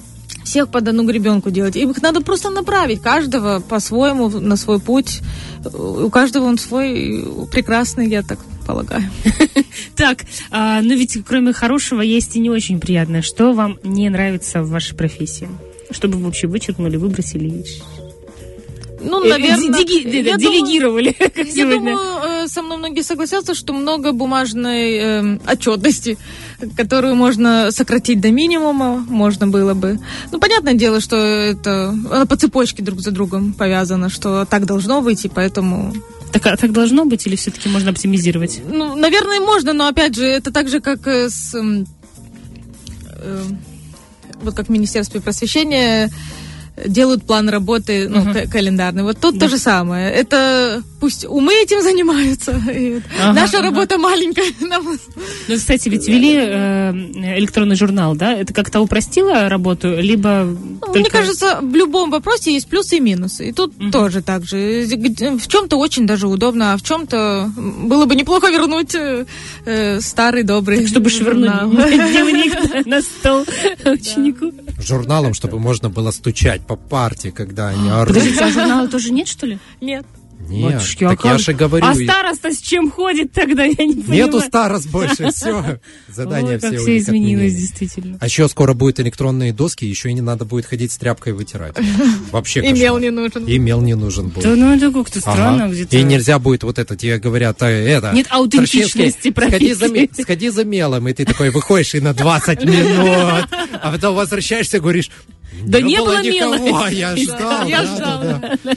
всех 0.46 0.68
под 0.70 0.88
одну 0.88 1.04
гребенку 1.04 1.50
делать. 1.50 1.76
Их 1.76 2.00
надо 2.02 2.20
просто 2.22 2.50
направить 2.50 3.02
каждого 3.02 3.60
по-своему 3.60 4.28
на 4.30 4.56
свой 4.56 4.78
путь. 4.80 5.20
У 5.74 6.08
каждого 6.08 6.44
он 6.46 6.56
свой 6.58 7.24
прекрасный, 7.52 8.08
я 8.08 8.22
так 8.22 8.38
полагаю. 8.66 9.04
Так, 9.96 10.24
а, 10.50 10.80
но 10.82 10.92
ведь 10.94 11.16
кроме 11.26 11.52
хорошего 11.54 12.02
есть 12.02 12.36
и 12.36 12.38
не 12.40 12.50
очень 12.50 12.80
приятное. 12.80 13.22
Что 13.22 13.52
вам 13.54 13.78
не 13.82 14.08
нравится 14.10 14.62
в 14.62 14.68
вашей 14.70 14.94
профессии? 14.94 15.48
Чтобы 15.90 16.18
вы 16.18 16.24
вообще 16.26 16.46
вычеркнули, 16.48 16.96
выбросили. 16.98 17.64
Ну, 19.02 19.24
Э, 19.24 19.28
наверное... 19.28 19.68
деги- 19.78 20.10
де- 20.10 20.20
я 20.22 20.36
делегировали, 20.36 21.12
как 21.18 21.36
Я 21.36 21.44
сегодня. 21.46 21.92
думаю, 21.96 22.44
э, 22.44 22.48
со 22.48 22.62
мной 22.62 22.78
многие 22.78 23.02
согласятся, 23.02 23.54
что 23.54 23.72
много 23.72 24.12
бумажной 24.12 24.94
э, 24.96 25.38
отчетности, 25.50 26.18
которую 26.76 27.16
можно 27.16 27.70
сократить 27.70 28.20
до 28.20 28.30
минимума, 28.30 29.04
можно 29.08 29.46
было 29.46 29.74
бы. 29.74 29.98
Ну, 30.32 30.38
понятное 30.38 30.74
дело, 30.74 31.00
что 31.00 31.16
это 31.16 31.88
она 31.88 32.26
по 32.26 32.36
цепочке 32.36 32.82
друг 32.82 33.00
за 33.00 33.10
другом 33.10 33.52
повязано, 33.52 34.08
что 34.08 34.44
так 34.44 34.66
должно 34.66 35.02
быть, 35.02 35.24
и 35.24 35.28
поэтому... 35.28 35.94
Так, 36.32 36.46
а 36.46 36.56
так 36.56 36.72
должно 36.72 37.04
быть 37.04 37.26
или 37.26 37.36
все-таки 37.36 37.68
можно 37.68 37.90
оптимизировать? 37.90 38.60
Ну, 38.68 38.96
наверное, 38.96 39.40
можно, 39.40 39.72
но 39.72 39.86
опять 39.86 40.14
же, 40.16 40.24
это 40.24 40.52
так 40.52 40.68
же, 40.68 40.80
как 40.80 41.06
э, 41.06 41.30
с... 41.30 41.54
э, 41.54 43.42
вот 44.42 44.54
как 44.54 44.66
в 44.66 44.70
Министерстве 44.70 45.20
просвещения 45.20 46.10
делают 46.86 47.24
план 47.26 47.48
работы, 47.48 48.08
ну, 48.08 48.24
к- 48.32 48.50
календарный. 48.50 49.02
Вот 49.02 49.18
тут 49.18 49.38
Да. 49.38 49.46
то 49.46 49.50
же 49.50 49.58
самое. 49.58 50.10
Это 50.12 50.82
пусть 51.00 51.24
умы 51.24 51.52
этим 51.54 51.82
занимаются. 51.82 52.52
и 52.72 53.00
Ага, 53.22 53.32
Наша 53.32 53.58
ага. 53.58 53.68
работа 53.70 53.98
маленькая. 53.98 54.46
Нам- 54.60 54.98
Ну, 55.48 55.54
кстати, 55.56 55.88
ведь 55.88 56.06
ввели 56.08 56.34
э, 56.38 56.90
электронный 57.38 57.76
журнал, 57.76 58.14
да? 58.14 58.32
Это 58.34 58.52
как-то 58.52 58.80
упростило 58.80 59.48
работу, 59.48 59.88
либо 60.00 60.44
Ну, 60.44 60.78
только- 60.80 60.98
Мне 60.98 61.10
кажется, 61.10 61.58
в 61.62 61.74
любом 61.74 62.10
вопросе 62.10 62.52
есть 62.52 62.68
плюсы 62.68 62.96
и 62.96 63.00
минусы. 63.00 63.48
И 63.48 63.52
тут 63.52 63.72
тоже 63.92 64.20
так 64.22 64.44
же. 64.44 64.84
В 64.86 65.46
чем-то 65.48 65.76
очень 65.76 66.06
даже 66.06 66.26
удобно, 66.28 66.72
а 66.72 66.76
в 66.76 66.82
чем-то 66.82 67.50
было 67.56 68.04
бы 68.06 68.14
неплохо 68.14 68.48
вернуть 68.50 68.94
э, 68.94 69.24
э, 69.64 70.00
старый 70.00 70.42
добрый 70.42 70.86
чтобы 70.86 71.10
швырнуть 71.10 71.50
дневник 71.70 72.86
на 72.86 73.00
стол 73.02 73.44
ученику. 73.84 74.52
Журналом, 74.80 75.34
чтобы 75.34 75.58
можно 75.58 75.88
было 75.90 76.10
стучать 76.10 76.65
по 76.66 76.76
парте, 76.76 77.30
когда 77.32 77.68
они 77.68 77.88
орут. 77.88 78.08
Подождите, 78.08 78.44
а 78.44 78.50
журнала 78.50 78.88
тоже 78.88 79.12
нет, 79.12 79.28
что 79.28 79.46
ли? 79.46 79.58
Нет. 79.80 80.04
Нет, 80.48 80.74
Батюшки, 80.74 81.04
а 81.04 81.08
так 81.10 81.24
я 81.24 81.30
как? 81.32 81.40
же 81.40 81.52
говорю. 81.54 81.86
А 81.86 81.94
и- 81.94 82.04
староста 82.04 82.52
с 82.52 82.58
чем 82.58 82.90
ходит 82.90 83.32
тогда, 83.32 83.64
я 83.64 83.70
не 83.84 83.94
понимаю. 84.02 84.26
Нету 84.26 84.40
старост 84.40 84.86
больше, 84.88 85.30
все. 85.34 85.80
Как 86.14 86.58
все 86.58 86.78
все 86.78 86.98
изменилось, 86.98 87.54
действительно. 87.54 88.18
А 88.20 88.26
еще 88.26 88.48
скоро 88.48 88.74
будут 88.74 89.00
электронные 89.00 89.52
доски, 89.52 89.86
еще 89.86 90.10
и 90.10 90.14
не 90.14 90.20
надо 90.20 90.44
будет 90.44 90.66
ходить 90.66 90.92
с 90.92 90.98
тряпкой 90.98 91.32
вытирать. 91.32 91.74
Вообще 92.32 92.60
И 92.64 92.72
мел 92.72 92.98
не 92.98 93.10
нужен. 93.10 93.44
И 93.46 93.58
мел 93.58 93.80
не 93.80 93.94
нужен 93.94 94.28
будет. 94.28 94.44
Да, 94.44 94.54
ну 94.54 94.74
это 94.74 94.92
как-то 94.92 95.20
странно 95.20 95.68
где-то. 95.68 95.96
И 95.96 96.02
нельзя 96.02 96.38
будет 96.38 96.62
вот 96.64 96.78
это, 96.78 96.96
тебе 96.96 97.18
говорят, 97.18 97.62
а, 97.62 97.70
это... 97.70 98.12
Нет 98.12 98.26
аутентичности 98.30 99.30
сходи 99.32 99.72
за, 99.72 99.88
ме- 99.88 100.06
профессии. 100.06 100.22
сходи 100.22 100.48
за 100.50 100.64
мелом, 100.64 101.08
и 101.08 101.12
ты 101.12 101.24
такой 101.24 101.50
выходишь 101.50 101.94
и 101.94 102.00
на 102.00 102.12
20 102.14 102.64
минут, 102.64 103.48
а 103.82 103.90
потом 103.92 104.14
возвращаешься, 104.14 104.80
говоришь, 104.80 105.10
Да 105.64 105.80
не 105.80 105.98
было 105.98 106.22
мела». 106.22 106.88
я 106.88 107.16
ждал. 107.16 107.66
Я 107.66 107.82
да, 107.82 107.96
ждал. 107.96 108.22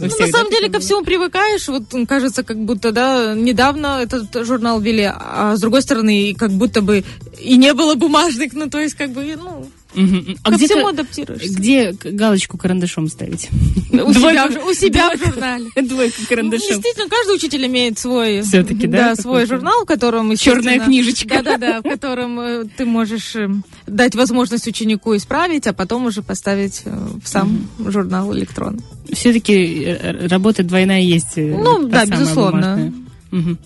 Ну, 0.00 0.06
на 0.06 0.26
самом 0.28 0.50
деле 0.50 0.70
ко 0.70 0.80
всему 0.80 1.02
привыкаешь. 1.02 1.68
Вот 1.68 1.84
кажется, 2.08 2.42
как 2.42 2.58
будто, 2.58 2.92
да, 2.92 3.34
недавно 3.34 4.00
этот 4.02 4.46
журнал 4.46 4.80
ввели, 4.80 5.10
а 5.12 5.54
с 5.56 5.60
другой 5.60 5.82
стороны, 5.82 6.34
как 6.38 6.50
будто 6.50 6.80
бы 6.80 7.04
и 7.38 7.56
не 7.56 7.74
было 7.74 7.94
бумажных, 7.94 8.52
ну, 8.52 8.68
то 8.68 8.80
есть, 8.80 8.94
как 8.94 9.10
бы, 9.10 9.36
ну, 9.36 9.68
Мгм. 9.94 10.36
А 10.42 10.50
ко 10.50 10.56
где 10.56 10.66
всему 10.66 10.86
адаптируешься. 10.88 11.52
где 11.52 11.92
галочку 11.92 12.56
карандашом 12.56 13.08
ставить? 13.08 13.48
У 13.92 14.12
себя, 14.12 14.46
у 14.46 14.72
себя 14.72 15.10
в 15.16 15.18
журнале. 15.18 15.66
Двойку 15.82 16.16
Ну, 16.20 16.26
карандашом. 16.28 16.68
Действительно, 16.68 17.08
каждый 17.08 17.34
учитель 17.36 17.66
имеет 17.66 17.98
свой, 17.98 18.42
Всё-таки, 18.42 18.86
да, 18.86 19.16
свой 19.16 19.42
какой-то 19.42 19.54
журнал, 19.54 19.82
в 19.82 19.86
котором 19.86 20.30
естественно, 20.30 20.84
книжечка. 20.84 21.42
Да-да-да, 21.42 21.80
в 21.80 21.82
котором 21.82 22.38
э, 22.40 22.64
ты 22.76 22.84
можешь 22.84 23.34
э, 23.34 23.48
дать 23.86 24.14
возможность 24.14 24.66
ученику 24.66 25.16
исправить, 25.16 25.66
а 25.66 25.72
потом 25.72 26.06
уже 26.06 26.22
поставить 26.22 26.82
э, 26.84 27.08
в 27.22 27.26
сам 27.26 27.68
журнал 27.78 28.32
электрон. 28.36 28.80
Все-таки 29.12 29.96
работа 30.28 30.62
двойная 30.62 31.00
есть. 31.00 31.36
Ну, 31.36 31.88
да, 31.88 32.06
безусловно. 32.06 32.60
бумажная. 32.60 32.92
Мгм. 33.30 33.58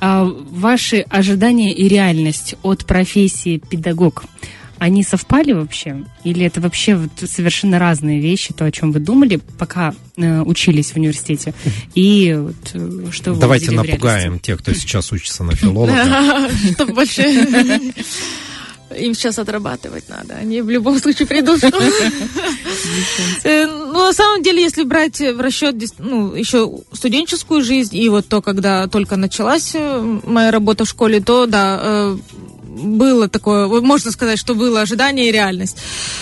А 0.00 0.24
ваши 0.24 1.00
ожидания 1.08 1.72
и 1.74 1.88
реальность 1.88 2.54
от 2.62 2.84
профессии 2.84 3.58
педагог, 3.58 4.24
они 4.80 5.04
совпали 5.04 5.52
вообще? 5.52 6.04
Или 6.24 6.46
это 6.46 6.60
вообще 6.62 6.96
вот 6.96 7.10
совершенно 7.28 7.78
разные 7.78 8.18
вещи, 8.18 8.54
то, 8.54 8.64
о 8.64 8.72
чем 8.72 8.92
вы 8.92 9.00
думали, 9.00 9.38
пока 9.58 9.94
э, 10.16 10.40
учились 10.40 10.92
в 10.92 10.96
университете? 10.96 11.52
И 11.94 12.34
вот, 12.36 12.56
э, 12.72 13.12
что 13.12 13.34
вы 13.34 13.40
Давайте 13.40 13.72
напугаем 13.72 14.38
тех, 14.38 14.58
кто 14.60 14.72
сейчас 14.72 15.12
учится 15.12 15.44
на 15.44 15.54
филолога. 15.54 15.94
Чтобы 16.72 16.94
больше... 16.94 17.22
Им 18.98 19.14
сейчас 19.14 19.38
отрабатывать 19.38 20.08
надо. 20.08 20.34
Они 20.34 20.62
в 20.62 20.70
любом 20.70 20.98
случае 20.98 21.28
придут. 21.28 21.62
Э, 23.44 23.66
Ну, 23.66 24.06
на 24.06 24.12
самом 24.14 24.42
деле, 24.42 24.62
если 24.62 24.84
брать 24.84 25.20
в 25.20 25.40
расчет 25.40 25.76
ну, 25.98 26.34
еще 26.34 26.72
студенческую 26.92 27.62
жизнь 27.62 27.96
и 27.96 28.08
вот 28.08 28.26
то, 28.28 28.40
когда 28.40 28.88
только 28.88 29.16
началась 29.16 29.72
э, 29.74 30.18
моя 30.24 30.50
работа 30.50 30.86
в 30.86 30.88
школе, 30.88 31.20
то 31.20 31.46
да, 31.46 32.16
было 32.82 33.28
такое, 33.28 33.66
можно 33.68 34.10
сказать, 34.10 34.38
что 34.38 34.54
было 34.54 34.82
ожидание 34.82 35.28
и 35.28 35.32
реальность. 35.32 35.76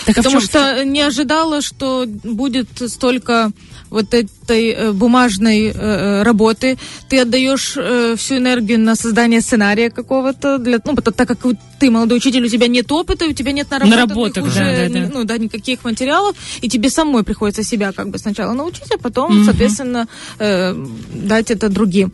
Так 0.05 0.17
а 0.17 0.23
Потому 0.23 0.41
что 0.41 0.83
не 0.85 1.01
ожидала, 1.01 1.61
что 1.61 2.05
будет 2.07 2.67
столько 2.87 3.51
вот 3.89 4.13
этой 4.13 4.69
э, 4.69 4.91
бумажной 4.91 5.67
э, 5.67 5.71
э, 5.73 6.23
работы. 6.23 6.77
Ты 7.09 7.19
отдаешь 7.19 7.77
всю 8.19 8.37
энергию 8.37 8.79
на 8.79 8.95
создание 8.95 9.41
сценария 9.41 9.89
какого-то, 9.89 10.57
для, 10.57 10.79
ну, 10.85 10.95
потому- 10.95 11.15
так 11.15 11.27
как 11.27 11.39
ты 11.79 11.89
молодой 11.89 12.17
учитель, 12.17 12.43
у 12.45 12.49
тебя 12.49 12.67
нет 12.67 12.91
опыта, 12.91 13.25
у 13.25 13.31
тебя 13.33 13.51
нет 13.51 13.71
наработанных 13.71 14.07
Наработок, 14.07 14.45
уже, 14.45 14.59
да, 14.59 14.89
да, 14.89 15.07
да. 15.07 15.11
ну, 15.13 15.23
да, 15.23 15.37
никаких 15.37 15.83
материалов, 15.83 16.35
и 16.61 16.69
тебе 16.69 16.89
самой 16.89 17.23
приходится 17.23 17.63
себя 17.63 17.91
как 17.93 18.09
бы 18.09 18.17
сначала 18.17 18.53
научить, 18.53 18.91
а 18.93 18.97
потом, 18.97 19.35
Мгм. 19.35 19.45
соответственно, 19.45 20.07
э, 20.39 20.75
дать 21.13 21.51
это 21.51 21.69
другим. 21.69 22.11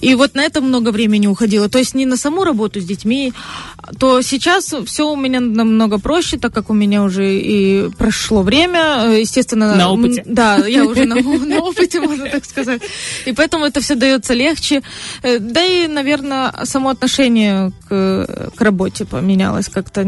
И 0.00 0.14
вот 0.14 0.34
на 0.34 0.42
это 0.44 0.60
много 0.60 0.90
времени 0.92 1.26
уходило. 1.26 1.68
То 1.68 1.78
есть 1.78 1.94
не 1.94 2.06
на 2.06 2.16
саму 2.16 2.44
работу 2.44 2.80
с 2.80 2.84
детьми, 2.84 3.32
то 3.98 4.22
сейчас 4.22 4.74
все 4.86 5.10
у 5.10 5.16
меня 5.16 5.40
намного 5.40 5.98
проще, 5.98 6.38
так 6.38 6.52
как 6.54 6.70
у 6.70 6.74
меня 6.74 7.02
уже 7.02 7.38
и 7.38 7.90
прошло 7.98 8.42
время, 8.42 9.18
естественно... 9.18 9.74
На 9.74 9.90
опыте. 9.90 10.22
Да, 10.26 10.56
я 10.66 10.84
уже 10.84 11.04
на, 11.06 11.17
на 11.46 11.58
опыте, 11.60 12.00
можно 12.00 12.28
так 12.28 12.44
сказать. 12.44 12.82
И 13.26 13.32
поэтому 13.32 13.64
это 13.64 13.80
все 13.80 13.94
дается 13.94 14.34
легче. 14.34 14.82
Э, 15.22 15.38
Да 15.38 15.64
и, 15.64 15.86
наверное, 15.86 16.52
само 16.64 16.90
отношение 16.90 17.72
к, 17.88 18.50
к 18.54 18.60
работе 18.60 19.04
поменялось 19.04 19.68
как-то. 19.68 20.04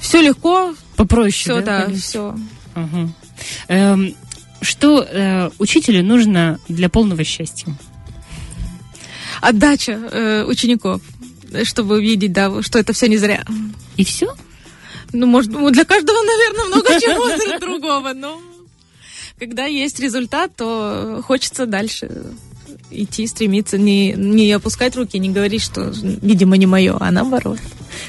Все 0.00 0.22
легко, 0.22 0.74
Попроще, 0.96 1.56
все, 1.56 1.60
да, 1.60 1.82
полегче? 1.82 2.02
все. 2.02 2.34
Ага. 2.74 3.08
Эм, 3.68 4.14
что 4.62 5.02
э, 5.02 5.50
учителю 5.58 6.02
нужно 6.04 6.58
для 6.68 6.88
полного 6.88 7.24
счастья? 7.24 7.74
Отдача 9.40 9.92
э, 9.92 10.44
учеников, 10.44 11.02
чтобы 11.64 11.96
увидеть, 11.96 12.32
да, 12.32 12.62
что 12.62 12.78
это 12.78 12.92
все 12.92 13.08
не 13.08 13.18
зря. 13.18 13.44
И 13.96 14.04
все? 14.04 14.34
Ну, 15.12 15.26
может, 15.26 15.50
ну, 15.52 15.70
для 15.70 15.84
каждого, 15.84 16.16
наверное, 16.22 16.64
много 16.66 17.00
чего 17.00 17.58
другого, 17.60 18.12
но... 18.12 18.40
когда 19.38 19.66
есть 19.66 20.00
результат, 20.00 20.54
то 20.56 21.22
хочется 21.26 21.66
дальше 21.66 22.10
идти, 22.90 23.26
стремиться, 23.26 23.78
не, 23.78 24.12
не 24.12 24.52
опускать 24.52 24.96
руки, 24.96 25.18
не 25.18 25.30
говорить, 25.30 25.62
что, 25.62 25.92
видимо, 26.22 26.56
не 26.56 26.66
мое, 26.66 26.96
а 26.98 27.10
наоборот. 27.10 27.58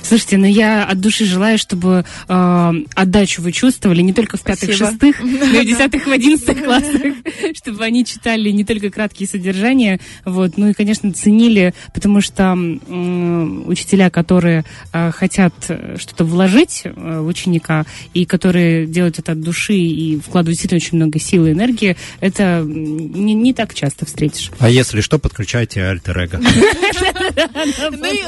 Слушайте, 0.01 0.37
ну 0.37 0.45
я 0.45 0.85
от 0.85 0.99
души 0.99 1.25
желаю, 1.25 1.57
чтобы 1.57 2.05
э, 2.27 2.73
отдачу 2.95 3.41
вы 3.41 3.51
чувствовали 3.51 4.01
не 4.01 4.13
только 4.13 4.37
в 4.37 4.41
пятых, 4.41 4.75
Спасибо. 4.75 4.91
шестых, 4.91 5.19
но 5.21 5.59
и 5.59 5.61
в 5.61 5.65
десятых, 5.65 6.07
в 6.07 6.11
одиннадцатых 6.11 6.63
классах, 6.63 7.01
чтобы 7.55 7.83
они 7.83 8.05
читали 8.05 8.49
не 8.51 8.63
только 8.63 8.89
краткие 8.89 9.27
содержания, 9.27 9.99
вот, 10.25 10.57
ну 10.57 10.69
и, 10.69 10.73
конечно, 10.73 11.11
ценили, 11.13 11.73
потому 11.93 12.21
что 12.21 12.43
м, 12.43 13.67
учителя, 13.67 14.09
которые 14.09 14.65
э, 14.93 15.11
хотят 15.11 15.53
э, 15.69 15.97
что-то 15.97 16.23
вложить 16.23 16.81
э, 16.83 17.19
в 17.19 17.27
ученика 17.27 17.85
и 18.13 18.25
которые 18.25 18.85
делают 18.85 19.19
это 19.19 19.33
от 19.33 19.41
души 19.41 19.75
и 19.75 20.19
вкладывают 20.19 20.57
действительно 20.57 20.77
очень 20.77 20.97
много 20.97 21.19
сил 21.19 21.45
и 21.45 21.51
энергии, 21.51 21.97
это 22.19 22.63
не, 22.65 23.33
не 23.33 23.53
так 23.53 23.73
часто 23.73 24.05
встретишь. 24.05 24.51
А 24.59 24.69
если 24.69 25.01
что, 25.01 25.19
подключайте 25.19 25.81
альтер-эго. 25.83 26.37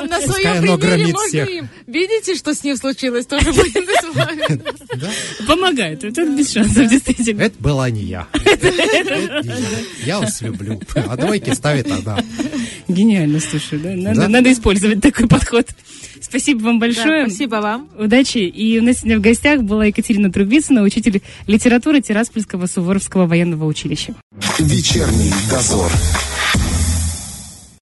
На 0.10 0.22
своем 0.22 0.80
примере 0.80 1.14
можно 1.14 1.46
им. 1.58 1.70
Видите, 1.88 2.36
что 2.36 2.54
с 2.54 2.64
ним 2.64 2.78
случилось? 2.78 3.26
Тоже 3.26 3.52
будет 3.52 3.90
с 4.02 4.16
вами. 4.16 4.62
Помогает, 5.48 6.04
это 6.04 6.26
без 6.26 6.52
шансов, 6.52 6.88
действительно. 6.88 7.42
Это 7.44 7.56
была 7.60 7.90
не 7.90 8.04
я. 8.04 8.28
Я. 10.06 10.20
Вас 10.20 10.42
люблю. 10.42 10.82
А 10.96 11.16
двойки 11.18 11.54
ставит 11.54 11.92
она. 11.92 12.20
Гениально, 12.88 13.40
слушай? 13.40 13.80
Надо, 13.80 14.52
использовать 14.52 15.02
такой 15.02 15.28
подход. 15.28 15.68
Спасибо 16.22 16.64
вам 16.64 16.80
Да, 16.80 16.88
большое. 16.88 17.28
Спасибо 17.28 17.56
вам. 17.56 17.90
Удачи. 17.98 18.40
И 18.40 18.80
у 18.80 18.84
нас 18.84 18.98
сегодня 18.98 19.20
в 19.20 19.22
гостях 19.22 19.62
была 19.62 19.86
Екатерина 19.86 20.32
Трубицына, 20.32 20.84
учитель 20.84 21.22
литературы 21.48 22.02
Тираспольского 22.02 22.66
Суворовского 22.66 23.26
военного 23.26 23.66
училища. 23.66 24.16
Вечерний 24.60 25.32
дозор. 25.50 25.92